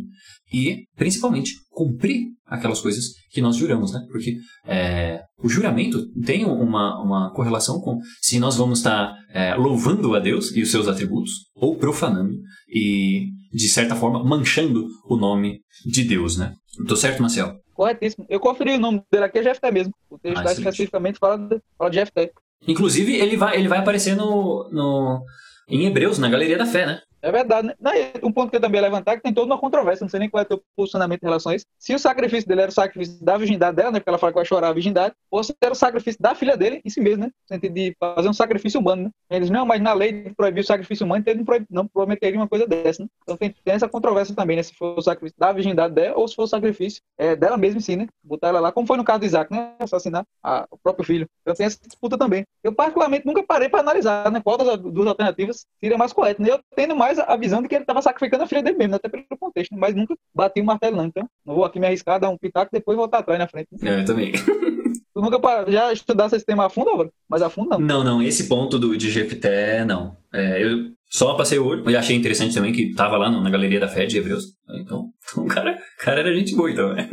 e, 0.51 0.83
principalmente, 0.95 1.53
cumprir 1.69 2.27
aquelas 2.45 2.79
coisas 2.79 3.13
que 3.31 3.41
nós 3.41 3.55
juramos, 3.55 3.91
né? 3.91 3.99
Porque 4.09 4.37
é, 4.67 5.21
o 5.43 5.49
juramento 5.49 6.05
tem 6.21 6.45
uma, 6.45 7.01
uma 7.01 7.33
correlação 7.33 7.81
com 7.81 7.99
se 8.21 8.39
nós 8.39 8.55
vamos 8.55 8.79
estar 8.79 9.13
é, 9.33 9.55
louvando 9.55 10.15
a 10.15 10.19
Deus 10.19 10.55
e 10.55 10.61
os 10.61 10.71
seus 10.71 10.87
atributos 10.87 11.31
ou 11.55 11.75
profanando 11.75 12.33
e, 12.69 13.27
de 13.51 13.67
certa 13.67 13.95
forma, 13.95 14.23
manchando 14.23 14.87
o 15.09 15.17
nome 15.17 15.59
de 15.85 16.03
Deus, 16.03 16.37
né? 16.37 16.53
Tô 16.87 16.95
certo, 16.95 17.21
Marcel? 17.21 17.55
Corretíssimo. 17.73 18.25
Eu 18.29 18.39
conferi 18.39 18.75
o 18.75 18.79
nome 18.79 19.01
dele 19.11 19.25
aqui, 19.25 19.39
é 19.39 19.43
Jefté 19.43 19.71
mesmo. 19.71 19.93
O 20.09 20.17
texto 20.17 20.47
Ah, 20.47 20.51
especificamente 20.51 21.19
fala 21.19 21.37
de, 21.37 21.59
fala 21.77 21.89
de 21.89 21.95
Jefté. 21.97 22.31
Inclusive, 22.67 23.15
ele 23.15 23.35
vai, 23.35 23.57
ele 23.57 23.67
vai 23.67 23.79
aparecer 23.79 24.15
no, 24.15 24.69
no, 24.71 25.21
em 25.69 25.85
Hebreus, 25.85 26.17
na 26.17 26.29
Galeria 26.29 26.57
da 26.57 26.65
Fé, 26.65 26.85
né? 26.85 27.01
É 27.25 27.31
verdade, 27.31 27.73
né? 27.79 27.91
Um 28.21 28.31
ponto 28.31 28.51
que 28.51 28.57
eu 28.57 28.61
também 28.61 28.77
ia 28.79 28.83
levantar 28.83 29.13
é 29.13 29.15
que 29.17 29.23
tem 29.23 29.33
toda 29.33 29.47
uma 29.47 29.57
controvérsia, 29.59 30.03
não 30.03 30.09
sei 30.09 30.19
nem 30.19 30.29
qual 30.29 30.41
é 30.41 30.45
o 30.45 30.47
teu 30.47 30.61
posicionamento 30.75 31.23
em 31.23 31.25
relação 31.25 31.51
a 31.51 31.55
isso. 31.55 31.65
Se 31.79 31.95
o 31.95 31.97
sacrifício 31.97 32.47
dele 32.47 32.61
era 32.61 32.69
o 32.69 32.73
sacrifício 32.73 33.17
da 33.25 33.35
virgindade 33.35 33.75
dela, 33.77 33.89
né? 33.89 33.99
Porque 33.99 34.09
ela 34.09 34.19
fala 34.19 34.31
que 34.31 34.35
vai 34.37 34.45
chorar 34.45 34.67
a 34.69 34.73
virgindade, 34.73 35.15
ou 35.31 35.43
se 35.43 35.51
era 35.59 35.71
o 35.73 35.75
sacrifício 35.75 36.21
da 36.21 36.35
filha 36.35 36.55
dele, 36.55 36.81
em 36.85 36.89
si 36.91 37.01
mesmo, 37.01 37.23
né? 37.23 37.31
No 37.49 37.55
sentido 37.55 37.73
de 37.73 37.95
fazer 37.99 38.29
um 38.29 38.33
sacrifício 38.33 38.79
humano, 38.79 39.05
né? 39.05 39.09
Eles, 39.31 39.49
não, 39.49 39.65
mas 39.65 39.81
na 39.81 39.91
lei 39.93 40.31
proibiu 40.37 40.61
o 40.61 40.65
sacrifício 40.67 41.03
humano, 41.03 41.23
ele 41.25 41.39
não, 41.39 41.45
proib- 41.45 41.65
não 41.67 41.87
prometeria 41.87 42.39
uma 42.39 42.47
coisa 42.47 42.67
dessa, 42.67 43.01
né? 43.01 43.09
Então 43.23 43.35
tem, 43.35 43.49
tem 43.63 43.73
essa 43.73 43.89
controvérsia 43.89 44.35
também, 44.35 44.55
né? 44.57 44.61
Se 44.61 44.75
for 44.75 44.95
o 44.95 45.01
sacrifício 45.01 45.39
da 45.39 45.51
virgindade 45.51 45.95
dela, 45.95 46.15
ou 46.19 46.27
se 46.27 46.35
for 46.35 46.43
o 46.43 46.47
sacrifício 46.47 47.01
é, 47.17 47.35
dela 47.35 47.57
mesma 47.57 47.79
em 47.79 47.81
si, 47.81 47.95
né? 47.95 48.07
Botar 48.23 48.49
ela 48.49 48.59
lá, 48.59 48.71
como 48.71 48.85
foi 48.85 48.97
no 48.97 49.03
caso 49.03 49.21
de 49.21 49.25
Isaac, 49.25 49.51
né? 49.51 49.73
Assassinar 49.79 50.23
a- 50.43 50.67
o 50.69 50.77
próprio 50.77 51.03
filho. 51.03 51.27
Então 51.41 51.55
tem 51.55 51.65
essa 51.65 51.79
disputa 51.83 52.19
também. 52.19 52.45
Eu, 52.63 52.71
particularmente, 52.71 53.25
nunca 53.25 53.41
parei 53.41 53.67
para 53.67 53.79
analisar, 53.79 54.31
né? 54.31 54.39
Qual 54.43 54.57
das 54.59 54.77
duas 54.77 55.07
alternativas 55.07 55.65
seria 55.79 55.97
mais 55.97 56.13
correta, 56.13 56.41
né? 56.43 56.51
Eu 56.51 56.59
tendo 56.75 56.95
mais 56.95 57.14
a 57.19 57.35
visão 57.35 57.61
de 57.61 57.67
que 57.67 57.75
ele 57.75 57.83
estava 57.83 58.01
sacrificando 58.01 58.43
a 58.43 58.47
filha 58.47 58.63
dele 58.63 58.77
mesmo, 58.77 58.95
até 58.95 59.09
pelo 59.09 59.23
contexto, 59.39 59.75
mas 59.75 59.95
nunca 59.95 60.15
bati 60.33 60.61
o 60.61 60.65
martelo, 60.65 60.97
não. 60.97 61.05
Então, 61.05 61.27
não 61.45 61.55
vou 61.55 61.65
aqui 61.65 61.79
me 61.79 61.87
arriscar, 61.87 62.19
dar 62.19 62.29
um 62.29 62.37
pitaco 62.37 62.69
e 62.73 62.77
depois 62.79 62.97
voltar 62.97 63.19
atrás 63.19 63.39
na 63.39 63.47
frente. 63.47 63.69
É, 63.81 64.01
eu 64.01 64.05
também. 64.05 64.31
Tu 65.15 65.21
nunca 65.21 65.39
já 65.71 65.93
estudasse 65.93 66.35
esse 66.35 66.45
tema 66.45 66.65
a 66.65 66.69
fundo? 66.69 67.09
Mas 67.29 67.41
a 67.41 67.49
fundo 67.49 67.69
não. 67.69 67.79
Não, 67.79 68.03
não, 68.03 68.21
esse 68.21 68.49
ponto 68.49 68.77
do, 68.77 68.97
de 68.97 69.85
não. 69.87 70.17
É, 70.33 70.61
eu 70.61 70.91
só 71.09 71.35
passei 71.35 71.57
o 71.57 71.65
olho 71.65 71.89
e 71.89 71.95
achei 71.95 72.13
interessante 72.17 72.53
também 72.53 72.73
que 72.73 72.93
tava 72.93 73.15
lá 73.15 73.31
na 73.31 73.49
Galeria 73.49 73.79
da 73.79 73.87
Fé 73.87 74.05
de 74.05 74.17
Hebreus. 74.17 74.54
Então, 74.69 75.13
o 75.37 75.45
cara, 75.45 75.77
o 75.77 76.03
cara 76.03 76.19
era 76.21 76.33
gente 76.33 76.55
boa, 76.55 76.71
então, 76.71 76.93
né? 76.93 77.09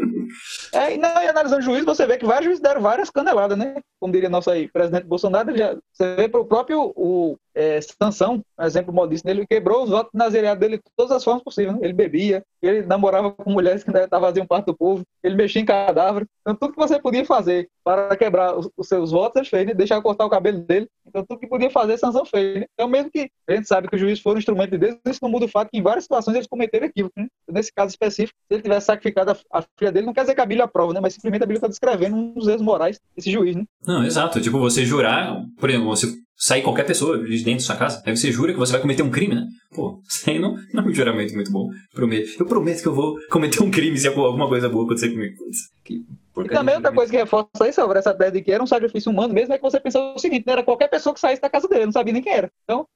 É, 0.73 0.95
e, 0.95 0.99
não, 0.99 1.23
e 1.23 1.29
analisando 1.29 1.61
o 1.61 1.65
juiz, 1.65 1.85
você 1.85 2.07
vê 2.07 2.17
que 2.17 2.25
vários 2.25 2.47
juízes 2.47 2.63
deram 2.63 2.81
várias 2.81 3.11
caneladas, 3.11 3.59
né? 3.59 3.77
Como 4.01 4.13
diria 4.13 4.29
nosso 4.29 4.51
aí, 4.51 4.69
presidente 4.69 5.07
Bolsonaro, 5.07 5.57
já, 5.57 5.77
você 5.93 6.17
vê 6.17 6.29
pro 6.29 6.47
próprio 6.47 6.93
o, 6.97 7.37
é, 7.55 7.79
Sansão, 7.81 8.43
um 8.59 8.65
exemplo 8.65 8.93
modíssimo 8.93 9.29
dele, 9.29 9.41
ele 9.41 9.47
quebrou 9.47 9.85
os 9.85 9.91
votos 9.91 10.11
nazireados 10.15 10.61
dele 10.61 10.77
de 10.77 10.83
todas 10.97 11.13
as 11.13 11.23
formas 11.23 11.43
possíveis. 11.43 11.77
Né? 11.77 11.81
Ele 11.83 11.93
bebia, 11.93 12.43
ele 12.63 12.83
namorava 12.83 13.31
com 13.33 13.51
mulheres 13.51 13.85
que 13.85 13.91
ainda 13.95 14.09
faziam 14.09 14.47
parte 14.47 14.67
do 14.67 14.77
povo, 14.77 15.05
ele 15.23 15.35
mexia 15.35 15.61
em 15.61 15.65
cadáver. 15.65 16.27
Então, 16.41 16.55
tudo 16.55 16.73
que 16.73 16.79
você 16.79 17.01
podia 17.01 17.25
fazer 17.25 17.69
para 17.85 18.17
quebrar 18.17 18.57
os, 18.57 18.69
os 18.77 18.89
seus 18.89 19.11
votos, 19.11 19.37
ele 19.37 19.49
fez, 19.49 19.67
né? 19.67 19.75
deixar 19.75 20.01
cortar 20.01 20.25
o 20.25 20.31
cabelo 20.31 20.61
dele. 20.61 20.89
Então, 21.07 21.25
tudo 21.25 21.41
que 21.41 21.47
podia 21.47 21.71
fazer, 21.71 21.99
Sansão 21.99 22.25
fez. 22.25 22.61
Né? 22.61 22.67
Então, 22.75 22.89
mesmo 22.89 23.11
que 23.11 23.31
a 23.49 23.55
gente 23.55 23.69
sabe 23.69 23.89
que 23.89 23.97
o 23.97 23.99
juiz 23.99 24.21
foi 24.21 24.35
um 24.35 24.39
instrumento 24.39 24.71
de 24.71 24.79
Deus, 24.79 24.97
isso 25.07 25.21
não 25.23 25.31
muda 25.31 25.45
o 25.45 25.49
fato 25.49 25.71
que 25.71 25.79
em 25.79 25.83
várias 25.83 26.05
situações 26.05 26.35
eles 26.35 26.49
cometeram 26.49 26.87
equívoco. 26.87 27.15
Né? 27.19 27.29
Nesse 27.51 27.73
caso 27.73 27.91
específico, 27.91 28.39
se 28.49 28.55
ele 28.55 28.63
tivesse 28.63 28.87
sacrificado 28.87 29.33
a, 29.33 29.59
a 29.59 29.65
filha 29.79 29.93
dele, 29.93 30.07
não 30.07 30.13
quer 30.13 30.23
dizer 30.23 30.35
que 30.35 30.41
a 30.41 30.47
Bíblia 30.47 30.65
aprova, 30.65 30.93
né? 30.93 31.01
mas 31.01 31.15
simplesmente 31.15 31.43
a 31.43 31.47
Bíblia 31.47 31.59
está 31.59 31.69
descrevendo 31.69 32.17
um 32.17 32.35
dos 32.35 32.49
erros 32.49 32.63
morais 32.63 33.01
desse 33.17 33.31
juiz. 33.31 33.57
Né? 33.57 33.65
Não, 33.87 34.05
exato. 34.05 34.41
Tipo, 34.41 34.59
você 34.59 34.85
jurar, 34.85 35.45
por 35.59 35.69
exemplo, 35.69 35.89
você 35.89 36.07
sair 36.43 36.61
qualquer 36.61 36.85
pessoa 36.85 37.23
de 37.23 37.45
dentro 37.45 37.61
da 37.61 37.67
sua 37.67 37.77
casa, 37.77 38.03
aí 38.05 38.17
você 38.17 38.33
jura 38.33 38.53
que 38.53 38.59
você 38.59 38.73
vai 38.73 38.81
cometer 38.81 39.05
um 39.05 39.11
crime, 39.11 39.33
né? 39.33 39.47
Pô, 39.73 40.01
isso 40.09 40.29
aí 40.29 40.41
não, 40.41 40.57
não 40.75 40.83
é 40.83 40.87
um 40.89 40.93
juramento 40.93 41.33
muito 41.35 41.53
bom. 41.53 41.71
Prometo. 41.95 42.31
Eu 42.37 42.45
prometo 42.45 42.83
que 42.83 42.89
eu 42.89 42.95
vou 42.95 43.17
cometer 43.31 43.63
um 43.63 43.71
crime 43.71 43.97
se 43.97 44.09
alguma 44.09 44.49
coisa 44.49 44.69
boa 44.69 44.85
acontecer 44.85 45.11
comigo. 45.11 45.37
Que 45.85 46.05
E 46.39 46.49
também 46.49 46.75
outra 46.75 46.93
coisa 46.93 47.13
que 47.13 47.17
reforça 47.17 47.69
isso 47.69 47.81
sobre 47.81 48.01
essa 48.01 48.13
tese 48.13 48.33
de 48.33 48.43
que 48.43 48.51
era 48.51 48.61
um 48.61 48.67
sacrifício 48.67 49.13
humano 49.13 49.33
mesmo 49.33 49.55
é 49.55 49.57
que 49.57 49.63
você 49.63 49.79
pensou 49.79 50.17
o 50.17 50.19
seguinte, 50.19 50.45
né? 50.45 50.55
era 50.55 50.65
qualquer 50.65 50.89
pessoa 50.89 51.15
que 51.15 51.21
saísse 51.21 51.41
da 51.41 51.49
casa 51.49 51.69
dele, 51.69 51.87
não 51.87 51.93
sabia 51.93 52.13
nem 52.13 52.21
quem 52.21 52.33
era. 52.33 52.51
Então, 52.65 52.89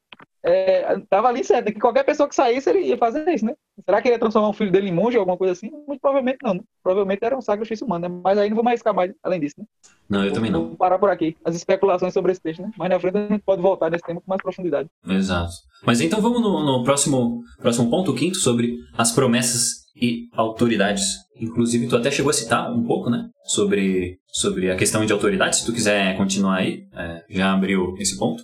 é, 0.43 0.99
tava 1.09 1.29
ali 1.29 1.45
certo, 1.45 1.67
né? 1.67 1.73
que 1.73 1.81
qualquer 1.81 2.05
pessoa 2.05 2.29
que 2.29 2.35
saísse, 2.35 2.69
ele 2.69 2.81
ia 2.81 2.99
fazer 2.99 3.29
isso, 3.33 3.45
né? 3.45 3.55
Será 3.85 4.03
que 4.03 4.09
ele 4.09 4.15
ia 4.15 4.19
transformar 4.19 4.49
o 4.49 4.53
filho 4.53 4.73
dele 4.73 4.89
em 4.89 4.93
monge 4.93 5.17
ou 5.17 5.21
alguma 5.21 5.37
coisa 5.37 5.53
assim? 5.53 5.71
Muito 5.87 6.01
provavelmente 6.01 6.39
não, 6.43 6.55
né? 6.55 6.61
Provavelmente 6.83 7.25
era 7.25 7.37
um 7.37 7.41
sacrifício 7.41 7.87
humano, 7.87 8.09
né? 8.09 8.21
Mas 8.25 8.39
aí 8.39 8.49
não 8.49 8.55
vou 8.57 8.65
mais 8.65 8.75
arriscar 8.75 8.95
mais 8.95 9.13
além 9.23 9.41
disso, 9.41 9.55
né? 9.59 9.65
Não, 10.09 10.25
eu 10.25 10.33
também 10.33 10.51
não. 10.51 10.69
Vou 10.69 10.77
parar 10.77 10.99
por 10.99 11.11
aqui. 11.11 11.37
As 11.45 11.55
especulações 11.55 12.13
sobre 12.13 12.33
esse 12.33 12.41
texto, 12.41 12.63
né? 12.63 12.71
Mais 12.79 12.91
na 12.91 13.01
frente 13.01 13.17
a 13.19 13.29
gente 13.29 13.43
pode 13.43 13.61
voltar 13.61 13.91
nesse 13.91 14.05
tema 14.05 14.21
com 14.21 14.31
mais 14.31 14.41
profundidade. 14.41 14.89
Exato. 15.09 15.53
Mas 15.85 16.01
então 16.01 16.21
vamos 16.21 16.41
no, 16.41 16.65
no 16.65 16.85
próximo, 16.85 17.43
próximo 17.61 17.91
ponto, 17.91 18.13
o 18.13 18.15
quinto, 18.15 18.37
sobre 18.37 18.79
as 18.97 19.13
promessas 19.13 19.87
e 20.01 20.29
autoridades. 20.33 21.17
Inclusive, 21.41 21.89
tu 21.89 21.97
até 21.97 22.11
chegou 22.11 22.31
a 22.31 22.35
citar 22.35 22.73
um 22.73 22.85
pouco, 22.85 23.11
né? 23.11 23.29
Sobre, 23.45 24.19
sobre 24.29 24.71
a 24.71 24.77
questão 24.77 25.05
de 25.05 25.13
autoridade. 25.13 25.57
Se 25.57 25.67
tu 25.67 25.73
quiser 25.73 26.17
continuar 26.17 26.57
aí, 26.57 26.85
é, 26.95 27.25
já 27.29 27.53
abriu 27.53 27.95
esse 27.99 28.19
ponto. 28.19 28.43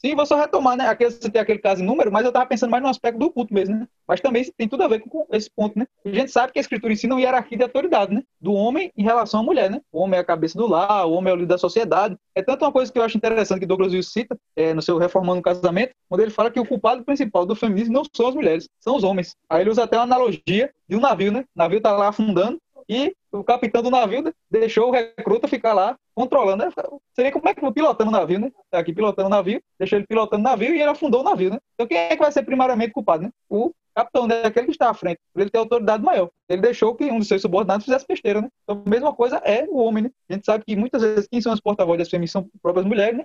Sim, 0.00 0.14
vou 0.14 0.24
só 0.24 0.36
retomar, 0.36 0.76
né? 0.76 0.86
Aqui 0.86 1.04
você 1.04 1.28
tem 1.28 1.42
aquele 1.42 1.58
caso 1.58 1.82
em 1.82 1.86
número, 1.86 2.12
mas 2.12 2.24
eu 2.24 2.30
tava 2.30 2.46
pensando 2.46 2.70
mais 2.70 2.82
no 2.82 2.88
aspecto 2.88 3.18
do 3.18 3.32
culto 3.32 3.52
mesmo, 3.52 3.74
né? 3.74 3.88
Mas 4.06 4.20
também 4.20 4.44
tem 4.56 4.68
tudo 4.68 4.84
a 4.84 4.88
ver 4.88 5.00
com 5.00 5.26
esse 5.32 5.50
ponto, 5.50 5.76
né? 5.76 5.86
A 6.04 6.10
gente 6.10 6.30
sabe 6.30 6.52
que 6.52 6.58
a 6.58 6.62
escritura 6.62 6.92
ensina 6.92 7.16
uma 7.16 7.20
hierarquia 7.20 7.58
de 7.58 7.64
autoridade, 7.64 8.14
né? 8.14 8.22
Do 8.40 8.52
homem 8.52 8.92
em 8.96 9.02
relação 9.02 9.40
à 9.40 9.42
mulher, 9.42 9.68
né? 9.68 9.80
O 9.90 10.00
homem 10.00 10.16
é 10.16 10.20
a 10.20 10.24
cabeça 10.24 10.56
do 10.56 10.68
lar, 10.68 11.04
o 11.04 11.12
homem 11.12 11.32
é 11.32 11.34
o 11.34 11.36
líder 11.36 11.48
da 11.48 11.58
sociedade. 11.58 12.16
É 12.32 12.42
tanto 12.42 12.64
uma 12.64 12.70
coisa 12.70 12.92
que 12.92 12.98
eu 12.98 13.02
acho 13.02 13.16
interessante 13.16 13.58
que 13.58 13.66
Douglas 13.66 13.92
Wilson 13.92 14.10
cita 14.10 14.38
é, 14.54 14.72
no 14.72 14.80
seu 14.80 14.98
Reformando 14.98 15.40
o 15.40 15.42
Casamento, 15.42 15.92
quando 16.08 16.20
ele 16.20 16.30
fala 16.30 16.48
que 16.48 16.60
o 16.60 16.64
culpado 16.64 17.04
principal 17.04 17.44
do 17.44 17.56
feminismo 17.56 17.94
não 17.94 18.04
são 18.14 18.28
as 18.28 18.34
mulheres, 18.36 18.68
são 18.78 18.94
os 18.94 19.02
homens. 19.02 19.34
Aí 19.50 19.62
ele 19.62 19.70
usa 19.70 19.82
até 19.82 19.96
uma 19.96 20.04
analogia 20.04 20.72
de 20.88 20.96
um 20.96 21.00
navio, 21.00 21.32
né? 21.32 21.40
O 21.40 21.58
navio 21.58 21.80
tá 21.80 21.90
lá 21.90 22.08
afundando 22.08 22.58
e 22.88 23.14
o 23.30 23.44
capitão 23.44 23.82
do 23.82 23.90
navio 23.90 24.22
né, 24.22 24.32
deixou 24.50 24.88
o 24.88 24.90
recruta 24.90 25.46
ficar 25.46 25.74
lá 25.74 25.96
controlando. 26.14 26.64
Né? 26.64 26.72
Seria 27.14 27.30
como 27.30 27.48
é 27.48 27.54
que 27.54 27.72
pilotando 27.72 28.10
o 28.10 28.12
navio, 28.12 28.40
né? 28.40 28.50
Tá 28.70 28.78
aqui 28.78 28.92
pilotando 28.92 29.28
o 29.28 29.30
navio, 29.30 29.60
deixou 29.78 29.98
ele 29.98 30.06
pilotando 30.06 30.40
o 30.40 30.44
navio 30.44 30.74
e 30.74 30.80
ele 30.80 30.90
afundou 30.90 31.20
o 31.20 31.24
navio, 31.24 31.50
né? 31.50 31.58
Então 31.74 31.86
quem 31.86 31.98
é 31.98 32.16
que 32.16 32.22
vai 32.22 32.32
ser 32.32 32.42
primariamente 32.42 32.92
culpado, 32.92 33.24
né? 33.24 33.30
O 33.48 33.72
capitão, 33.94 34.26
né? 34.26 34.42
Aquele 34.44 34.66
que 34.66 34.72
está 34.72 34.88
à 34.90 34.94
frente, 34.94 35.18
ele 35.36 35.50
ter 35.50 35.58
autoridade 35.58 36.02
maior. 36.02 36.30
Ele 36.48 36.62
deixou 36.62 36.94
que 36.94 37.04
um 37.10 37.18
dos 37.18 37.28
seus 37.28 37.42
subordinados 37.42 37.84
fizesse 37.84 38.06
besteira, 38.08 38.40
né? 38.40 38.48
Então 38.64 38.82
a 38.84 38.88
mesma 38.88 39.14
coisa 39.14 39.36
é 39.44 39.66
o 39.68 39.76
homem, 39.76 40.04
né? 40.04 40.10
A 40.30 40.32
gente 40.32 40.46
sabe 40.46 40.64
que 40.64 40.74
muitas 40.74 41.02
vezes 41.02 41.28
quem 41.30 41.40
são 41.40 41.52
as 41.52 41.60
porta-vozes 41.60 41.98
das 41.98 42.08
fêmeas 42.08 42.30
são 42.30 42.48
próprias 42.62 42.86
mulheres, 42.86 43.18
né? 43.18 43.24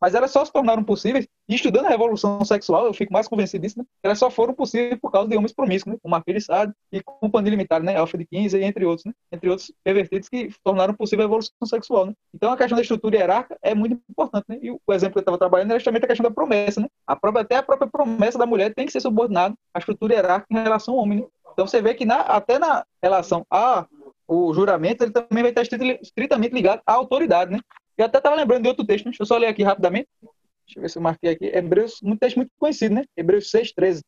Mas 0.00 0.14
elas 0.14 0.30
só 0.30 0.44
se 0.44 0.52
tornaram 0.52 0.82
possíveis, 0.82 1.26
e 1.48 1.54
estudando 1.54 1.86
a 1.86 1.90
revolução 1.90 2.42
sexual, 2.44 2.86
eu 2.86 2.94
fico 2.94 3.12
mais 3.12 3.28
convencido 3.28 3.62
disso, 3.62 3.78
né? 3.78 3.84
Elas 4.02 4.18
só 4.18 4.30
foram 4.30 4.54
possíveis 4.54 4.98
por 5.00 5.10
causa 5.10 5.28
de 5.28 5.36
homens 5.36 5.52
promíscuos, 5.52 5.94
né? 5.94 5.98
Como 6.02 6.22
de 6.26 6.40
Sade 6.40 6.72
e 6.90 7.02
Companhia 7.02 7.50
Limitada, 7.50 7.84
né? 7.84 7.96
Alfred 7.96 8.26
Kinsey, 8.26 8.64
entre 8.64 8.84
outros, 8.86 9.04
né? 9.04 9.12
Entre 9.30 9.48
outros 9.50 9.70
pervertidos 9.82 10.28
que 10.28 10.50
tornaram 10.64 10.94
possível 10.94 11.24
a 11.24 11.28
evolução 11.28 11.52
sexual, 11.66 12.06
né? 12.06 12.14
Então 12.34 12.52
a 12.52 12.56
questão 12.56 12.76
da 12.76 12.82
estrutura 12.82 13.16
hierárquica 13.16 13.58
é 13.62 13.74
muito 13.74 14.00
importante, 14.08 14.46
né? 14.48 14.58
E 14.62 14.70
o 14.70 14.80
exemplo 14.92 15.12
que 15.12 15.18
eu 15.18 15.22
estava 15.22 15.38
trabalhando 15.38 15.70
era 15.70 15.78
justamente 15.78 16.04
a 16.04 16.08
questão 16.08 16.24
da 16.24 16.34
promessa, 16.34 16.80
né? 16.80 16.88
A 17.06 17.14
própria, 17.14 17.42
até 17.42 17.56
a 17.56 17.62
própria 17.62 17.90
promessa 17.90 18.38
da 18.38 18.46
mulher 18.46 18.74
tem 18.74 18.86
que 18.86 18.92
ser 18.92 19.00
subordinada 19.00 19.54
à 19.74 19.78
estrutura 19.78 20.14
hierárquica 20.14 20.58
em 20.58 20.62
relação 20.62 20.94
ao 20.94 21.00
homem, 21.00 21.20
né? 21.20 21.26
Então 21.52 21.66
você 21.66 21.80
vê 21.82 21.94
que 21.94 22.04
na, 22.04 22.20
até 22.20 22.58
na 22.58 22.84
relação 23.02 23.44
a 23.50 23.86
o 24.26 24.54
juramento, 24.54 25.04
ele 25.04 25.12
também 25.12 25.42
vai 25.42 25.50
estar 25.50 25.62
estrit- 25.62 26.00
estritamente 26.00 26.54
ligado 26.54 26.80
à 26.86 26.94
autoridade, 26.94 27.52
né? 27.52 27.60
Eu 27.96 28.06
até 28.06 28.18
estava 28.18 28.34
lembrando 28.34 28.62
de 28.62 28.68
outro 28.68 28.84
texto, 28.84 29.04
né? 29.04 29.10
deixa 29.10 29.22
eu 29.22 29.26
só 29.26 29.36
ler 29.36 29.46
aqui 29.46 29.62
rapidamente. 29.62 30.08
Deixa 30.66 30.78
eu 30.78 30.82
ver 30.82 30.88
se 30.90 30.98
eu 30.98 31.02
marquei 31.02 31.30
aqui. 31.30 31.46
Hebreus, 31.46 32.00
um 32.02 32.16
texto 32.16 32.36
muito 32.36 32.50
conhecido, 32.58 32.94
né? 32.94 33.04
Hebreus 33.16 33.50
6, 33.50 33.72
13. 33.72 34.02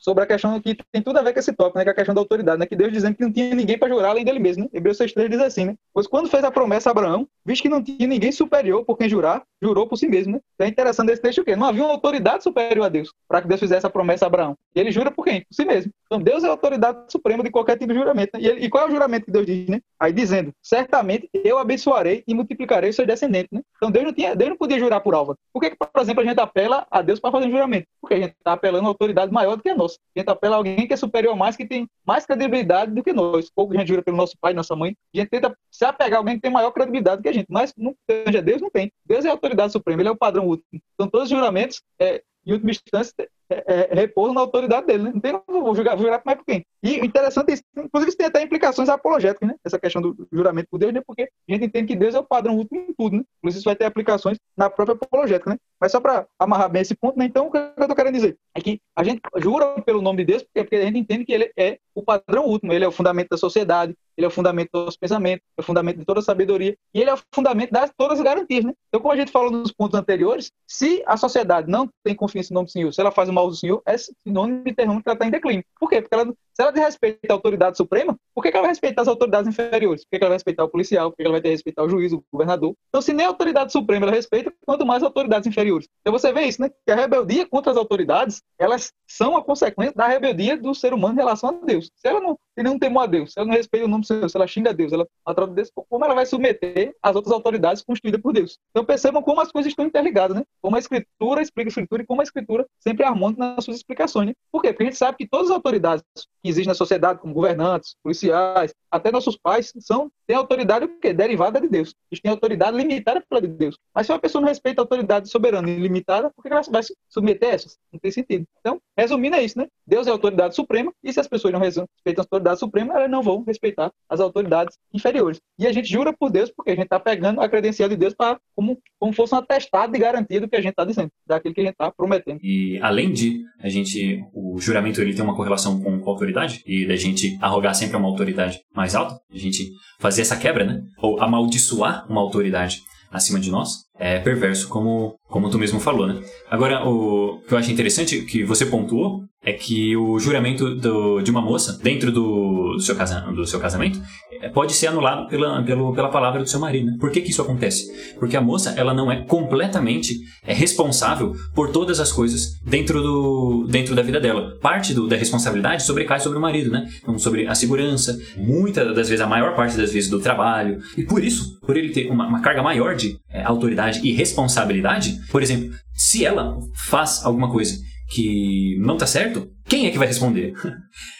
Sobre 0.00 0.24
a 0.24 0.26
questão 0.26 0.58
que 0.60 0.76
tem 0.90 1.02
tudo 1.02 1.18
a 1.18 1.22
ver 1.22 1.32
com 1.32 1.38
esse 1.38 1.52
tópico, 1.52 1.78
né? 1.78 1.84
Que 1.84 1.90
é 1.90 1.92
a 1.92 1.96
questão 1.96 2.14
da 2.14 2.20
autoridade, 2.20 2.58
né? 2.58 2.66
Que 2.66 2.74
Deus 2.74 2.92
dizendo 2.92 3.14
que 3.14 3.22
não 3.22 3.32
tinha 3.32 3.54
ninguém 3.54 3.78
para 3.78 3.88
jurar 3.88 4.10
além 4.10 4.24
dele 4.24 4.38
mesmo, 4.40 4.64
né? 4.64 4.70
Hebreus 4.72 4.98
6,3 4.98 5.28
diz 5.28 5.40
assim, 5.40 5.66
né? 5.66 5.76
Pois 5.94 6.06
quando 6.06 6.28
fez 6.28 6.42
a 6.42 6.50
promessa 6.50 6.90
a 6.90 6.92
Abraão, 6.92 7.28
visto 7.44 7.62
que 7.62 7.68
não 7.68 7.82
tinha 7.82 8.08
ninguém 8.08 8.32
superior 8.32 8.84
por 8.84 8.96
quem 8.96 9.08
jurar, 9.08 9.42
jurou 9.62 9.86
por 9.86 9.96
si 9.96 10.08
mesmo, 10.08 10.32
né? 10.34 10.40
Então 10.54 10.66
é 10.66 10.70
interessante 10.70 11.12
esse 11.12 11.22
texto 11.22 11.40
o 11.40 11.44
quê? 11.44 11.54
Não 11.54 11.66
havia 11.66 11.84
uma 11.84 11.92
autoridade 11.92 12.42
superior 12.42 12.86
a 12.86 12.88
Deus 12.88 13.12
para 13.28 13.42
que 13.42 13.48
Deus 13.48 13.60
fizesse 13.60 13.86
a 13.86 13.90
promessa 13.90 14.24
a 14.24 14.28
Abraão. 14.28 14.56
E 14.74 14.80
ele 14.80 14.90
jura 14.90 15.10
por 15.10 15.24
quem? 15.24 15.42
Por 15.42 15.54
si 15.54 15.64
mesmo. 15.64 15.92
Então 16.06 16.20
Deus 16.20 16.42
é 16.44 16.46
a 16.48 16.50
autoridade 16.50 16.98
suprema 17.12 17.42
de 17.44 17.50
qualquer 17.50 17.78
tipo 17.78 17.92
de 17.92 17.98
juramento. 17.98 18.30
Né? 18.34 18.40
E, 18.42 18.46
ele- 18.48 18.64
e 18.64 18.68
qual 18.70 18.84
é 18.84 18.88
o 18.88 18.90
juramento 18.90 19.26
que 19.26 19.30
Deus 19.32 19.46
diz, 19.46 19.68
né? 19.68 19.80
Aí 19.98 20.12
dizendo, 20.12 20.52
certamente 20.62 21.28
eu 21.44 21.58
abençoarei 21.58 22.24
e 22.26 22.34
multiplicarei 22.34 22.90
os 22.90 22.96
seus 22.96 23.06
descendentes, 23.06 23.50
né? 23.52 23.60
Então 23.76 23.90
Deus 23.90 24.04
não, 24.06 24.12
tinha, 24.12 24.34
Deus 24.34 24.50
não 24.50 24.56
podia 24.56 24.78
jurar 24.78 25.00
por 25.00 25.14
Álvaro. 25.14 25.38
Por 25.52 25.60
que, 25.60 25.74
por 25.76 26.00
exemplo, 26.00 26.22
a 26.22 26.26
gente 26.26 26.40
apela 26.40 26.86
a 26.90 27.02
Deus 27.02 27.20
para 27.20 27.30
fazer 27.32 27.46
um 27.46 27.50
juramento? 27.50 27.86
Porque 28.00 28.14
a 28.14 28.18
gente 28.18 28.32
está 28.32 28.52
apelando 28.52 28.86
a 28.86 28.88
autoridade 28.88 29.32
maior 29.32 29.56
do 29.56 29.62
que 29.62 29.68
a 29.68 29.74
nossa. 29.76 29.89
Gente 30.16 30.28
apela 30.28 30.56
a 30.56 30.58
alguém 30.58 30.86
que 30.86 30.92
é 30.92 30.96
superior 30.96 31.32
a 31.32 31.36
mais, 31.36 31.56
que 31.56 31.66
tem 31.66 31.88
mais 32.06 32.26
credibilidade 32.26 32.92
do 32.92 33.02
que 33.02 33.12
nós. 33.12 33.50
Pouco 33.50 33.74
a 33.74 33.78
gente 33.78 33.88
jura 33.88 34.02
pelo 34.02 34.16
nosso 34.16 34.36
pai, 34.40 34.52
nossa 34.52 34.76
mãe. 34.76 34.96
A 35.14 35.18
gente 35.18 35.30
tenta 35.30 35.56
se 35.70 35.84
apegar 35.84 36.14
a 36.14 36.18
alguém 36.18 36.36
que 36.36 36.42
tem 36.42 36.50
maior 36.50 36.70
credibilidade 36.70 37.22
que 37.22 37.28
a 37.28 37.32
gente. 37.32 37.46
Mas 37.48 37.72
não 37.76 37.94
seja 38.08 38.42
Deus, 38.42 38.60
não 38.60 38.70
tem. 38.70 38.92
Deus 39.04 39.24
é 39.24 39.28
a 39.28 39.32
autoridade 39.32 39.72
suprema, 39.72 40.02
ele 40.02 40.08
é 40.08 40.12
o 40.12 40.16
padrão 40.16 40.46
último. 40.46 40.66
Então 40.94 41.08
todos 41.08 41.30
os 41.30 41.36
juramentos, 41.36 41.82
é, 41.98 42.22
em 42.46 42.52
última 42.52 42.70
instância, 42.70 43.14
é, 43.50 43.64
é, 43.66 43.94
repousam 43.94 44.34
na 44.34 44.40
autoridade 44.40 44.86
dele. 44.86 45.04
Né? 45.04 45.10
Não 45.12 45.20
tem, 45.20 45.32
não 45.32 45.62
vou 45.62 45.74
julgar, 45.74 45.98
jurar 45.98 46.22
mais 46.24 46.38
por 46.38 46.44
quem. 46.44 46.64
E 46.82 46.96
interessante 47.04 47.50
é 47.50 47.54
isso, 47.54 47.62
inclusive 47.76 48.08
isso 48.08 48.16
tem 48.16 48.26
até 48.26 48.42
implicações 48.42 48.88
apologéticas, 48.88 49.48
né? 49.48 49.56
Essa 49.64 49.78
questão 49.78 50.00
do 50.00 50.28
juramento 50.32 50.68
por 50.70 50.78
Deus, 50.78 50.94
né? 50.94 51.02
Porque 51.04 51.22
a 51.22 51.52
gente 51.52 51.64
entende 51.66 51.88
que 51.88 51.96
Deus 51.96 52.14
é 52.14 52.18
o 52.18 52.24
padrão 52.24 52.56
último 52.56 52.80
em 52.80 52.94
tudo, 52.94 53.16
né? 53.16 53.24
Inclusive 53.38 53.58
isso 53.58 53.68
vai 53.68 53.76
ter 53.76 53.84
aplicações 53.84 54.38
na 54.56 54.70
própria 54.70 54.94
apologética, 54.94 55.50
né? 55.50 55.58
Mas 55.80 55.92
só 55.92 56.00
para 56.00 56.26
amarrar 56.38 56.70
bem 56.70 56.82
esse 56.82 56.94
ponto, 56.94 57.18
né? 57.18 57.24
Então 57.24 57.46
o 57.46 57.50
que 57.50 57.58
eu 57.58 57.88
tô 57.88 57.94
querendo 57.94 58.14
dizer 58.14 58.36
é 58.54 58.60
que 58.60 58.80
a 58.94 59.02
gente 59.02 59.20
jura 59.38 59.80
pelo 59.82 60.02
nome 60.02 60.18
de 60.18 60.32
Deus 60.32 60.44
porque 60.54 60.76
a 60.76 60.84
gente 60.84 60.98
entende 60.98 61.24
que 61.24 61.32
ele 61.32 61.50
é 61.56 61.78
o 61.94 62.02
padrão 62.02 62.44
último, 62.46 62.72
ele 62.72 62.84
é 62.84 62.88
o 62.88 62.92
fundamento 62.92 63.28
da 63.30 63.36
sociedade, 63.36 63.96
ele 64.16 64.24
é 64.26 64.28
o 64.28 64.30
fundamento 64.30 64.70
dos 64.72 64.96
pensamentos, 64.96 65.44
é 65.56 65.60
o 65.60 65.64
fundamento 65.64 65.98
de 65.98 66.04
toda 66.04 66.20
a 66.20 66.22
sabedoria 66.22 66.76
e 66.94 67.00
ele 67.00 67.10
é 67.10 67.14
o 67.14 67.18
fundamento 67.34 67.70
das 67.70 67.90
todas 67.96 68.18
as 68.18 68.24
garantias, 68.24 68.64
né? 68.64 68.72
Então, 68.88 69.00
como 69.00 69.12
a 69.12 69.16
gente 69.16 69.32
falou 69.32 69.50
nos 69.50 69.72
pontos 69.72 69.98
anteriores, 69.98 70.52
se 70.66 71.02
a 71.06 71.16
sociedade 71.16 71.70
não 71.70 71.88
tem 72.04 72.14
confiança 72.14 72.52
no 72.52 72.56
nome 72.56 72.66
do 72.66 72.72
Senhor, 72.72 72.92
se 72.92 73.00
ela 73.00 73.10
faz 73.10 73.28
o 73.28 73.32
mal 73.32 73.48
do 73.48 73.56
Senhor, 73.56 73.82
é 73.86 73.96
sinônimo 73.96 74.62
de 74.64 74.74
terreno 74.74 75.02
que 75.02 75.08
ela 75.08 75.14
está 75.14 75.26
em 75.26 75.30
declínio. 75.30 75.64
Por 75.78 75.88
quê? 75.88 76.02
Porque 76.02 76.14
ela, 76.14 76.32
se 76.60 76.62
ela 76.62 76.72
desrespeita 76.72 77.18
a 77.30 77.32
autoridade 77.32 77.76
suprema, 77.78 78.14
por 78.34 78.42
que, 78.42 78.48
ela 78.48 78.60
vai 78.60 78.68
respeitar 78.68 79.00
as 79.00 79.08
autoridades 79.08 79.48
inferiores? 79.48 80.04
Por 80.04 80.10
que, 80.10 80.16
ela 80.22 80.28
vai 80.28 80.36
respeitar 80.36 80.64
o 80.64 80.68
policial? 80.68 81.10
Por 81.10 81.16
que, 81.16 81.22
ela 81.22 81.32
vai 81.32 81.40
ter 81.40 81.48
que 81.48 81.54
respeitar 81.54 81.82
o 81.82 81.88
juiz, 81.88 82.12
o 82.12 82.22
governador? 82.30 82.74
Então, 82.88 83.00
se 83.00 83.14
nem 83.14 83.24
a 83.24 83.30
autoridade 83.30 83.72
suprema 83.72 84.04
ela 84.04 84.14
respeita, 84.14 84.52
quanto 84.66 84.84
mais 84.84 85.02
autoridades 85.02 85.46
inferiores. 85.46 85.88
Então, 86.02 86.12
você 86.12 86.30
vê 86.32 86.42
isso, 86.42 86.60
né? 86.60 86.70
Que 86.84 86.92
a 86.92 86.94
rebeldia 86.94 87.46
contra 87.46 87.72
as 87.72 87.78
autoridades, 87.78 88.42
elas 88.58 88.92
são 89.08 89.36
a 89.38 89.42
consequência 89.42 89.94
da 89.96 90.06
rebeldia 90.06 90.56
do 90.56 90.74
ser 90.74 90.92
humano 90.92 91.14
em 91.14 91.16
relação 91.16 91.48
a 91.48 91.64
Deus. 91.64 91.90
Se 91.96 92.06
ela 92.06 92.20
não 92.20 92.38
tem 92.54 92.64
nenhum 92.64 92.78
temor 92.78 93.04
a 93.04 93.06
Deus, 93.06 93.32
se 93.32 93.38
ela 93.38 93.48
não 93.48 93.54
respeita 93.54 93.86
o 93.86 93.88
nome 93.88 94.02
do 94.02 94.06
Senhor, 94.06 94.28
se 94.28 94.36
ela 94.36 94.46
xinga 94.46 94.74
Deus, 94.74 94.92
ela 94.92 95.06
maltrata 95.24 95.52
Deus, 95.52 95.70
como 95.88 96.04
ela 96.04 96.14
vai 96.14 96.26
submeter 96.26 96.94
as 97.02 97.16
outras 97.16 97.32
autoridades 97.32 97.82
constituídas 97.82 98.20
por 98.20 98.34
Deus? 98.34 98.58
Então, 98.70 98.84
percebam 98.84 99.22
como 99.22 99.40
as 99.40 99.50
coisas 99.50 99.72
estão 99.72 99.86
interligadas, 99.86 100.36
né? 100.36 100.44
Como 100.60 100.76
a 100.76 100.78
Escritura 100.78 101.40
explica 101.40 101.68
a 101.68 101.70
Escritura 101.70 102.02
e 102.02 102.06
como 102.06 102.20
a 102.20 102.24
Escritura 102.24 102.66
sempre 102.78 103.04
é 103.04 103.08
harmônica 103.08 103.40
nas 103.40 103.64
suas 103.64 103.78
explicações, 103.78 104.28
né? 104.28 104.34
Por 104.52 104.60
quê? 104.60 104.68
Porque 104.68 104.82
a 104.82 104.86
gente 104.86 104.98
sabe 104.98 105.16
que 105.16 105.26
todas 105.26 105.46
as 105.46 105.56
autoridades 105.56 106.04
que 106.42 106.48
existem 106.50 106.68
na 106.68 106.74
sociedade, 106.74 107.20
como 107.20 107.34
governantes, 107.34 107.94
policiais, 108.02 108.74
até 108.90 109.10
nossos 109.10 109.36
pais, 109.36 109.72
são, 109.78 110.10
têm 110.26 110.36
autoridade 110.36 110.84
o 110.84 111.00
quê? 111.00 111.12
derivada 111.12 111.60
de 111.60 111.68
Deus. 111.68 111.94
Eles 112.10 112.20
têm 112.20 112.30
autoridade 112.30 112.76
limitada 112.76 113.22
pela 113.28 113.40
de 113.40 113.48
Deus. 113.48 113.78
Mas 113.94 114.06
se 114.06 114.12
uma 114.12 114.18
pessoa 114.18 114.40
não 114.40 114.48
respeita 114.48 114.80
a 114.80 114.84
autoridade 114.84 115.28
soberana 115.28 115.70
e 115.70 115.76
limitada, 115.76 116.30
por 116.30 116.42
que 116.42 116.48
ela 116.48 116.62
vai 116.70 116.82
se 116.82 116.94
submeter 117.08 117.50
a 117.50 117.52
essas? 117.52 117.78
Não 117.92 117.98
tem 117.98 118.10
sentido. 118.10 118.44
Então, 118.58 118.80
resumindo 118.96 119.36
é 119.36 119.42
isso, 119.42 119.58
né? 119.58 119.66
Deus 119.86 120.06
é 120.06 120.10
a 120.10 120.12
autoridade 120.12 120.54
suprema, 120.54 120.92
e 121.02 121.12
se 121.12 121.20
as 121.20 121.28
pessoas 121.28 121.52
não 121.52 121.60
respeitam 121.60 122.22
a 122.22 122.22
autoridade 122.22 122.60
suprema, 122.60 122.94
elas 122.94 123.10
não 123.10 123.22
vão 123.22 123.42
respeitar 123.42 123.92
as 124.08 124.20
autoridades 124.20 124.76
inferiores. 124.92 125.40
E 125.58 125.66
a 125.66 125.72
gente 125.72 125.88
jura 125.88 126.12
por 126.12 126.30
Deus, 126.30 126.50
porque 126.50 126.70
a 126.70 126.74
gente 126.74 126.84
está 126.84 127.00
pegando 127.00 127.40
a 127.40 127.48
credencial 127.48 127.88
de 127.88 127.96
Deus 127.96 128.14
para 128.14 128.38
como, 128.54 128.78
como 128.98 129.12
fosse 129.12 129.34
um 129.34 129.38
atestado 129.38 129.92
de 129.92 129.98
garantia 129.98 130.40
do 130.40 130.48
que 130.48 130.56
a 130.56 130.60
gente 130.60 130.70
está 130.70 130.84
dizendo, 130.84 131.10
daquilo 131.26 131.54
que 131.54 131.60
a 131.60 131.64
gente 131.64 131.72
está 131.72 131.90
prometendo. 131.90 132.40
E 132.42 132.78
além 132.82 133.12
de 133.12 133.44
a 133.58 133.68
gente, 133.68 134.24
o 134.32 134.58
juramento 134.58 135.00
ele 135.00 135.14
tem 135.14 135.24
uma 135.24 135.36
correlação 135.36 135.80
com 135.80 135.94
a 135.94 136.10
autoridade 136.10 136.39
e 136.66 136.86
da 136.86 136.96
gente 136.96 137.36
arrogar 137.40 137.74
sempre 137.74 137.96
uma 137.96 138.08
autoridade 138.08 138.58
mais 138.74 138.94
alta, 138.94 139.18
a 139.32 139.38
gente 139.38 139.70
fazer 139.98 140.22
essa 140.22 140.36
quebra, 140.36 140.64
né? 140.64 140.82
Ou 140.98 141.20
amaldiçoar 141.22 142.06
uma 142.10 142.20
autoridade 142.20 142.82
acima 143.10 143.40
de 143.40 143.50
nós, 143.50 143.89
é 144.00 144.18
perverso, 144.18 144.66
como, 144.68 145.14
como 145.28 145.50
tu 145.50 145.58
mesmo 145.58 145.78
falou, 145.78 146.06
né? 146.06 146.22
Agora, 146.50 146.88
o 146.88 147.42
que 147.46 147.52
eu 147.52 147.58
acho 147.58 147.70
interessante 147.70 148.22
que 148.22 148.42
você 148.42 148.64
pontuou 148.64 149.24
é 149.42 149.52
que 149.52 149.96
o 149.96 150.18
juramento 150.18 150.74
do, 150.74 151.20
de 151.22 151.30
uma 151.30 151.40
moça 151.40 151.78
dentro 151.82 152.12
do, 152.12 152.74
do, 152.74 152.80
seu, 152.80 152.94
casa, 152.94 153.20
do 153.20 153.46
seu 153.46 153.58
casamento 153.58 154.00
é, 154.42 154.50
pode 154.50 154.74
ser 154.74 154.88
anulado 154.88 155.28
pela, 155.28 155.62
pelo, 155.62 155.94
pela 155.94 156.10
palavra 156.10 156.42
do 156.42 156.48
seu 156.48 156.60
marido. 156.60 156.90
Né? 156.90 156.96
Por 157.00 157.10
que, 157.10 157.22
que 157.22 157.30
isso 157.30 157.40
acontece? 157.40 157.90
Porque 158.18 158.36
a 158.36 158.40
moça 158.40 158.74
ela 158.76 158.92
não 158.92 159.10
é 159.10 159.22
completamente 159.22 160.20
é, 160.46 160.52
responsável 160.52 161.34
por 161.54 161.70
todas 161.70 162.00
as 162.00 162.12
coisas 162.12 162.58
dentro, 162.62 163.02
do, 163.02 163.66
dentro 163.66 163.94
da 163.94 164.02
vida 164.02 164.20
dela. 164.20 164.58
Parte 164.60 164.92
do, 164.92 165.08
da 165.08 165.16
responsabilidade 165.16 165.84
sobrecai 165.84 166.20
sobre 166.20 166.38
o 166.38 166.40
marido, 166.40 166.70
né? 166.70 166.86
Então, 167.02 167.18
sobre 167.18 167.46
a 167.46 167.54
segurança, 167.54 168.18
muitas 168.36 168.94
das 168.94 169.08
vezes, 169.08 169.24
a 169.24 169.26
maior 169.26 169.56
parte 169.56 169.74
das 169.74 169.90
vezes 169.90 170.10
do 170.10 170.20
trabalho. 170.20 170.82
E 170.98 171.02
por 171.02 171.24
isso, 171.24 171.58
por 171.60 171.78
ele 171.78 171.90
ter 171.90 172.10
uma, 172.10 172.26
uma 172.26 172.40
carga 172.40 172.62
maior 172.62 172.94
de 172.94 173.18
é, 173.32 173.42
autoridade 173.42 173.89
e 173.98 174.12
responsabilidade, 174.12 175.18
por 175.30 175.42
exemplo, 175.42 175.70
se 175.94 176.24
ela 176.24 176.56
faz 176.88 177.20
alguma 177.24 177.50
coisa 177.50 177.76
que 178.12 178.76
não 178.80 178.96
tá 178.96 179.06
certo, 179.06 179.46
quem 179.68 179.86
é 179.86 179.90
que 179.90 179.98
vai 179.98 180.06
responder? 180.08 180.52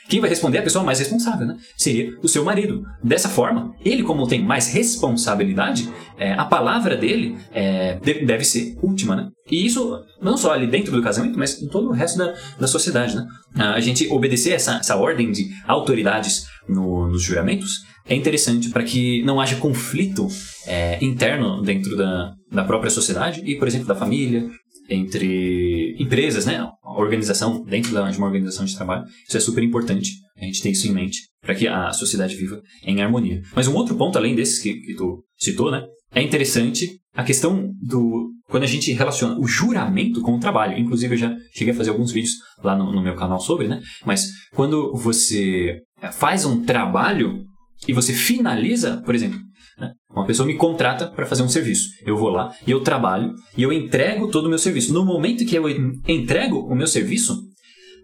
Quem 0.08 0.18
vai 0.18 0.28
responder 0.28 0.56
é 0.58 0.60
a 0.60 0.64
pessoa 0.64 0.82
mais 0.84 0.98
responsável, 0.98 1.46
né? 1.46 1.56
Seria 1.76 2.10
o 2.20 2.26
seu 2.26 2.44
marido. 2.44 2.82
Dessa 3.00 3.28
forma, 3.28 3.72
ele, 3.84 4.02
como 4.02 4.26
tem 4.26 4.42
mais 4.44 4.72
responsabilidade, 4.74 5.88
é, 6.18 6.32
a 6.32 6.44
palavra 6.44 6.96
dele 6.96 7.36
é, 7.52 7.94
de- 8.00 8.24
deve 8.26 8.44
ser 8.44 8.76
última, 8.82 9.14
né? 9.14 9.28
E 9.48 9.64
isso 9.64 9.96
não 10.20 10.36
só 10.36 10.52
ali 10.52 10.66
dentro 10.66 10.90
do 10.90 11.00
casamento, 11.00 11.38
mas 11.38 11.62
em 11.62 11.68
todo 11.68 11.88
o 11.88 11.92
resto 11.92 12.18
da, 12.18 12.34
da 12.58 12.66
sociedade, 12.66 13.14
né? 13.14 13.24
A 13.54 13.78
gente 13.78 14.08
obedecer 14.08 14.50
essa, 14.52 14.78
essa 14.78 14.96
ordem 14.96 15.30
de 15.30 15.48
autoridades 15.66 16.46
no- 16.68 17.06
nos 17.08 17.22
juramentos 17.22 17.84
é 18.11 18.16
interessante 18.16 18.70
para 18.70 18.82
que 18.82 19.22
não 19.22 19.40
haja 19.40 19.54
conflito 19.56 20.26
é, 20.66 21.02
interno 21.02 21.62
dentro 21.62 21.96
da, 21.96 22.34
da 22.50 22.64
própria 22.64 22.90
sociedade 22.90 23.40
e, 23.44 23.56
por 23.56 23.68
exemplo, 23.68 23.86
da 23.86 23.94
família, 23.94 24.50
entre 24.90 25.94
empresas, 25.96 26.44
né? 26.44 26.68
Organização, 26.82 27.62
dentro 27.62 27.90
de 27.90 28.18
uma 28.18 28.26
organização 28.26 28.64
de 28.64 28.74
trabalho. 28.74 29.04
Isso 29.28 29.36
é 29.36 29.40
super 29.40 29.62
importante. 29.62 30.11
A 30.36 30.44
gente 30.44 30.61
ter 30.61 30.70
isso 30.70 30.88
em 30.88 30.92
mente 30.92 31.20
para 31.40 31.54
que 31.54 31.68
a 31.68 31.92
sociedade 31.92 32.34
viva 32.34 32.61
em 32.84 33.00
harmonia. 33.00 33.40
Mas 33.54 33.68
um 33.68 33.74
outro 33.76 33.94
ponto, 33.94 34.18
além 34.18 34.34
desses 34.34 34.58
que, 34.58 34.74
que 34.74 34.94
tu 34.94 35.24
citou, 35.38 35.70
né? 35.70 35.86
É 36.12 36.20
interessante 36.20 36.88
a 37.14 37.22
questão 37.22 37.70
do. 37.80 38.30
Quando 38.48 38.64
a 38.64 38.66
gente 38.66 38.92
relaciona 38.92 39.38
o 39.38 39.46
juramento 39.46 40.20
com 40.22 40.34
o 40.34 40.40
trabalho. 40.40 40.76
Inclusive, 40.76 41.14
eu 41.14 41.18
já 41.18 41.36
cheguei 41.54 41.72
a 41.72 41.76
fazer 41.76 41.90
alguns 41.90 42.11
vídeos 42.11 42.34
lá 42.64 42.74
no, 42.74 42.92
no 42.92 43.00
meu 43.00 43.14
canal 43.14 43.38
sobre, 43.38 43.68
né? 43.68 43.80
Mas 44.04 44.26
quando 44.52 44.92
você 44.96 45.78
faz 46.11 46.44
um 46.44 46.64
trabalho 46.64 47.44
e 47.89 47.93
você 47.93 48.12
finaliza, 48.12 49.03
por 49.05 49.14
exemplo, 49.14 49.39
né? 49.78 49.93
uma 50.11 50.26
pessoa 50.26 50.47
me 50.47 50.55
contrata 50.57 51.07
para 51.09 51.26
fazer 51.26 51.43
um 51.43 51.49
serviço. 51.49 51.89
Eu 52.05 52.16
vou 52.16 52.28
lá 52.31 52.53
e 52.66 52.70
eu 52.70 52.81
trabalho 52.81 53.33
e 53.57 53.62
eu 53.62 53.72
entrego 53.72 54.31
todo 54.31 54.47
o 54.47 54.49
meu 54.49 54.59
serviço. 54.59 54.93
No 54.93 55.05
momento 55.05 55.45
que 55.45 55.55
eu 55.57 55.68
en- 55.68 55.93
entrego 56.07 56.59
o 56.61 56.74
meu 56.74 56.87
serviço, 56.87 57.39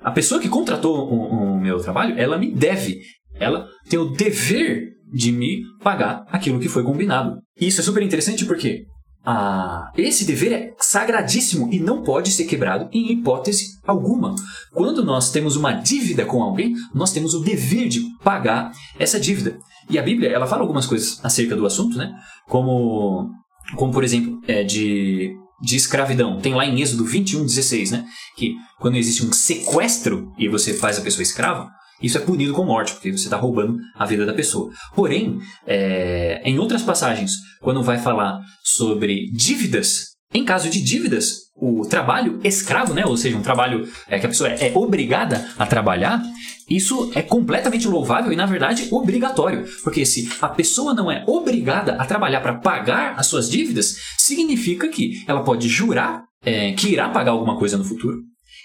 a 0.01 0.11
pessoa 0.11 0.41
que 0.41 0.49
contratou 0.49 0.97
o, 1.11 1.55
o 1.55 1.61
meu 1.61 1.79
trabalho, 1.81 2.18
ela 2.18 2.39
me 2.39 2.51
deve. 2.53 2.99
Ela 3.39 3.66
tem 3.89 3.99
o 3.99 4.11
dever 4.11 4.85
de 5.12 5.31
me 5.33 5.62
pagar 5.83 6.24
aquilo 6.29 6.59
que 6.59 6.68
foi 6.68 6.83
combinado. 6.83 7.37
E 7.61 7.66
isso 7.66 7.81
é 7.81 7.85
super 7.85 8.03
interessante 8.03 8.45
porque 8.45 8.85
ah, 9.29 9.91
esse 9.97 10.24
dever 10.24 10.53
é 10.53 10.74
sagradíssimo 10.79 11.68
e 11.72 11.81
não 11.81 12.05
pode 12.05 12.31
ser 12.31 12.45
quebrado 12.45 12.89
em 12.93 13.11
hipótese 13.11 13.81
alguma. 13.85 14.37
Quando 14.72 15.05
nós 15.05 15.33
temos 15.33 15.57
uma 15.57 15.72
dívida 15.72 16.24
com 16.24 16.41
alguém, 16.41 16.74
nós 16.95 17.11
temos 17.11 17.35
o 17.35 17.41
dever 17.41 17.89
de 17.89 18.03
pagar 18.22 18.70
essa 18.97 19.18
dívida. 19.18 19.59
E 19.91 19.99
a 19.99 20.03
Bíblia, 20.03 20.31
ela 20.31 20.47
fala 20.47 20.62
algumas 20.62 20.87
coisas 20.87 21.18
acerca 21.24 21.57
do 21.57 21.66
assunto, 21.66 21.99
né? 21.99 22.14
Como, 22.49 23.29
como 23.74 23.93
por 23.93 24.05
exemplo, 24.05 24.41
é, 24.47 24.62
de, 24.62 25.37
de 25.61 25.74
escravidão. 25.74 26.39
Tem 26.39 26.55
lá 26.55 26.64
em 26.64 26.81
Êxodo 26.81 27.05
21, 27.05 27.45
16, 27.47 27.91
né? 27.91 28.07
Que 28.37 28.55
quando 28.79 28.97
existe 28.97 29.27
um 29.27 29.33
sequestro 29.33 30.33
e 30.39 30.49
você 30.49 30.72
faz 30.72 30.99
a 30.99 31.03
pessoa 31.03 31.24
escrava, 31.24 31.68
isso 32.03 32.18
é 32.18 32.20
punido 32.20 32.53
com 32.53 32.64
morte, 32.64 32.92
porque 32.92 33.11
você 33.11 33.24
está 33.24 33.36
roubando 33.36 33.78
a 33.94 34.05
vida 34.05 34.26
da 34.26 34.34
pessoa. 34.34 34.70
Porém, 34.94 35.38
é, 35.66 36.40
em 36.44 36.59
outras 36.59 36.82
passagens, 36.82 37.32
quando 37.61 37.82
vai 37.82 37.99
falar 37.99 38.38
sobre 38.62 39.30
dívidas, 39.32 40.16
em 40.34 40.44
caso 40.44 40.68
de 40.68 40.82
dívidas, 40.82 41.47
o 41.55 41.86
trabalho 41.86 42.38
escravo, 42.44 42.92
né, 42.92 43.07
ou 43.07 43.16
seja, 43.16 43.36
um 43.36 43.42
trabalho 43.42 43.88
é, 44.09 44.18
que 44.18 44.26
a 44.26 44.28
pessoa 44.28 44.51
é, 44.51 44.68
é 44.68 44.72
obrigada 44.76 45.49
a 45.59 45.64
trabalhar, 45.66 46.22
isso 46.68 47.12
é 47.14 47.22
completamente 47.22 47.88
louvável 47.88 48.32
e, 48.32 48.36
na 48.36 48.44
verdade, 48.44 48.88
obrigatório. 48.90 49.64
Porque 49.82 50.05
se 50.05 50.28
a 50.42 50.49
pessoa 50.49 50.92
não 50.92 51.11
é 51.11 51.24
obrigada 51.26 51.94
a 51.94 52.05
trabalhar 52.05 52.40
para 52.40 52.57
pagar 52.59 53.14
as 53.16 53.26
suas 53.26 53.49
dívidas, 53.49 53.97
significa 54.18 54.88
que 54.88 55.24
ela 55.26 55.42
pode 55.42 55.68
jurar 55.68 56.24
é, 56.44 56.72
que 56.72 56.88
irá 56.88 57.09
pagar 57.09 57.32
alguma 57.32 57.59
coisa 57.59 57.76
no 57.76 57.84
futuro. 57.84 58.18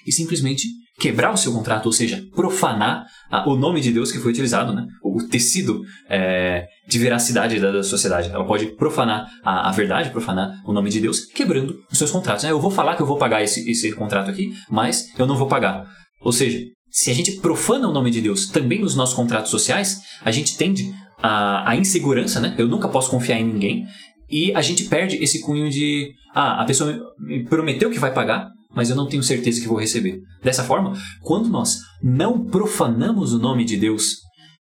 e 0.05 0.11
simplesmente 0.11 0.63
quebrar 1.01 1.33
o 1.33 1.37
seu 1.37 1.51
contrato, 1.51 1.87
ou 1.87 1.91
seja, 1.91 2.23
profanar 2.35 3.05
a- 3.31 3.49
o 3.49 3.55
nome 3.55 3.81
de 3.81 3.91
Deus 3.91 4.11
que 4.11 4.19
foi 4.19 4.31
utilizado, 4.31 4.71
né? 4.73 4.85
o 5.03 5.17
tecido 5.27 5.81
é, 6.09 6.65
de 6.87 6.99
veracidade 6.99 7.59
da, 7.59 7.71
da 7.71 7.83
sociedade. 7.83 8.29
Ela 8.29 8.45
pode 8.45 8.67
profanar 8.77 9.27
a, 9.43 9.69
a 9.69 9.71
verdade, 9.71 10.11
profanar 10.11 10.51
o 10.65 10.71
nome 10.71 10.89
de 10.89 10.99
Deus, 10.99 11.25
quebrando 11.25 11.75
os 11.91 11.97
seus 11.97 12.11
contratos. 12.11 12.43
né? 12.43 12.51
Eu 12.51 12.61
vou 12.61 12.69
falar 12.71 12.95
que 12.95 13.01
eu 13.01 13.05
vou 13.07 13.17
pagar 13.17 13.41
esse, 13.43 13.69
esse 13.69 13.91
contrato 13.93 14.29
aqui, 14.29 14.53
mas 14.69 15.07
eu 15.17 15.25
não 15.25 15.35
vou 15.35 15.47
pagar. 15.47 15.85
Ou 16.21 16.31
seja, 16.31 16.59
se 16.89 17.09
a 17.09 17.13
gente 17.13 17.31
profana 17.39 17.87
o 17.87 17.93
nome 17.93 18.11
de 18.11 18.21
Deus 18.21 18.47
também 18.47 18.79
nos 18.79 18.95
nossos 18.95 19.15
contratos 19.15 19.49
sociais, 19.49 19.97
a 20.23 20.29
gente 20.31 20.55
tende 20.57 20.83
a, 21.23 21.69
a 21.71 21.75
insegurança, 21.75 22.39
né? 22.39 22.53
Eu 22.57 22.67
nunca 22.67 22.87
posso 22.89 23.09
confiar 23.09 23.39
em 23.39 23.45
ninguém. 23.45 23.85
E 24.29 24.53
a 24.53 24.61
gente 24.61 24.85
perde 24.85 25.17
esse 25.23 25.41
cunho 25.41 25.69
de. 25.69 26.11
Ah, 26.33 26.61
a 26.61 26.65
pessoa 26.65 26.97
me 27.19 27.43
prometeu 27.45 27.89
que 27.91 27.99
vai 27.99 28.13
pagar, 28.13 28.47
mas 28.74 28.89
eu 28.89 28.95
não 28.95 29.07
tenho 29.07 29.24
certeza 29.24 29.61
que 29.61 29.67
vou 29.67 29.80
receber. 29.80 30.19
Dessa 30.43 30.63
forma, 30.63 30.93
quando 31.22 31.49
nós 31.49 31.78
não 32.01 32.45
profanamos 32.45 33.34
o 33.34 33.39
nome 33.39 33.65
de 33.65 33.78
Deus 33.78 34.17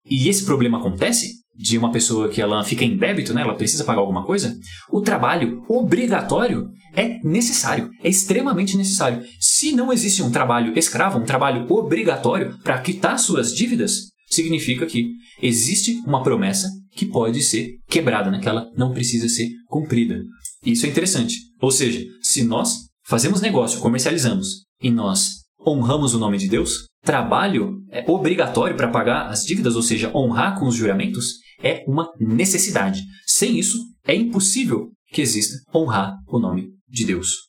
e 0.10 0.30
esse 0.30 0.46
problema 0.46 0.80
acontece, 0.80 1.38
de 1.58 1.78
uma 1.78 1.92
pessoa 1.92 2.30
que 2.30 2.40
ela 2.40 2.64
fica 2.64 2.86
em 2.86 2.96
débito, 2.96 3.34
né, 3.34 3.42
ela 3.42 3.56
precisa 3.56 3.84
pagar 3.84 4.00
alguma 4.00 4.24
coisa, 4.24 4.56
o 4.92 5.02
trabalho 5.02 5.64
obrigatório 5.68 6.70
é 6.96 7.20
necessário, 7.24 7.90
é 8.04 8.10
extremamente 8.10 8.78
necessário. 8.78 9.24
Se 9.40 9.72
não 9.72 9.92
existe 9.92 10.22
um 10.22 10.32
trabalho 10.32 10.78
escravo, 10.78 11.18
um 11.18 11.26
trabalho 11.26 11.66
obrigatório 11.70 12.58
para 12.64 12.80
quitar 12.80 13.18
suas 13.18 13.54
dívidas, 13.54 14.10
significa 14.30 14.86
que 14.86 15.10
existe 15.42 15.94
uma 16.06 16.22
promessa 16.22 16.70
que 16.92 17.06
pode 17.06 17.42
ser 17.42 17.72
quebrada, 17.88 18.30
né, 18.30 18.40
que 18.40 18.48
ela 18.48 18.68
não 18.78 18.94
precisa 18.94 19.28
ser 19.28 19.50
cumprida. 19.68 20.22
Isso 20.64 20.86
é 20.86 20.90
interessante. 20.90 21.36
Ou 21.62 21.72
seja, 21.72 22.04
se 22.22 22.44
nós 22.44 22.87
fazemos 23.08 23.42
negócio, 23.42 23.80
comercializamos 23.80 24.66
e 24.82 24.92
nós 24.92 25.46
honramos 25.66 26.14
o 26.14 26.20
nome 26.20 26.38
de 26.38 26.48
Deus, 26.48 26.88
trabalho 27.04 27.82
é 27.90 28.04
obrigatório 28.10 28.76
para 28.76 28.90
pagar 28.90 29.28
as 29.28 29.44
dívidas, 29.44 29.76
ou 29.76 29.82
seja, 29.82 30.12
honrar 30.16 30.60
com 30.60 30.68
os 30.68 30.76
juramentos, 30.76 31.36
é 31.62 31.84
uma 31.88 32.12
necessidade. 32.20 33.02
Sem 33.26 33.58
isso, 33.58 33.78
é 34.06 34.14
impossível 34.14 34.92
que 35.12 35.22
exista 35.22 35.58
honrar 35.74 36.16
o 36.28 36.38
nome 36.38 36.70
de 36.88 37.06
Deus. 37.06 37.48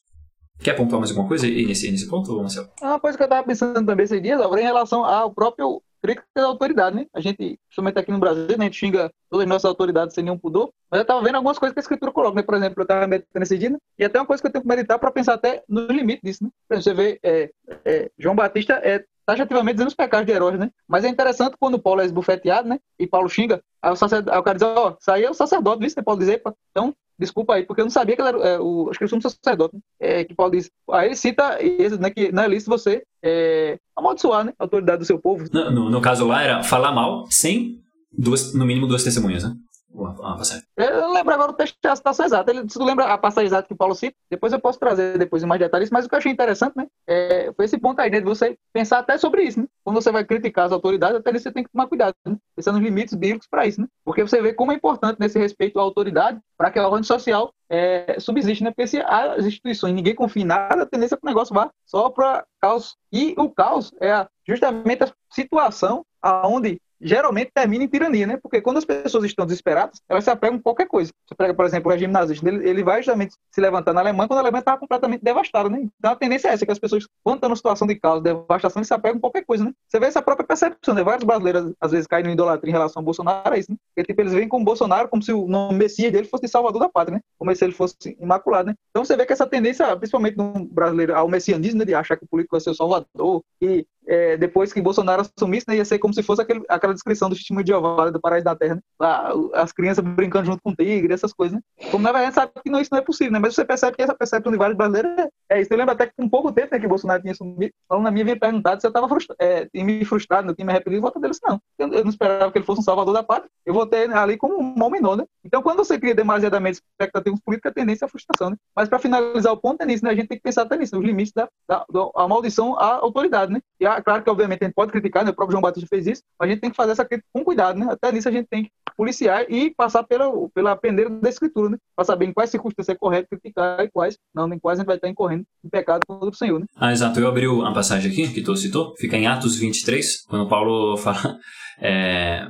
Quer 0.60 0.74
pontuar 0.74 1.00
mais 1.00 1.10
alguma 1.10 1.28
coisa 1.28 1.46
nesse, 1.46 1.90
nesse 1.90 2.08
ponto, 2.08 2.36
Marcelo? 2.36 2.68
É 2.80 2.86
uma 2.86 3.00
coisa 3.00 3.16
que 3.16 3.22
eu 3.22 3.26
estava 3.26 3.46
pensando 3.46 3.84
também 3.84 4.04
esses 4.04 4.22
dias, 4.22 4.40
em 4.40 4.62
relação 4.62 5.04
ao 5.04 5.32
próprio 5.32 5.80
crítica 6.02 6.26
da 6.34 6.46
autoridade, 6.46 6.96
né? 6.96 7.06
A 7.12 7.20
gente, 7.20 7.58
principalmente 7.66 7.98
aqui 7.98 8.10
no 8.10 8.18
Brasil, 8.18 8.46
né, 8.46 8.54
a 8.58 8.62
gente 8.64 8.78
xinga 8.78 9.10
todas 9.30 9.44
as 9.44 9.48
nossas 9.48 9.64
autoridades 9.64 10.14
sem 10.14 10.24
nenhum 10.24 10.38
pudor, 10.38 10.70
mas 10.90 10.98
eu 10.98 11.02
estava 11.02 11.22
vendo 11.22 11.36
algumas 11.36 11.58
coisas 11.58 11.74
que 11.74 11.80
a 11.80 11.82
escritura 11.82 12.12
coloca, 12.12 12.36
né? 12.36 12.42
Por 12.42 12.54
exemplo, 12.54 12.80
eu 12.80 12.84
estava 12.84 13.06
meditando 13.06 13.42
esse 13.42 13.58
dia, 13.58 13.70
né? 13.70 13.78
e 13.98 14.04
até 14.04 14.18
uma 14.18 14.26
coisa 14.26 14.42
que 14.42 14.46
eu 14.46 14.52
tenho 14.52 14.62
que 14.62 14.68
meditar 14.68 14.98
para 14.98 15.10
pensar 15.10 15.34
até 15.34 15.62
no 15.68 15.86
limite 15.86 16.20
disso, 16.22 16.44
né? 16.44 16.50
Exemplo, 16.70 16.82
você 16.84 16.94
vê, 16.94 17.20
é, 17.22 17.50
é, 17.84 18.10
João 18.18 18.34
Batista 18.34 18.74
é 18.74 19.04
taxativamente 19.26 19.74
dizendo 19.74 19.88
os 19.88 19.94
pecados 19.94 20.26
de 20.26 20.32
heróis, 20.32 20.58
né? 20.58 20.70
Mas 20.86 21.04
é 21.04 21.08
interessante 21.08 21.56
quando 21.60 21.78
Paulo 21.78 22.00
é 22.00 22.04
esbufeteado, 22.06 22.68
né? 22.68 22.78
E 22.98 23.06
Paulo 23.06 23.28
xinga, 23.28 23.62
aí 23.82 23.92
o, 23.92 23.96
sacerd... 23.96 24.30
aí 24.30 24.38
o 24.38 24.42
cara 24.42 24.56
diz, 24.56 24.66
ó, 24.66 24.96
isso 24.98 25.10
aí 25.10 25.24
é 25.24 25.30
o 25.30 25.34
sacerdote, 25.34 25.80
viu? 25.80 25.90
Você 25.90 26.02
pode 26.02 26.20
dizer, 26.20 26.38
pá. 26.38 26.54
então 26.70 26.94
desculpa 27.18 27.54
aí, 27.54 27.64
porque 27.64 27.80
eu 27.80 27.84
não 27.84 27.90
sabia 27.90 28.14
que 28.14 28.22
era 28.22 28.38
é, 28.38 28.60
o, 28.60 28.88
acho 28.88 28.98
que 28.98 29.08
foi 29.08 29.18
um 29.18 29.20
sacerdote, 29.20 29.74
né? 29.74 29.80
é, 30.00 30.24
que 30.24 30.34
Paulo 30.34 30.52
diz, 30.52 30.70
aí 30.90 31.08
ele 31.08 31.16
cita 31.16 31.62
isso, 31.62 32.00
né, 32.00 32.10
que 32.10 32.30
não 32.30 32.42
é 32.42 32.48
lícito 32.48 32.70
você 32.70 33.02
é, 33.22 33.78
amaldiçoar, 33.96 34.44
né, 34.44 34.52
a 34.58 34.64
autoridade 34.64 35.00
do 35.00 35.04
seu 35.04 35.18
povo. 35.18 35.44
No, 35.52 35.70
no, 35.70 35.90
no 35.90 36.00
caso 36.00 36.26
lá 36.26 36.42
era 36.42 36.62
falar 36.62 36.92
mal 36.92 37.26
sem 37.30 37.80
duas, 38.16 38.54
no 38.54 38.64
mínimo 38.64 38.86
duas 38.86 39.02
testemunhas, 39.02 39.44
né? 39.44 39.54
Passagem. 39.90 40.62
Eu 40.76 41.12
lembro 41.12 41.34
agora 41.34 41.50
o 41.50 41.54
texto 41.54 41.76
a 41.86 41.96
citação 41.96 42.26
exata. 42.26 42.50
Ele, 42.50 42.68
se 42.68 42.78
lembra 42.78 43.06
a 43.06 43.18
passagem 43.18 43.46
exata 43.46 43.66
que 43.66 43.72
o 43.74 43.76
Paulo 43.76 43.94
cita, 43.94 44.14
depois 44.30 44.52
eu 44.52 44.60
posso 44.60 44.78
trazer 44.78 45.18
depois 45.18 45.42
mais 45.44 45.58
detalhes, 45.58 45.90
mas 45.90 46.04
o 46.04 46.08
que 46.08 46.14
eu 46.14 46.18
achei 46.18 46.30
interessante, 46.30 46.76
né, 46.76 46.86
é, 47.06 47.52
foi 47.54 47.64
esse 47.64 47.78
ponto 47.78 47.98
aí, 48.00 48.10
né, 48.10 48.20
de 48.20 48.26
você 48.26 48.56
pensar 48.72 48.98
até 48.98 49.16
sobre 49.16 49.42
isso, 49.42 49.60
né? 49.60 49.66
Quando 49.82 49.96
você 49.96 50.12
vai 50.12 50.24
criticar 50.24 50.66
as 50.66 50.72
autoridades, 50.72 51.16
até 51.16 51.32
você 51.32 51.50
tem 51.50 51.64
que 51.64 51.70
tomar 51.70 51.86
cuidado, 51.86 52.14
né? 52.24 52.36
Pensando 52.54 52.76
nos 52.76 52.84
limites 52.84 53.14
bíblicos 53.14 53.48
para 53.48 53.66
isso, 53.66 53.80
né? 53.80 53.86
Porque 54.04 54.22
você 54.22 54.42
vê 54.42 54.52
como 54.52 54.72
é 54.72 54.74
importante 54.74 55.18
nesse 55.18 55.38
respeito 55.38 55.78
à 55.78 55.82
autoridade 55.82 56.38
para 56.56 56.70
que 56.70 56.78
a 56.78 56.86
ordem 56.86 57.02
social 57.02 57.52
é, 57.70 58.18
subsiste, 58.20 58.62
né? 58.62 58.70
Porque 58.70 58.86
se 58.86 59.00
as 59.00 59.44
instituições 59.44 59.94
ninguém 59.94 60.14
confia 60.14 60.42
em 60.42 60.46
nada, 60.46 60.82
a 60.82 60.86
tendência 60.86 61.14
é 61.14 61.18
que 61.18 61.24
o 61.24 61.28
negócio 61.28 61.54
vá 61.54 61.70
só 61.86 62.10
para 62.10 62.44
caos. 62.60 62.96
E 63.12 63.34
o 63.38 63.48
caos 63.50 63.92
é 64.00 64.26
justamente 64.46 65.04
a 65.04 65.12
situação 65.30 66.04
aonde 66.20 66.80
geralmente 67.00 67.50
termina 67.54 67.84
em 67.84 67.88
tirania, 67.88 68.26
né? 68.26 68.38
Porque 68.42 68.60
quando 68.60 68.78
as 68.78 68.84
pessoas 68.84 69.24
estão 69.24 69.46
desesperadas, 69.46 70.00
elas 70.08 70.24
se 70.24 70.30
apegam 70.30 70.58
a 70.58 70.62
qualquer 70.62 70.86
coisa. 70.86 71.12
Você 71.26 71.34
pega, 71.34 71.54
por 71.54 71.64
exemplo, 71.64 71.90
o 71.90 71.92
regime 71.92 72.12
nazista, 72.12 72.48
ele, 72.48 72.68
ele 72.68 72.82
vai 72.82 73.02
justamente 73.02 73.34
se 73.50 73.60
levantar 73.60 73.92
na 73.92 74.00
Alemanha 74.00 74.28
quando 74.28 74.38
a 74.38 74.42
Alemanha 74.42 74.60
estava 74.60 74.78
completamente 74.78 75.22
devastada, 75.22 75.68
né? 75.68 75.88
Então 75.98 76.12
a 76.12 76.16
tendência 76.16 76.48
é 76.48 76.52
essa, 76.52 76.64
que 76.64 76.72
as 76.72 76.78
pessoas, 76.78 77.06
quando 77.22 77.36
estão 77.36 77.48
numa 77.48 77.56
situação 77.56 77.86
de 77.86 77.94
caos, 77.96 78.22
devastação, 78.22 78.80
eles 78.80 78.88
se 78.88 78.94
apegam 78.94 79.18
a 79.18 79.20
qualquer 79.20 79.44
coisa, 79.44 79.64
né? 79.64 79.72
Você 79.88 80.00
vê 80.00 80.06
essa 80.06 80.22
própria 80.22 80.46
percepção, 80.46 80.94
né? 80.94 81.02
Vários 81.02 81.24
brasileiros, 81.24 81.72
às 81.80 81.92
vezes, 81.92 82.06
caem 82.06 82.24
no 82.24 82.30
idolatria 82.30 82.70
em 82.70 82.72
relação 82.72 83.00
ao 83.00 83.04
Bolsonaro, 83.04 83.54
é 83.54 83.58
isso, 83.58 83.70
né? 83.70 83.76
Porque, 83.94 84.06
tipo, 84.06 84.20
eles 84.20 84.32
veem 84.32 84.48
como 84.48 84.64
Bolsonaro 84.64 85.08
como 85.08 85.22
se 85.22 85.32
o 85.32 85.72
Messias 85.72 86.12
dele 86.12 86.26
fosse 86.26 86.48
salvador 86.48 86.80
da 86.80 86.88
pátria, 86.88 87.16
né? 87.16 87.20
Como 87.38 87.54
se 87.54 87.64
ele 87.64 87.72
fosse 87.72 88.16
imaculado, 88.20 88.68
né? 88.68 88.74
Então 88.90 89.04
você 89.04 89.16
vê 89.16 89.24
que 89.24 89.32
essa 89.32 89.46
tendência, 89.46 89.96
principalmente 89.96 90.36
no 90.36 90.64
brasileiro, 90.64 91.14
ao 91.14 91.28
messianismo, 91.28 91.78
né? 91.78 91.84
De 91.84 91.94
achar 91.94 92.16
que 92.16 92.24
o 92.24 92.28
político 92.28 92.56
vai 92.56 92.60
ser 92.60 92.70
o 92.70 92.74
salvador, 92.74 93.42
e 93.60 93.86
é, 94.08 94.36
depois 94.38 94.72
que 94.72 94.80
Bolsonaro 94.80 95.22
assumisse, 95.22 95.66
né, 95.68 95.76
ia 95.76 95.84
ser 95.84 95.98
como 95.98 96.14
se 96.14 96.22
fosse 96.22 96.40
aquele, 96.40 96.64
aquela 96.68 96.94
descrição 96.94 97.28
do 97.28 97.36
de 97.36 97.44
Jeová 97.66 98.10
do 98.10 98.20
Paraíso 98.20 98.44
da 98.44 98.56
Terra, 98.56 98.76
né? 98.76 98.80
Lá, 98.98 99.32
as 99.54 99.70
crianças 99.70 100.02
brincando 100.04 100.46
junto 100.46 100.62
com 100.62 100.70
o 100.70 100.76
tigre, 100.76 101.12
essas 101.12 101.32
coisas, 101.32 101.56
né? 101.56 101.90
Como 101.90 102.02
na 102.02 102.12
verdade 102.12 102.34
sabe 102.34 102.52
que 102.62 102.70
não, 102.70 102.80
isso 102.80 102.90
não 102.90 102.98
é 102.98 103.02
possível, 103.02 103.32
né? 103.32 103.38
Mas 103.38 103.54
você 103.54 103.64
percebe 103.64 103.96
que 103.96 104.02
essa 104.02 104.14
percepção 104.14 104.50
de 104.50 104.58
vários 104.58 104.76
brasileiros 104.76 105.10
é, 105.18 105.28
é 105.50 105.60
isso. 105.60 105.72
Eu 105.72 105.78
lembro 105.78 105.92
até 105.92 106.06
que 106.06 106.12
com 106.16 106.28
pouco 106.28 106.52
tempo 106.52 106.68
né, 106.72 106.80
que 106.80 106.88
Bolsonaro 106.88 107.20
tinha 107.20 107.32
assumido, 107.32 107.72
falando 107.88 108.04
na 108.04 108.10
minha, 108.10 108.24
vinha 108.24 108.38
perguntado 108.38 108.80
se 108.80 108.86
eu 108.86 108.88
estava 108.88 109.08
frustra 109.08 109.36
é, 109.38 109.68
me 109.74 110.04
frustrado, 110.04 110.46
não 110.46 110.54
tinha 110.54 110.64
me 110.64 110.72
arrependido, 110.72 111.02
volta 111.02 111.20
dele, 111.20 111.34
não. 111.44 111.60
Eu, 111.78 111.92
eu, 111.92 112.02
não 112.02 112.10
esperava 112.10 112.50
que 112.50 112.58
ele 112.58 112.64
fosse 112.64 112.80
um 112.80 112.84
salvador 112.84 113.12
da 113.12 113.22
pátria. 113.22 113.50
Eu 113.64 113.74
votei 113.74 114.06
ali 114.06 114.36
como 114.36 114.58
um 114.58 114.90
menor, 114.90 115.16
né? 115.16 115.24
Então, 115.44 115.62
quando 115.62 115.78
você 115.78 115.98
cria 115.98 116.14
demasiadamente 116.14 116.78
expectativas 116.78 117.40
políticas, 117.40 117.72
a 117.72 117.74
tendência 117.74 118.04
é 118.04 118.06
a 118.06 118.08
frustração, 118.08 118.50
né? 118.50 118.56
Mas 118.74 118.88
para 118.88 118.98
finalizar 118.98 119.52
o 119.52 119.56
ponto 119.56 119.82
é 119.82 119.86
nisso, 119.86 120.04
né? 120.04 120.10
A 120.10 120.14
gente 120.14 120.28
tem 120.28 120.38
que 120.38 120.42
pensar 120.42 120.62
até 120.62 120.76
nisso, 120.76 120.98
os 120.98 121.04
limites 121.04 121.32
da, 121.32 121.48
da, 121.68 121.84
da 121.90 122.28
maldição 122.28 122.78
à 122.78 122.96
autoridade, 122.96 123.52
né? 123.52 123.60
E 123.80 123.86
claro 124.02 124.22
que, 124.22 124.30
obviamente, 124.30 124.62
a 124.62 124.66
gente 124.66 124.74
pode 124.74 124.92
criticar, 124.92 125.24
né? 125.24 125.30
o 125.30 125.34
próprio 125.34 125.52
João 125.52 125.62
Batista 125.62 125.86
fez 125.88 126.06
isso, 126.06 126.22
mas 126.38 126.48
a 126.48 126.52
gente 126.52 126.60
tem 126.60 126.70
que 126.70 126.76
fazer 126.76 126.92
essa 126.92 127.04
crítica 127.04 127.28
com 127.32 127.44
cuidado, 127.44 127.78
né? 127.78 127.86
Até 127.90 128.12
nisso 128.12 128.28
a 128.28 128.32
gente 128.32 128.46
tem 128.48 128.64
que 128.64 128.70
policiar 128.96 129.46
e 129.48 129.72
passar 129.74 130.02
pela, 130.02 130.30
pela 130.54 130.76
pendeira 130.76 131.08
da 131.08 131.28
escritura, 131.28 131.70
né? 131.70 131.78
Para 131.94 132.04
saber 132.04 132.26
em 132.26 132.32
quais 132.32 132.50
circunstâncias 132.50 132.94
é 132.94 132.98
correto 132.98 133.28
criticar 133.30 133.80
e 133.84 133.90
quais 133.90 134.18
não, 134.34 134.52
em 134.52 134.58
quais 134.58 134.78
a 134.78 134.82
gente 134.82 134.86
vai 134.86 134.96
estar 134.96 135.08
incorrendo 135.08 135.44
em 135.64 135.68
pecado 135.68 136.00
contra 136.06 136.28
o 136.28 136.34
Senhor, 136.34 136.58
né? 136.58 136.66
Ah, 136.76 136.92
exato. 136.92 137.20
Eu 137.20 137.28
abri 137.28 137.46
uma 137.46 137.72
passagem 137.72 138.10
aqui 138.10 138.32
que 138.32 138.42
tu 138.42 138.56
citou, 138.56 138.94
fica 138.98 139.16
em 139.16 139.26
Atos 139.26 139.56
23, 139.56 140.24
quando 140.28 140.48
Paulo 140.48 140.96
fala, 140.98 141.38
é, 141.80 142.46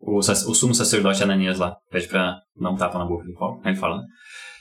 o, 0.00 0.18
o 0.18 0.54
sumo 0.54 0.74
sacerdote 0.74 1.22
Ananias 1.22 1.58
lá, 1.58 1.76
pede 1.90 2.08
pra 2.08 2.38
dar 2.60 2.70
um 2.70 2.76
tapa 2.76 2.98
na 2.98 3.06
boca 3.06 3.24
de 3.24 3.32
Paulo, 3.34 3.60
aí 3.64 3.72
ele 3.72 3.80
fala, 3.80 3.98
né? 3.98 4.04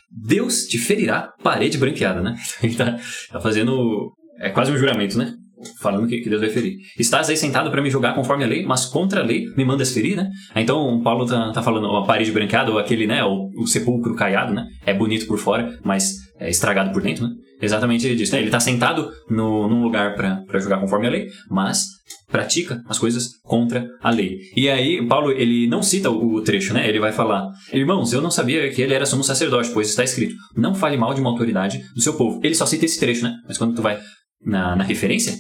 Deus 0.10 0.66
te 0.66 0.78
ferirá 0.78 1.34
parede 1.44 1.78
branqueada, 1.78 2.22
né? 2.22 2.36
Ele 2.64 2.76
tá, 2.76 2.98
tá 3.32 3.42
fazendo, 3.42 4.14
é 4.40 4.50
quase 4.50 4.72
um 4.72 4.78
juramento, 4.78 5.18
né? 5.18 5.34
Falando 5.80 6.08
que, 6.08 6.22
que, 6.22 6.30
Deus 6.30 6.42
vai 6.42 6.50
ferir. 6.50 6.78
Estás 6.98 7.30
aí 7.30 7.38
sentado 7.38 7.72
para 7.72 7.82
me 7.82 7.90
julgar 7.90 8.16
conforme 8.16 8.44
a 8.44 8.48
lei, 8.48 8.66
mas 8.66 8.86
contra 8.86 9.22
a 9.22 9.24
lei 9.24 9.46
me 9.56 9.66
mandas 9.66 9.92
ferir, 9.92 10.16
né? 10.16 10.30
Então, 10.56 11.02
Paulo 11.02 11.26
tá, 11.26 11.52
tá 11.52 11.62
falando 11.62 11.88
a 11.88 12.06
parede 12.06 12.32
branqueada, 12.32 12.72
ou 12.72 12.80
aquele, 12.80 13.08
né, 13.08 13.24
o, 13.24 13.50
o, 13.58 13.68
sepulcro 13.68 14.16
caiado, 14.16 14.54
né? 14.54 14.66
É 14.86 14.94
bonito 14.94 15.28
por 15.28 15.38
fora, 15.38 15.78
mas 15.84 16.16
é 16.40 16.50
estragado 16.50 16.92
por 16.92 17.02
dentro, 17.02 17.28
né? 17.28 17.34
Exatamente 17.62 18.16
disso, 18.16 18.34
né? 18.34 18.42
Ele 18.42 18.50
tá 18.50 18.60
sentado 18.60 19.10
no, 19.30 19.68
num 19.68 19.82
lugar 19.82 20.16
para 20.16 20.60
julgar 20.60 20.80
conforme 20.80 21.08
a 21.08 21.10
lei, 21.10 21.28
mas 21.50 21.86
pratica 22.30 22.82
as 22.88 23.00
coisas 23.00 23.30
contra 23.44 23.88
a 24.02 24.10
lei. 24.10 24.40
E 24.56 24.70
aí, 24.70 25.06
Paulo, 25.08 25.32
ele 25.32 25.68
não 25.68 25.82
cita 25.82 26.10
o, 26.10 26.36
o 26.36 26.42
trecho, 26.42 26.74
né? 26.74 26.88
Ele 26.88 27.00
vai 27.00 27.12
falar, 27.12 27.48
irmãos, 27.72 28.12
eu 28.14 28.22
não 28.22 28.32
sabia 28.32 28.70
que 28.72 28.82
ele 28.82 28.94
era 28.94 29.06
sumo 29.06 29.24
sacerdote, 29.24 29.72
pois 29.72 29.90
está 29.90 30.04
escrito, 30.04 30.36
não 30.56 30.76
fale 30.76 30.98
mal 30.98 31.14
de 31.14 31.22
uma 31.22 31.30
autoridade 31.30 31.82
do 31.96 32.02
seu 32.02 32.14
povo. 32.16 32.40
Ele 32.44 32.56
só 32.56 32.66
cita 32.66 32.86
esse 32.86 33.00
trecho, 33.00 33.24
né? 33.24 33.36
Mas 33.48 33.58
quando 33.58 33.76
tu 33.76 33.82
vai 33.82 34.00
na, 34.44 34.76
na 34.76 34.84
referência, 34.84 35.34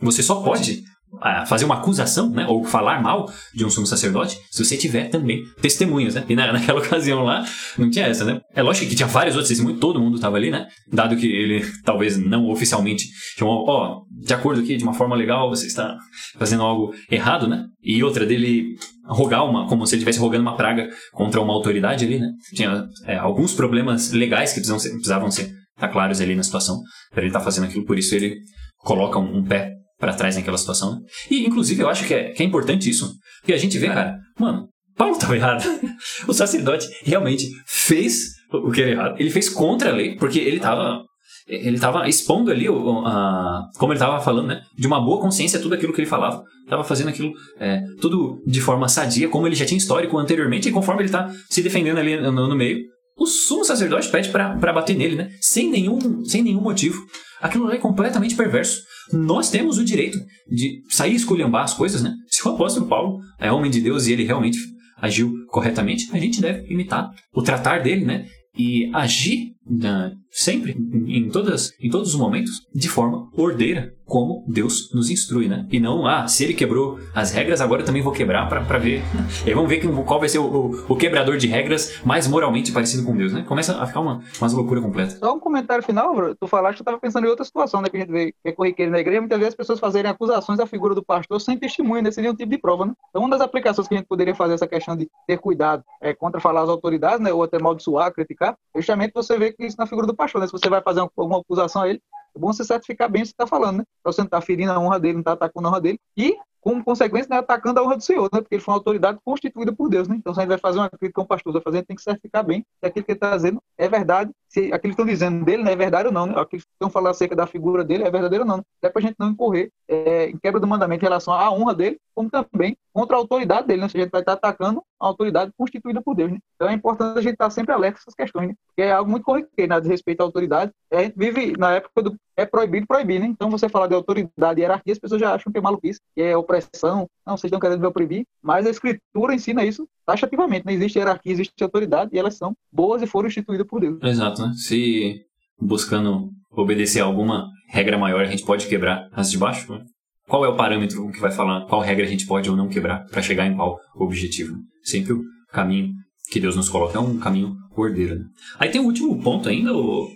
você 0.00 0.22
só 0.22 0.36
pode 0.42 0.82
ah, 1.20 1.44
fazer 1.44 1.64
uma 1.64 1.76
acusação, 1.76 2.30
né, 2.30 2.46
ou 2.46 2.62
falar 2.64 3.02
mal 3.02 3.30
de 3.52 3.64
um 3.64 3.70
sumo 3.70 3.86
sacerdote 3.86 4.38
se 4.50 4.64
você 4.64 4.76
tiver 4.76 5.08
também 5.08 5.44
testemunhas, 5.60 6.14
né? 6.14 6.24
E 6.28 6.36
na, 6.36 6.52
naquela 6.54 6.78
ocasião 6.78 7.24
lá 7.24 7.44
não 7.76 7.90
tinha 7.90 8.06
essa, 8.06 8.24
né? 8.24 8.40
É 8.54 8.62
lógico 8.62 8.88
que 8.88 8.94
tinha 8.94 9.08
vários 9.08 9.34
outros 9.34 9.48
testemunhos, 9.48 9.80
todo 9.80 10.00
mundo 10.00 10.16
estava 10.16 10.36
ali, 10.36 10.50
né? 10.50 10.68
Dado 10.92 11.16
que 11.16 11.26
ele 11.26 11.64
talvez 11.84 12.16
não 12.16 12.48
oficialmente 12.48 13.06
chamou, 13.36 13.64
ó, 13.68 13.96
oh, 13.96 14.24
de 14.24 14.32
acordo 14.32 14.60
aqui, 14.60 14.76
de 14.76 14.84
uma 14.84 14.94
forma 14.94 15.16
legal, 15.16 15.48
você 15.48 15.66
está 15.66 15.96
fazendo 16.38 16.62
algo 16.62 16.94
errado, 17.10 17.48
né? 17.48 17.64
E 17.82 18.02
outra 18.04 18.24
dele 18.24 18.76
rogar 19.04 19.44
uma, 19.44 19.66
como 19.66 19.86
se 19.86 19.94
ele 19.94 20.00
estivesse 20.00 20.20
rogando 20.20 20.42
uma 20.42 20.56
praga 20.56 20.88
contra 21.12 21.40
uma 21.40 21.52
autoridade 21.52 22.04
ali, 22.04 22.20
né? 22.20 22.30
Tinha 22.54 22.86
é, 23.06 23.16
alguns 23.16 23.52
problemas 23.52 24.12
legais 24.12 24.50
que 24.52 24.60
precisavam 24.60 24.80
ser, 24.80 24.90
precisavam 24.90 25.30
ser 25.30 25.50
tá 25.76 25.88
claros 25.88 26.20
ali 26.20 26.36
na 26.36 26.42
situação 26.42 26.78
para 27.10 27.22
ele 27.22 27.30
estar 27.30 27.38
tá 27.38 27.44
fazendo 27.44 27.64
aquilo, 27.64 27.86
por 27.86 27.98
isso 27.98 28.14
ele 28.14 28.36
coloca 28.84 29.18
um, 29.18 29.38
um 29.38 29.44
pé 29.44 29.79
para 30.00 30.14
trás 30.14 30.34
naquela 30.34 30.58
situação. 30.58 30.98
E, 31.30 31.46
inclusive, 31.46 31.82
eu 31.82 31.88
acho 31.88 32.06
que 32.06 32.14
é, 32.14 32.30
que 32.30 32.42
é 32.42 32.46
importante 32.46 32.88
isso. 32.88 33.14
Porque 33.40 33.52
a 33.52 33.58
gente 33.58 33.78
vê, 33.78 33.88
cara, 33.88 34.16
mano, 34.38 34.66
Paulo 34.96 35.12
estava 35.14 35.36
errado. 35.36 35.62
o 36.26 36.32
sacerdote 36.32 36.88
realmente 37.04 37.48
fez 37.66 38.30
o 38.50 38.72
que 38.72 38.80
era 38.80 38.90
errado. 38.90 39.20
Ele 39.20 39.30
fez 39.30 39.48
contra 39.48 39.90
a 39.90 39.92
lei, 39.92 40.16
porque 40.16 40.38
ele 40.38 40.56
estava. 40.56 41.02
ele 41.46 41.76
estava 41.76 42.08
expondo 42.08 42.50
ali, 42.50 42.66
a, 42.66 43.62
como 43.78 43.92
ele 43.92 43.98
estava 43.98 44.20
falando, 44.20 44.48
né? 44.48 44.62
De 44.76 44.86
uma 44.86 45.00
boa 45.00 45.20
consciência, 45.20 45.60
tudo 45.60 45.74
aquilo 45.74 45.92
que 45.92 46.00
ele 46.00 46.08
falava. 46.08 46.42
Estava 46.64 46.82
fazendo 46.82 47.08
aquilo 47.08 47.32
é, 47.58 47.80
tudo 48.00 48.42
de 48.46 48.60
forma 48.60 48.88
sadia, 48.88 49.28
como 49.28 49.46
ele 49.46 49.56
já 49.56 49.66
tinha 49.66 49.78
histórico 49.78 50.16
anteriormente, 50.16 50.68
e 50.68 50.72
conforme 50.72 51.02
ele 51.02 51.08
está 51.08 51.30
se 51.48 51.62
defendendo 51.62 51.98
ali 51.98 52.20
no, 52.20 52.32
no 52.32 52.56
meio, 52.56 52.80
o 53.18 53.26
sumo 53.26 53.64
sacerdote 53.64 54.08
pede 54.08 54.30
para 54.30 54.72
bater 54.72 54.96
nele, 54.96 55.16
né? 55.16 55.30
Sem 55.40 55.70
nenhum, 55.70 56.24
sem 56.24 56.42
nenhum 56.42 56.62
motivo. 56.62 57.04
Aquilo 57.40 57.70
é 57.70 57.76
completamente 57.76 58.34
perverso. 58.34 58.80
Nós 59.12 59.50
temos 59.50 59.78
o 59.78 59.84
direito 59.84 60.18
de 60.48 60.82
sair 60.88 61.12
e 61.12 61.16
esculhambar 61.16 61.64
as 61.64 61.74
coisas, 61.74 62.02
né? 62.02 62.14
Se 62.28 62.46
o 62.46 62.52
apóstolo 62.52 62.86
Paulo 62.86 63.20
é 63.38 63.50
homem 63.50 63.70
de 63.70 63.80
Deus 63.80 64.06
e 64.06 64.12
ele 64.12 64.24
realmente 64.24 64.58
agiu 64.96 65.32
corretamente, 65.48 66.08
a 66.12 66.18
gente 66.18 66.40
deve 66.40 66.72
imitar 66.72 67.10
o 67.34 67.42
tratar 67.42 67.82
dele, 67.82 68.04
né? 68.04 68.26
E 68.56 68.90
agir 68.94 69.52
né, 69.66 70.12
sempre, 70.30 70.72
em, 70.72 71.28
todas, 71.28 71.72
em 71.80 71.90
todos 71.90 72.14
os 72.14 72.20
momentos, 72.20 72.66
de 72.74 72.88
forma 72.88 73.28
ordeira, 73.36 73.94
como 74.04 74.44
Deus 74.48 74.92
nos 74.92 75.08
instrui, 75.08 75.46
né? 75.46 75.66
E 75.70 75.78
não, 75.78 76.04
ah, 76.04 76.26
se 76.26 76.42
ele 76.42 76.52
quebrou 76.54 76.98
as 77.14 77.30
regras, 77.30 77.60
agora 77.60 77.82
eu 77.82 77.86
também 77.86 78.02
vou 78.02 78.12
quebrar 78.12 78.48
pra 78.48 78.78
ver. 78.78 79.02
E 79.46 79.48
aí 79.50 79.54
vamos 79.54 79.70
ver 79.70 79.80
qual 80.04 80.18
vai 80.18 80.28
ser 80.28 80.38
o, 80.38 80.44
o- 80.44 80.84
o 80.88 80.96
quebrador 80.96 81.36
de 81.36 81.46
regras 81.46 82.00
mais 82.04 82.26
moralmente 82.26 82.72
parecido 82.72 83.04
com 83.04 83.16
Deus, 83.16 83.32
né? 83.32 83.44
Começa 83.46 83.80
a 83.80 83.86
ficar 83.86 84.00
uma, 84.00 84.20
umas 84.40 84.52
loucura 84.52 84.80
completa. 84.80 85.16
Só 85.16 85.32
um 85.34 85.38
comentário 85.38 85.82
final, 85.84 86.14
bro. 86.14 86.34
tu 86.34 86.46
falaste, 86.48 86.80
eu 86.80 86.82
estava 86.82 86.98
pensando 86.98 87.24
em 87.26 87.28
outra 87.28 87.44
situação, 87.44 87.80
né, 87.80 87.88
que 87.88 87.96
a 87.96 88.00
gente 88.00 88.10
vê 88.10 88.32
que 88.32 88.48
é 88.48 88.52
corriqueiro 88.52 88.90
na 88.90 88.98
igreja, 88.98 89.20
muitas 89.20 89.38
vezes 89.38 89.52
as 89.52 89.56
pessoas 89.56 89.78
fazerem 89.78 90.10
acusações 90.10 90.58
à 90.58 90.66
figura 90.66 90.94
do 90.94 91.04
pastor 91.04 91.40
sem 91.40 91.56
testemunho, 91.56 92.02
né, 92.02 92.10
sem 92.10 92.22
nenhum 92.22 92.34
tipo 92.34 92.50
de 92.50 92.58
prova, 92.58 92.84
né? 92.86 92.92
Então, 93.10 93.22
uma 93.22 93.30
das 93.30 93.40
aplicações 93.40 93.86
que 93.86 93.94
a 93.94 93.98
gente 93.98 94.06
poderia 94.08 94.34
fazer 94.34 94.54
essa 94.54 94.66
questão 94.66 94.96
de 94.96 95.08
ter 95.26 95.38
cuidado 95.38 95.84
é, 96.02 96.12
contra 96.12 96.40
falar 96.40 96.62
as 96.62 96.68
autoridades, 96.68 97.20
né, 97.20 97.32
ou 97.32 97.44
até 97.44 97.56
amaldiçoar, 97.58 98.12
criticar, 98.12 98.56
é 98.74 98.80
justamente 98.80 99.12
você 99.14 99.38
vê 99.38 99.52
que 99.52 99.64
isso 99.64 99.76
na 99.78 99.86
figura 99.86 100.06
do 100.06 100.14
pastor, 100.20 100.40
né? 100.40 100.46
Se 100.46 100.52
você 100.52 100.68
vai 100.68 100.82
fazer 100.82 101.00
uma, 101.00 101.10
alguma 101.16 101.40
acusação 101.40 101.82
a 101.82 101.88
ele, 101.88 102.02
é 102.36 102.38
bom 102.38 102.52
você 102.52 102.62
certificar 102.62 103.10
bem 103.10 103.22
o 103.22 103.24
que 103.24 103.28
você 103.28 103.32
está 103.32 103.46
falando, 103.46 103.78
né? 103.78 103.84
Pra 104.02 104.12
você 104.12 104.20
não 104.20 104.26
estar 104.26 104.40
ferindo 104.40 104.70
a 104.70 104.78
honra 104.78 105.00
dele, 105.00 105.14
não 105.14 105.20
estar 105.20 105.32
atacando 105.32 105.66
a 105.66 105.70
honra 105.70 105.80
dele, 105.80 105.98
e 106.16 106.36
como 106.60 106.84
consequência, 106.84 107.28
né, 107.30 107.38
atacando 107.38 107.80
a 107.80 107.82
honra 107.82 107.96
do 107.96 108.02
Senhor, 108.02 108.28
né? 108.32 108.40
Porque 108.40 108.56
ele 108.56 108.62
foi 108.62 108.72
uma 108.72 108.78
autoridade 108.78 109.18
constituída 109.24 109.72
por 109.72 109.88
Deus, 109.88 110.08
né? 110.08 110.16
Então, 110.16 110.34
se 110.34 110.40
a 110.40 110.42
gente 110.42 110.50
vai 110.50 110.58
fazer 110.58 110.78
uma 110.78 110.90
crítica 110.90 111.20
a 111.20 111.24
um 111.24 111.26
pastor, 111.26 111.52
vai 111.52 111.62
fazer, 111.62 111.82
tem 111.84 111.96
que 111.96 112.02
certificar 112.02 112.44
bem 112.44 112.64
se 112.80 112.86
aquilo 112.86 113.04
que 113.04 113.12
ele 113.12 113.16
está 113.16 113.36
dizendo 113.36 113.62
é 113.78 113.88
verdade, 113.88 114.30
se 114.48 114.72
aquilo 114.72 114.80
que 114.80 114.88
estão 114.88 115.06
dizendo 115.06 115.44
dele 115.44 115.62
né, 115.62 115.72
é 115.72 115.76
verdade 115.76 116.08
ou 116.08 116.12
não, 116.12 116.26
né? 116.26 116.32
Aquilo 116.32 116.62
que 116.62 116.68
estão 116.72 116.90
falando 116.90 117.12
acerca 117.12 117.34
da 117.34 117.46
figura 117.46 117.84
dele 117.84 118.04
é 118.04 118.10
verdadeiro 118.10 118.44
ou 118.44 118.48
não. 118.48 118.62
É 118.82 118.88
para 118.88 119.00
a 119.00 119.02
gente 119.02 119.16
não 119.18 119.30
incorrer 119.30 119.70
é, 119.88 120.26
em 120.28 120.38
quebra 120.38 120.60
do 120.60 120.66
mandamento 120.66 121.04
em 121.04 121.06
relação 121.06 121.32
à 121.32 121.50
honra 121.50 121.74
dele, 121.74 121.98
como 122.14 122.28
também 122.28 122.76
contra 122.92 123.16
a 123.16 123.18
autoridade 123.18 123.66
dele, 123.66 123.82
né? 123.82 123.88
Se 123.88 123.96
a 123.96 124.00
gente 124.00 124.10
vai 124.10 124.20
estar 124.20 124.32
atacando 124.32 124.82
a 124.98 125.06
autoridade 125.06 125.52
constituída 125.56 126.02
por 126.02 126.14
Deus, 126.14 126.30
né? 126.32 126.38
Então, 126.56 126.68
é 126.68 126.72
importante 126.74 127.18
a 127.18 127.22
gente 127.22 127.34
estar 127.34 127.48
sempre 127.50 127.72
alerta 127.72 127.98
a 127.98 128.00
essas 128.00 128.14
questões, 128.14 128.48
né? 128.48 128.54
Porque 128.66 128.82
é 128.82 128.92
algo 128.92 129.10
muito 129.10 129.24
corriqueiro, 129.24 129.70
né? 129.72 129.80
De 129.80 129.88
respeito 129.88 130.20
à 130.20 130.24
autoridade. 130.24 130.72
A 130.92 131.02
gente 131.02 131.16
vive 131.16 131.54
na 131.56 131.72
época 131.72 132.02
do 132.02 132.16
é 132.36 132.46
proibido 132.46 132.86
proibir, 132.86 133.20
né? 133.20 133.26
Então, 133.26 133.50
você 133.50 133.68
falar 133.68 133.86
de 133.86 133.94
autoridade 133.94 134.60
e 134.60 134.62
hierarquia, 134.62 134.92
as 134.92 134.98
pessoas 134.98 135.20
já 135.20 135.34
acham 135.34 135.52
que 135.52 135.58
é 135.58 135.62
maluquice, 135.62 136.00
que 136.14 136.22
é 136.22 136.36
opressão. 136.50 137.06
Não, 137.26 137.36
vocês 137.36 137.48
estão 137.48 137.60
querendo 137.60 137.92
proibir. 137.92 138.26
Mas 138.42 138.66
a 138.66 138.70
Escritura 138.70 139.34
ensina 139.34 139.64
isso 139.64 139.88
taxativamente. 140.04 140.66
Não 140.66 140.72
existe 140.72 140.98
hierarquia, 140.98 141.32
existe 141.32 141.62
autoridade 141.62 142.10
e 142.12 142.18
elas 142.18 142.36
são 142.36 142.54
boas 142.72 143.02
e 143.02 143.06
foram 143.06 143.28
instituídas 143.28 143.66
por 143.66 143.80
Deus. 143.80 144.02
Exato, 144.02 144.42
né? 144.42 144.52
Se 144.54 145.20
buscando 145.60 146.30
obedecer 146.50 147.00
a 147.00 147.04
alguma 147.04 147.48
regra 147.68 147.96
maior, 147.96 148.22
a 148.22 148.26
gente 148.26 148.44
pode 148.44 148.66
quebrar 148.66 149.08
as 149.12 149.30
de 149.30 149.38
baixo, 149.38 149.72
né? 149.72 149.84
Qual 150.28 150.44
é 150.44 150.48
o 150.48 150.56
parâmetro 150.56 151.10
que 151.10 151.20
vai 151.20 151.32
falar 151.32 151.66
qual 151.66 151.80
regra 151.80 152.04
a 152.04 152.08
gente 152.08 152.26
pode 152.26 152.48
ou 152.48 152.56
não 152.56 152.68
quebrar 152.68 153.04
para 153.06 153.22
chegar 153.22 153.46
em 153.46 153.56
qual 153.56 153.78
objetivo? 153.96 154.56
Sempre 154.82 155.12
o 155.12 155.22
caminho 155.52 155.92
que 156.30 156.38
Deus 156.38 156.54
nos 156.54 156.68
coloca 156.68 156.96
é 156.96 157.00
um 157.00 157.18
caminho 157.18 157.56
ordeiro. 157.76 158.16
Né? 158.16 158.24
Aí 158.58 158.70
tem 158.70 158.80
o 158.80 158.84
último 158.84 159.20
ponto 159.20 159.48
ainda, 159.48 159.74
o, 159.74 160.08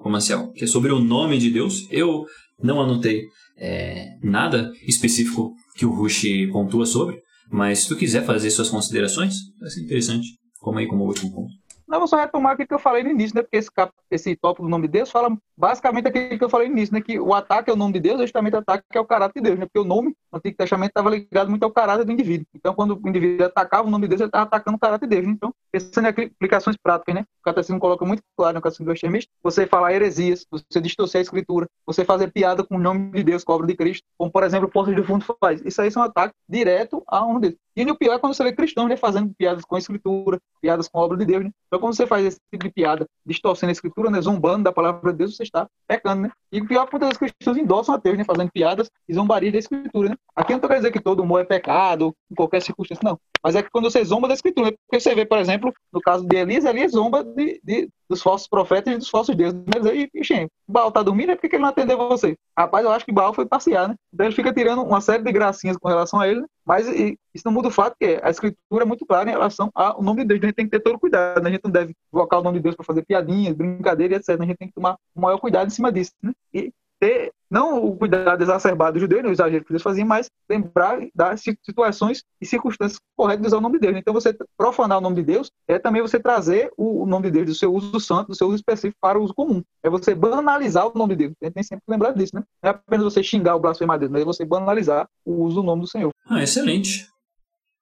o 0.00 0.10
Marcel, 0.10 0.50
que 0.52 0.64
é 0.64 0.66
sobre 0.66 0.90
o 0.90 0.98
nome 0.98 1.38
de 1.38 1.50
Deus. 1.50 1.86
Eu 1.88 2.26
não 2.60 2.80
anotei 2.80 3.22
é, 3.56 4.16
nada 4.22 4.72
específico 4.86 5.54
que 5.80 5.86
o 5.86 5.90
Rush 5.90 6.26
pontua 6.52 6.84
sobre, 6.84 7.22
mas 7.50 7.80
se 7.80 7.88
tu 7.88 7.96
quiser 7.96 8.22
fazer 8.26 8.50
suas 8.50 8.68
considerações, 8.68 9.36
vai 9.58 9.70
ser 9.70 9.80
interessante. 9.80 10.38
Como 10.60 10.78
aí 10.78 10.86
como 10.86 11.06
último 11.06 11.32
ponto. 11.32 11.50
Não, 11.88 11.98
vou 11.98 12.06
só 12.06 12.16
retomar 12.18 12.52
aquilo 12.52 12.68
que 12.68 12.74
eu 12.74 12.78
falei 12.78 13.02
no 13.02 13.08
início, 13.08 13.34
né? 13.34 13.40
Porque 13.40 13.56
esse, 13.56 13.72
cap... 13.72 13.90
esse 14.10 14.36
tópico 14.36 14.64
do 14.64 14.68
nome 14.68 14.86
de 14.86 14.92
Deus 14.92 15.10
fala 15.10 15.34
basicamente 15.56 16.06
aquilo 16.06 16.38
que 16.38 16.44
eu 16.44 16.50
falei 16.50 16.68
no 16.68 16.74
início, 16.74 16.94
né? 16.94 17.00
Que 17.00 17.18
o 17.18 17.32
ataque 17.32 17.70
ao 17.70 17.76
nome 17.76 17.94
de 17.94 18.00
Deus 18.00 18.20
é 18.20 18.24
justamente 18.24 18.54
o 18.54 18.58
ataque 18.58 18.84
ao 18.94 19.06
caráter 19.06 19.40
de 19.40 19.48
Deus, 19.48 19.58
né? 19.58 19.64
Porque 19.64 19.78
o 19.78 19.88
nome 19.88 20.14
no 20.29 20.29
Antigo 20.36 20.56
Testamento 20.56 20.90
estava 20.90 21.10
ligado 21.10 21.50
muito 21.50 21.62
ao 21.62 21.70
caráter 21.70 22.04
do 22.04 22.12
indivíduo. 22.12 22.46
Então, 22.54 22.74
quando 22.74 23.00
o 23.02 23.08
indivíduo 23.08 23.46
atacava 23.46 23.86
o 23.86 23.90
nome 23.90 24.02
de 24.02 24.10
Deus, 24.10 24.20
ele 24.20 24.28
estava 24.28 24.44
atacando 24.44 24.76
o 24.76 24.80
caráter 24.80 25.08
de 25.08 25.16
Deus. 25.16 25.26
Então, 25.26 25.52
pensando 25.70 26.06
em 26.06 26.08
aplicações 26.08 26.76
práticas, 26.76 27.14
né? 27.14 27.24
O 27.40 27.44
catecismo 27.44 27.80
coloca 27.80 28.04
muito 28.04 28.22
claro 28.36 28.54
no 28.54 28.60
catecismo 28.60 28.86
do 28.86 28.92
extremista, 28.92 29.30
você 29.42 29.66
falar 29.66 29.92
heresias, 29.92 30.46
você 30.50 30.80
distorcer 30.80 31.20
a 31.20 31.22
escritura, 31.22 31.66
você 31.86 32.04
fazer 32.04 32.30
piada 32.32 32.64
com 32.64 32.76
o 32.76 32.78
nome 32.78 33.12
de 33.12 33.22
Deus, 33.22 33.44
com 33.44 33.52
a 33.52 33.56
obra 33.56 33.66
de 33.66 33.74
Cristo, 33.74 34.04
como, 34.18 34.30
por 34.30 34.42
exemplo, 34.42 34.68
o 34.68 34.70
Porto 34.70 34.94
do 34.94 35.04
Fundo 35.04 35.24
faz. 35.40 35.62
Isso 35.64 35.80
aí 35.80 35.90
são 35.90 36.02
ataques 36.02 36.34
direto 36.48 37.02
à 37.06 37.24
honra 37.24 37.40
de 37.40 37.48
Deus. 37.48 37.60
E 37.76 37.90
o 37.90 37.96
pior 37.96 38.14
é 38.14 38.18
quando 38.18 38.34
você 38.34 38.44
vê 38.44 38.52
cristãos 38.52 38.88
né, 38.88 38.96
fazendo 38.96 39.32
piadas 39.38 39.64
com 39.64 39.76
a 39.76 39.78
escritura, 39.78 40.38
piadas 40.60 40.88
com 40.88 40.98
a 40.98 41.02
obra 41.02 41.16
de 41.16 41.24
Deus. 41.24 41.44
Né? 41.44 41.50
Então, 41.66 41.78
quando 41.78 41.94
você 41.94 42.06
faz 42.06 42.26
esse 42.26 42.38
tipo 42.52 42.64
de 42.64 42.70
piada, 42.70 43.06
distorcendo 43.24 43.70
a 43.70 43.72
escritura, 43.72 44.10
né, 44.10 44.20
zombando 44.20 44.64
da 44.64 44.72
palavra 44.72 45.12
de 45.12 45.18
Deus, 45.18 45.36
você 45.36 45.44
está 45.44 45.66
pecando, 45.86 46.22
né? 46.22 46.30
E 46.52 46.60
o 46.60 46.66
pior 46.66 46.88
é 46.92 46.98
vezes 46.98 47.12
os 47.12 47.18
cristãos 47.18 47.56
endossam 47.56 47.94
a 47.94 47.98
Deus, 47.98 48.18
né, 48.18 48.24
fazendo 48.24 48.50
piadas 48.50 48.90
e 49.08 49.14
zombaria 49.14 49.52
da 49.52 49.58
escritura, 49.58 50.10
né? 50.10 50.16
Aqui 50.34 50.52
não 50.52 50.58
estou 50.58 50.68
querendo 50.68 50.84
dizer 50.84 50.92
que 50.92 51.00
todo 51.00 51.22
humor 51.22 51.40
é 51.40 51.44
pecado, 51.44 52.14
em 52.30 52.34
qualquer 52.34 52.62
circunstância, 52.62 53.02
não. 53.04 53.18
Mas 53.42 53.54
é 53.56 53.62
que 53.62 53.70
quando 53.70 53.90
você 53.90 54.04
zomba 54.04 54.28
da 54.28 54.34
escritura, 54.34 54.70
né? 54.70 54.76
porque 54.86 55.00
você 55.00 55.14
vê, 55.14 55.24
por 55.24 55.38
exemplo, 55.38 55.72
no 55.92 56.00
caso 56.00 56.26
de 56.26 56.36
Elias, 56.36 56.64
Elias 56.64 56.92
zomba 56.92 57.24
de, 57.24 57.60
de, 57.64 57.88
dos 58.08 58.22
falsos 58.22 58.46
profetas 58.48 58.94
e 58.94 58.98
dos 58.98 59.08
falsos 59.08 59.34
deuses. 59.34 59.58
Aí, 59.86 60.08
ixi, 60.14 60.46
Baal 60.68 60.92
tá 60.92 61.02
dormindo, 61.02 61.32
é 61.32 61.36
porque 61.36 61.56
ele 61.56 61.62
não 61.62 61.70
atendeu 61.70 61.96
você. 61.96 62.36
Rapaz, 62.56 62.84
eu 62.84 62.92
acho 62.92 63.04
que 63.04 63.12
Baal 63.12 63.34
foi 63.34 63.46
passear, 63.46 63.88
né? 63.88 63.94
Então 64.12 64.26
ele 64.26 64.34
fica 64.34 64.52
tirando 64.52 64.82
uma 64.82 65.00
série 65.00 65.22
de 65.22 65.32
gracinhas 65.32 65.76
com 65.76 65.88
relação 65.88 66.20
a 66.20 66.28
ele, 66.28 66.44
mas 66.64 66.86
e, 66.88 67.18
isso 67.34 67.44
não 67.46 67.52
muda 67.52 67.68
o 67.68 67.72
fato 67.72 67.96
que 67.98 68.20
a 68.22 68.30
escritura 68.30 68.84
é 68.84 68.84
muito 68.84 69.06
clara 69.06 69.28
em 69.28 69.32
relação 69.32 69.70
ao 69.74 70.02
nome 70.02 70.22
de 70.22 70.28
Deus. 70.28 70.42
A 70.42 70.46
gente 70.46 70.54
tem 70.54 70.64
que 70.66 70.70
ter 70.70 70.80
todo 70.80 70.98
cuidado, 70.98 71.42
né? 71.42 71.48
a 71.48 71.52
gente 71.52 71.64
não 71.64 71.70
deve 71.70 71.94
invocar 72.12 72.40
o 72.40 72.42
nome 72.42 72.58
de 72.58 72.62
Deus 72.64 72.76
para 72.76 72.84
fazer 72.84 73.04
piadinhas, 73.04 73.54
brincadeiras, 73.54 74.18
etc. 74.18 74.40
A 74.40 74.44
gente 74.44 74.58
tem 74.58 74.68
que 74.68 74.74
tomar 74.74 74.96
o 75.14 75.20
maior 75.20 75.38
cuidado 75.38 75.66
em 75.66 75.70
cima 75.70 75.90
disso, 75.90 76.12
né? 76.22 76.32
E 76.52 76.72
ter, 77.00 77.32
não 77.50 77.84
o 77.84 77.96
cuidado 77.96 78.42
exacerbado 78.42 78.94
do 78.94 79.00
judeu, 79.00 79.22
no 79.22 79.30
exagero 79.30 79.64
que 79.64 79.72
eles 79.72 79.82
faziam, 79.82 80.06
mas 80.06 80.30
lembrar 80.48 81.00
das 81.14 81.42
situações 81.64 82.22
e 82.40 82.46
circunstâncias 82.46 83.00
corretas 83.16 83.40
de 83.40 83.46
usar 83.48 83.56
o 83.56 83.60
nome 83.60 83.78
de 83.78 83.86
Deus. 83.86 83.96
Então, 83.96 84.12
você 84.12 84.36
profanar 84.56 84.98
o 84.98 85.00
nome 85.00 85.16
de 85.16 85.22
Deus 85.22 85.50
é 85.66 85.78
também 85.78 86.02
você 86.02 86.20
trazer 86.20 86.70
o 86.76 87.06
nome 87.06 87.28
de 87.28 87.32
Deus 87.32 87.46
do 87.46 87.54
seu 87.54 87.74
uso 87.74 87.98
santo, 87.98 88.28
do 88.28 88.34
seu 88.34 88.46
uso 88.46 88.56
específico 88.56 88.98
para 89.00 89.18
o 89.18 89.22
uso 89.22 89.34
comum. 89.34 89.62
É 89.82 89.88
você 89.88 90.14
banalizar 90.14 90.86
o 90.86 90.96
nome 90.96 91.16
de 91.16 91.24
Deus. 91.24 91.34
A 91.40 91.46
gente 91.46 91.54
tem 91.54 91.62
sempre 91.62 91.84
que 91.86 91.90
lembrar 91.90 92.12
disso, 92.12 92.36
né? 92.36 92.44
Não 92.62 92.70
é 92.70 92.74
apenas 92.74 93.04
você 93.04 93.22
xingar 93.22 93.56
o 93.56 93.60
blasfemar 93.60 93.98
de 93.98 94.02
Deus, 94.02 94.12
mas 94.12 94.22
é 94.22 94.24
você 94.24 94.44
banalizar 94.44 95.08
o 95.24 95.42
uso 95.44 95.56
do 95.56 95.62
nome 95.62 95.80
do 95.80 95.88
Senhor. 95.88 96.10
Ah, 96.26 96.42
excelente. 96.42 97.08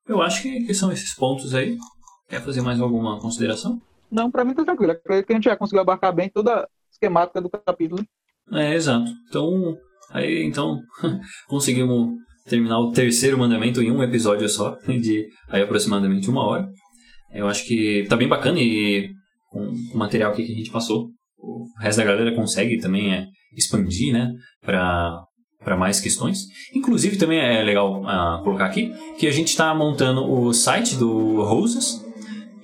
Eu 0.06 0.22
acho 0.22 0.40
que, 0.42 0.64
que 0.64 0.72
são 0.72 0.92
esses 0.92 1.14
pontos 1.14 1.54
aí. 1.54 1.76
Quer 2.28 2.42
fazer 2.42 2.60
mais 2.60 2.80
alguma 2.80 3.18
consideração? 3.18 3.80
Não, 4.10 4.30
para 4.30 4.44
mim 4.44 4.54
tá 4.54 4.64
tranquilo. 4.64 4.92
Acredito 4.92 5.26
que 5.26 5.32
a 5.32 5.36
gente 5.36 5.44
já 5.44 5.56
conseguiu 5.56 5.82
abarcar 5.82 6.14
bem 6.14 6.30
toda 6.30 6.62
a 6.62 6.68
esquemática 6.90 7.40
do 7.40 7.50
capítulo. 7.50 8.02
É, 8.52 8.74
exato. 8.74 9.10
Então, 9.28 9.76
aí 10.10 10.44
então 10.44 10.78
conseguimos 11.48 12.10
terminar 12.46 12.78
o 12.78 12.92
terceiro 12.92 13.38
mandamento 13.38 13.82
em 13.82 13.90
um 13.90 14.02
episódio 14.02 14.48
só, 14.48 14.76
de 14.86 15.26
aí 15.48 15.62
aproximadamente 15.62 16.30
uma 16.30 16.46
hora. 16.46 16.68
Eu 17.32 17.46
acho 17.46 17.66
que 17.66 18.06
tá 18.08 18.16
bem 18.16 18.28
bacana 18.28 18.58
e 18.58 19.10
com 19.50 19.60
o 19.60 19.98
material 19.98 20.32
que 20.32 20.42
a 20.42 20.46
gente 20.46 20.70
passou, 20.70 21.08
o 21.38 21.66
resto 21.80 21.98
da 21.98 22.04
galera 22.04 22.34
consegue 22.34 22.78
também 22.78 23.14
é, 23.14 23.26
expandir, 23.56 24.12
né, 24.12 24.32
para 24.60 25.24
para 25.62 25.76
mais 25.76 26.00
questões. 26.00 26.44
Inclusive 26.74 27.16
também 27.16 27.40
é 27.40 27.62
legal 27.62 28.02
ah, 28.06 28.40
colocar 28.44 28.66
aqui 28.66 28.92
que 29.18 29.26
a 29.26 29.30
gente 29.30 29.48
está 29.48 29.74
montando 29.74 30.24
o 30.24 30.52
site 30.52 30.94
do 30.96 31.42
Roses 31.42 32.00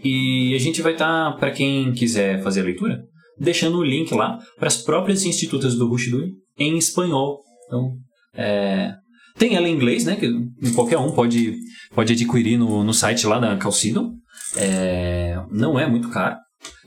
e 0.02 0.54
a 0.54 0.58
gente 0.58 0.80
vai 0.80 0.92
estar, 0.92 1.36
para 1.36 1.50
quem 1.50 1.92
quiser 1.92 2.42
fazer 2.42 2.60
a 2.60 2.64
leitura, 2.64 3.02
deixando 3.38 3.78
o 3.78 3.84
link 3.84 4.12
lá 4.14 4.38
para 4.58 4.68
as 4.68 4.78
próprias 4.78 5.24
institutas 5.24 5.74
do 5.74 5.88
Rushduni 5.88 6.32
em 6.58 6.76
espanhol. 6.78 7.40
Então, 7.66 7.96
é, 8.34 8.92
tem 9.38 9.56
ela 9.56 9.68
em 9.68 9.74
inglês, 9.74 10.04
né? 10.04 10.16
Que 10.16 10.30
qualquer 10.74 10.98
um 10.98 11.12
pode, 11.12 11.56
pode 11.94 12.12
adquirir 12.12 12.58
no, 12.58 12.84
no 12.84 12.94
site 12.94 13.26
lá 13.26 13.38
da 13.38 13.56
Calcidon. 13.56 14.12
É, 14.56 15.36
não 15.50 15.78
é 15.78 15.86
muito 15.86 16.08
caro. 16.10 16.36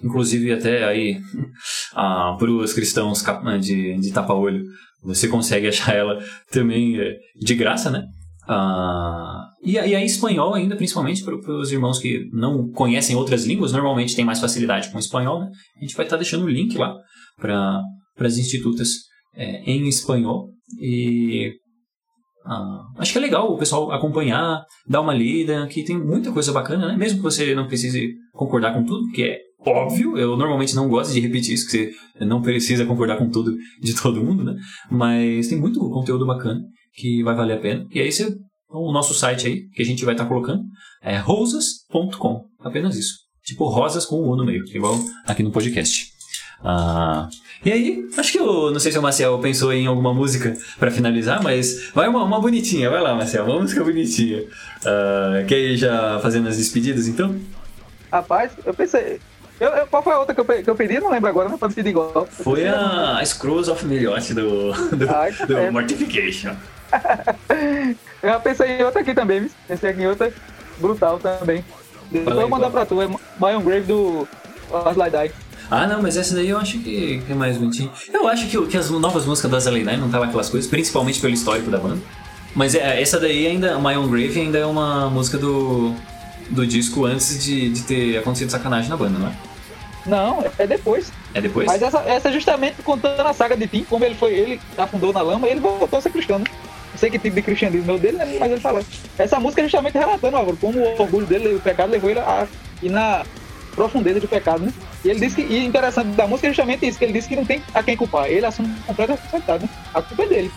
Inclusive, 0.03 0.53
até 0.53 0.85
aí, 0.85 1.19
para 1.93 2.51
os 2.51 2.73
cristãos 2.73 3.23
de, 3.59 3.97
de 3.97 4.11
tapa-olho, 4.11 4.63
você 5.03 5.27
consegue 5.27 5.67
achar 5.67 5.95
ela 5.95 6.23
também 6.51 6.99
é, 6.99 7.15
de 7.35 7.55
graça, 7.55 7.89
né? 7.89 8.03
Ah, 8.47 9.49
e, 9.61 9.77
aí, 9.77 9.93
em 9.93 10.05
espanhol 10.05 10.53
ainda, 10.53 10.75
principalmente 10.75 11.23
para 11.23 11.35
os 11.53 11.71
irmãos 11.71 11.99
que 11.99 12.29
não 12.31 12.69
conhecem 12.71 13.15
outras 13.15 13.45
línguas, 13.45 13.73
normalmente 13.73 14.15
tem 14.15 14.23
mais 14.23 14.39
facilidade 14.39 14.89
com 14.89 14.99
espanhol, 14.99 15.41
né? 15.41 15.49
A 15.77 15.81
gente 15.81 15.95
vai 15.95 16.05
estar 16.05 16.15
deixando 16.15 16.45
o 16.45 16.49
link 16.49 16.77
lá 16.77 16.95
para 17.37 17.81
as 18.19 18.37
institutas 18.37 18.89
é, 19.35 19.63
em 19.69 19.87
espanhol. 19.87 20.49
E 20.79 21.51
ah, 22.45 22.83
acho 22.97 23.11
que 23.11 23.17
é 23.17 23.21
legal 23.21 23.51
o 23.51 23.57
pessoal 23.57 23.91
acompanhar, 23.91 24.63
dar 24.87 25.01
uma 25.01 25.13
lida, 25.13 25.67
que 25.67 25.83
tem 25.83 25.97
muita 25.97 26.31
coisa 26.31 26.53
bacana, 26.53 26.87
né? 26.87 26.97
Mesmo 26.97 27.17
que 27.17 27.23
você 27.23 27.53
não 27.53 27.67
precise 27.67 28.13
concordar 28.31 28.73
com 28.73 28.85
tudo, 28.85 29.11
que 29.11 29.23
é 29.23 29.39
óbvio. 29.65 30.17
Eu 30.17 30.37
normalmente 30.37 30.73
não 30.73 30.87
gosto 30.87 31.11
de 31.13 31.19
repetir 31.19 31.53
isso, 31.53 31.69
que 31.69 31.91
você 32.17 32.25
não 32.25 32.41
precisa 32.41 32.85
concordar 32.85 33.17
com 33.17 33.29
tudo 33.29 33.53
de 33.81 33.93
todo 33.93 34.23
mundo, 34.23 34.45
né? 34.45 34.55
Mas 34.89 35.49
tem 35.49 35.59
muito 35.59 35.79
conteúdo 35.89 36.25
bacana 36.25 36.61
que 36.97 37.23
vai 37.23 37.35
valer 37.35 37.57
a 37.57 37.61
pena. 37.61 37.85
E 37.91 38.01
aí 38.01 38.11
você, 38.11 38.35
o 38.69 38.91
nosso 38.91 39.13
site 39.13 39.47
aí, 39.47 39.69
que 39.69 39.81
a 39.81 39.85
gente 39.85 40.03
vai 40.03 40.13
estar 40.15 40.25
colocando, 40.25 40.63
é 41.01 41.15
rosas.com. 41.17 42.45
Apenas 42.59 42.97
isso. 42.97 43.19
Tipo 43.45 43.69
rosas 43.69 44.05
com 44.05 44.15
o 44.17 44.31
U 44.31 44.35
no 44.35 44.43
meio, 44.45 44.63
igual 44.75 44.99
aqui 45.25 45.41
no 45.43 45.51
podcast. 45.51 46.07
Ah, 46.63 47.29
e 47.63 47.71
aí, 47.71 48.03
acho 48.17 48.31
que 48.31 48.39
eu 48.39 48.71
não 48.71 48.79
sei 48.79 48.91
se 48.91 48.97
o 48.97 49.01
Marcel 49.01 49.37
pensou 49.39 49.71
em 49.71 49.85
alguma 49.85 50.11
música 50.13 50.57
pra 50.79 50.89
finalizar, 50.91 51.41
mas 51.41 51.91
vai 51.93 52.07
uma, 52.07 52.23
uma 52.23 52.41
bonitinha, 52.41 52.89
vai 52.89 52.99
lá, 53.01 53.13
Marcel, 53.15 53.45
uma 53.45 53.59
música 53.61 53.83
bonitinha. 53.83 54.43
Ah, 54.85 55.43
quer 55.47 55.59
ir 55.59 55.77
já 55.77 56.19
fazendo 56.19 56.49
as 56.49 56.57
despedidas 56.57 57.07
então? 57.07 57.39
Rapaz, 58.11 58.51
eu 58.65 58.73
pensei. 58.73 59.19
Eu, 59.59 59.69
eu- 59.69 59.87
qual 59.87 60.03
foi 60.03 60.13
a 60.13 60.19
outra 60.19 60.33
que 60.35 60.41
eu, 60.41 60.45
que 60.45 60.69
eu 60.69 60.75
pedi? 60.75 60.99
Não 60.99 61.09
lembro 61.11 61.29
agora, 61.29 61.47
não 61.49 61.57
pode 61.57 61.73
pedir 61.73 61.89
igual. 61.89 62.27
Foi 62.29 62.67
a 62.67 63.21
Scrolls 63.25 63.69
of 63.71 63.85
Melhot 63.85 64.33
do, 64.33 64.71
do, 64.71 65.07
que 65.37 65.45
do 65.45 65.55
pena. 65.55 65.71
Mortification. 65.71 66.53
Eu 68.21 68.29
já 68.29 68.39
pensei 68.39 68.79
em 68.79 68.83
outra 68.83 69.01
aqui 69.01 69.13
também, 69.13 69.41
viu? 69.41 69.51
pensei 69.67 69.89
aqui 69.91 70.01
em 70.01 70.07
outra 70.07 70.33
brutal 70.79 71.19
também. 71.19 71.63
Depois 72.11 72.35
eu 72.35 72.41
vou 72.41 72.49
mandar 72.49 72.69
pra 72.69 72.85
tu, 72.85 73.01
é 73.01 73.07
My 73.07 73.63
Grave 73.63 73.85
do 73.85 74.27
Light 74.95 75.11
Die. 75.11 75.31
Ah, 75.69 75.85
não, 75.85 76.01
mas 76.01 76.15
essa 76.15 76.33
daí 76.33 76.49
eu 76.49 76.57
acho 76.57 76.79
que 76.79 77.21
é 77.29 77.33
mais 77.33 77.57
bonitinha. 77.57 77.91
Eu 78.11 78.27
acho 78.27 78.47
que, 78.47 78.67
que 78.67 78.77
as 78.77 78.89
novas 78.89 79.25
músicas 79.25 79.51
das 79.51 79.65
Lady 79.65 79.83
Nine 79.83 79.97
não 79.97 80.09
tava 80.09 80.25
aquelas 80.25 80.49
coisas, 80.49 80.69
principalmente 80.69 81.19
pelo 81.19 81.33
histórico 81.33 81.69
da 81.69 81.77
banda. 81.77 82.01
Mas 82.55 82.73
é, 82.73 83.01
essa 83.01 83.19
daí 83.19 83.45
ainda, 83.45 83.77
My 83.77 83.95
Own 83.97 84.07
Grave 84.09 84.39
ainda 84.39 84.57
é 84.57 84.65
uma 84.65 85.09
música 85.09 85.37
do, 85.37 85.93
do 86.49 86.65
disco 86.65 87.05
antes 87.05 87.43
de, 87.43 87.69
de 87.69 87.83
ter 87.83 88.17
acontecido 88.17 88.49
sacanagem 88.49 88.89
na 88.89 88.95
banda, 88.97 89.19
não 89.19 89.27
é? 89.27 89.33
Não, 90.05 90.45
é 90.57 90.65
depois. 90.65 91.11
É 91.33 91.41
depois? 91.41 91.67
Mas 91.67 91.81
essa, 91.81 91.99
essa 91.99 92.29
é 92.29 92.31
justamente 92.31 92.81
contando 92.81 93.27
a 93.27 93.33
saga 93.33 93.57
de 93.57 93.67
Tim, 93.67 93.83
como 93.83 94.05
ele 94.05 94.15
foi, 94.15 94.33
ele 94.33 94.61
afundou 94.77 95.11
na 95.11 95.21
lama, 95.21 95.47
ele 95.47 95.59
voltou 95.59 95.99
a 95.99 96.01
ser 96.01 96.09
cristão. 96.09 96.39
né? 96.39 96.45
Sei 96.97 97.09
que 97.09 97.19
tipo 97.19 97.35
de 97.35 97.41
cristianismo 97.41 97.93
é 97.93 97.97
dele, 97.99 98.17
né? 98.17 98.37
mas 98.39 98.51
ele 98.51 98.61
fala. 98.61 98.81
Essa 99.17 99.39
música 99.39 99.61
é 99.61 99.65
justamente 99.65 99.97
relatando, 99.97 100.35
Álvaro, 100.35 100.57
como 100.57 100.79
o 100.79 101.01
orgulho 101.01 101.25
dele, 101.25 101.55
o 101.55 101.59
pecado 101.59 101.91
levou 101.91 102.09
ele 102.09 102.19
a 102.19 102.47
ir 102.81 102.89
na 102.89 103.23
profundeza 103.75 104.19
do 104.19 104.27
pecado, 104.27 104.63
né? 104.63 104.73
E 105.05 105.09
ele 105.09 105.19
disse 105.19 105.35
que, 105.35 105.41
e 105.43 105.63
interessante 105.63 106.07
da 106.15 106.27
música 106.27 106.47
é 106.47 106.51
justamente 106.51 106.87
isso, 106.87 106.97
que 106.97 107.05
ele 107.05 107.13
disse 107.13 107.29
que 107.29 107.35
não 107.35 107.45
tem 107.45 107.61
a 107.73 107.83
quem 107.83 107.95
culpar. 107.95 108.25
Ele 108.25 108.45
assume 108.45 108.73
completa 108.87 109.13
responsabilidade, 109.13 109.63
né? 109.63 109.69
A 109.93 110.01
culpa 110.01 110.23
é 110.23 110.27
dele. 110.27 110.51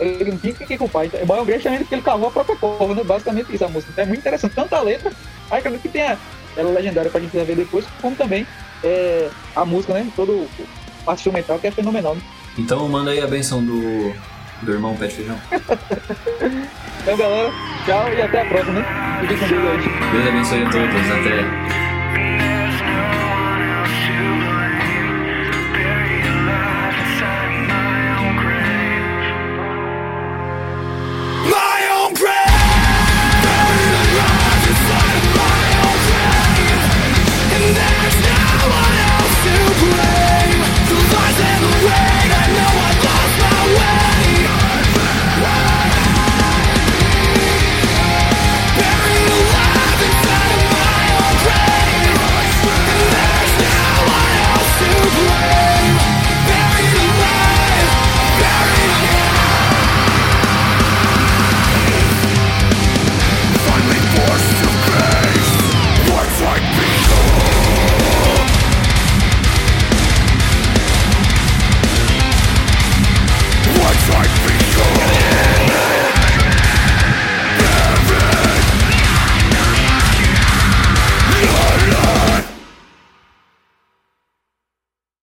Ele 0.00 0.30
não 0.30 0.38
tinha 0.38 0.54
quem 0.54 0.78
culpar. 0.78 1.04
Então, 1.04 1.20
é 1.20 1.24
Boy 1.24 1.52
justamente 1.52 1.80
porque 1.80 1.94
ele 1.94 2.02
cavou 2.02 2.28
a 2.28 2.30
própria 2.30 2.56
cova, 2.56 2.94
né? 2.94 3.04
Basicamente 3.04 3.54
isso 3.54 3.64
a 3.64 3.68
música. 3.68 3.92
Então 3.92 4.04
é 4.04 4.06
muito 4.06 4.20
interessante. 4.20 4.54
Tanto 4.54 4.74
a 4.74 4.80
letra, 4.80 5.12
aí 5.50 5.58
acredito 5.58 5.82
que 5.82 5.88
tenha 5.88 6.18
ela 6.56 6.70
legendária 6.70 7.10
pra 7.10 7.20
gente 7.20 7.36
ver 7.36 7.54
depois, 7.54 7.84
como 8.00 8.16
também 8.16 8.46
é, 8.82 9.28
a 9.54 9.64
música, 9.64 9.92
né? 9.92 10.06
Todo 10.16 10.32
o 10.32 10.48
parte 11.04 11.20
instrumental 11.20 11.58
que 11.58 11.66
é 11.66 11.70
fenomenal. 11.70 12.14
Né? 12.14 12.22
Então 12.58 12.88
manda 12.88 13.10
aí 13.10 13.20
a 13.20 13.26
benção 13.26 13.64
do, 13.64 14.12
do 14.62 14.72
irmão 14.72 14.96
Pé 14.96 15.06
de 15.06 15.14
Feijão. 15.14 15.38
Então, 17.06 17.16
galera, 17.18 17.52
tchau 17.84 18.12
e 18.12 18.20
até 18.20 18.42
a 18.42 18.44
próxima? 18.46 18.84
Fiquem 19.20 19.38
com 19.38 19.46
Deus 19.46 19.64
hoje. 19.64 19.88
Deus 20.10 20.26
abençoe 20.26 20.62
a 20.64 20.70
todos. 20.70 21.10
Até. 21.12 22.55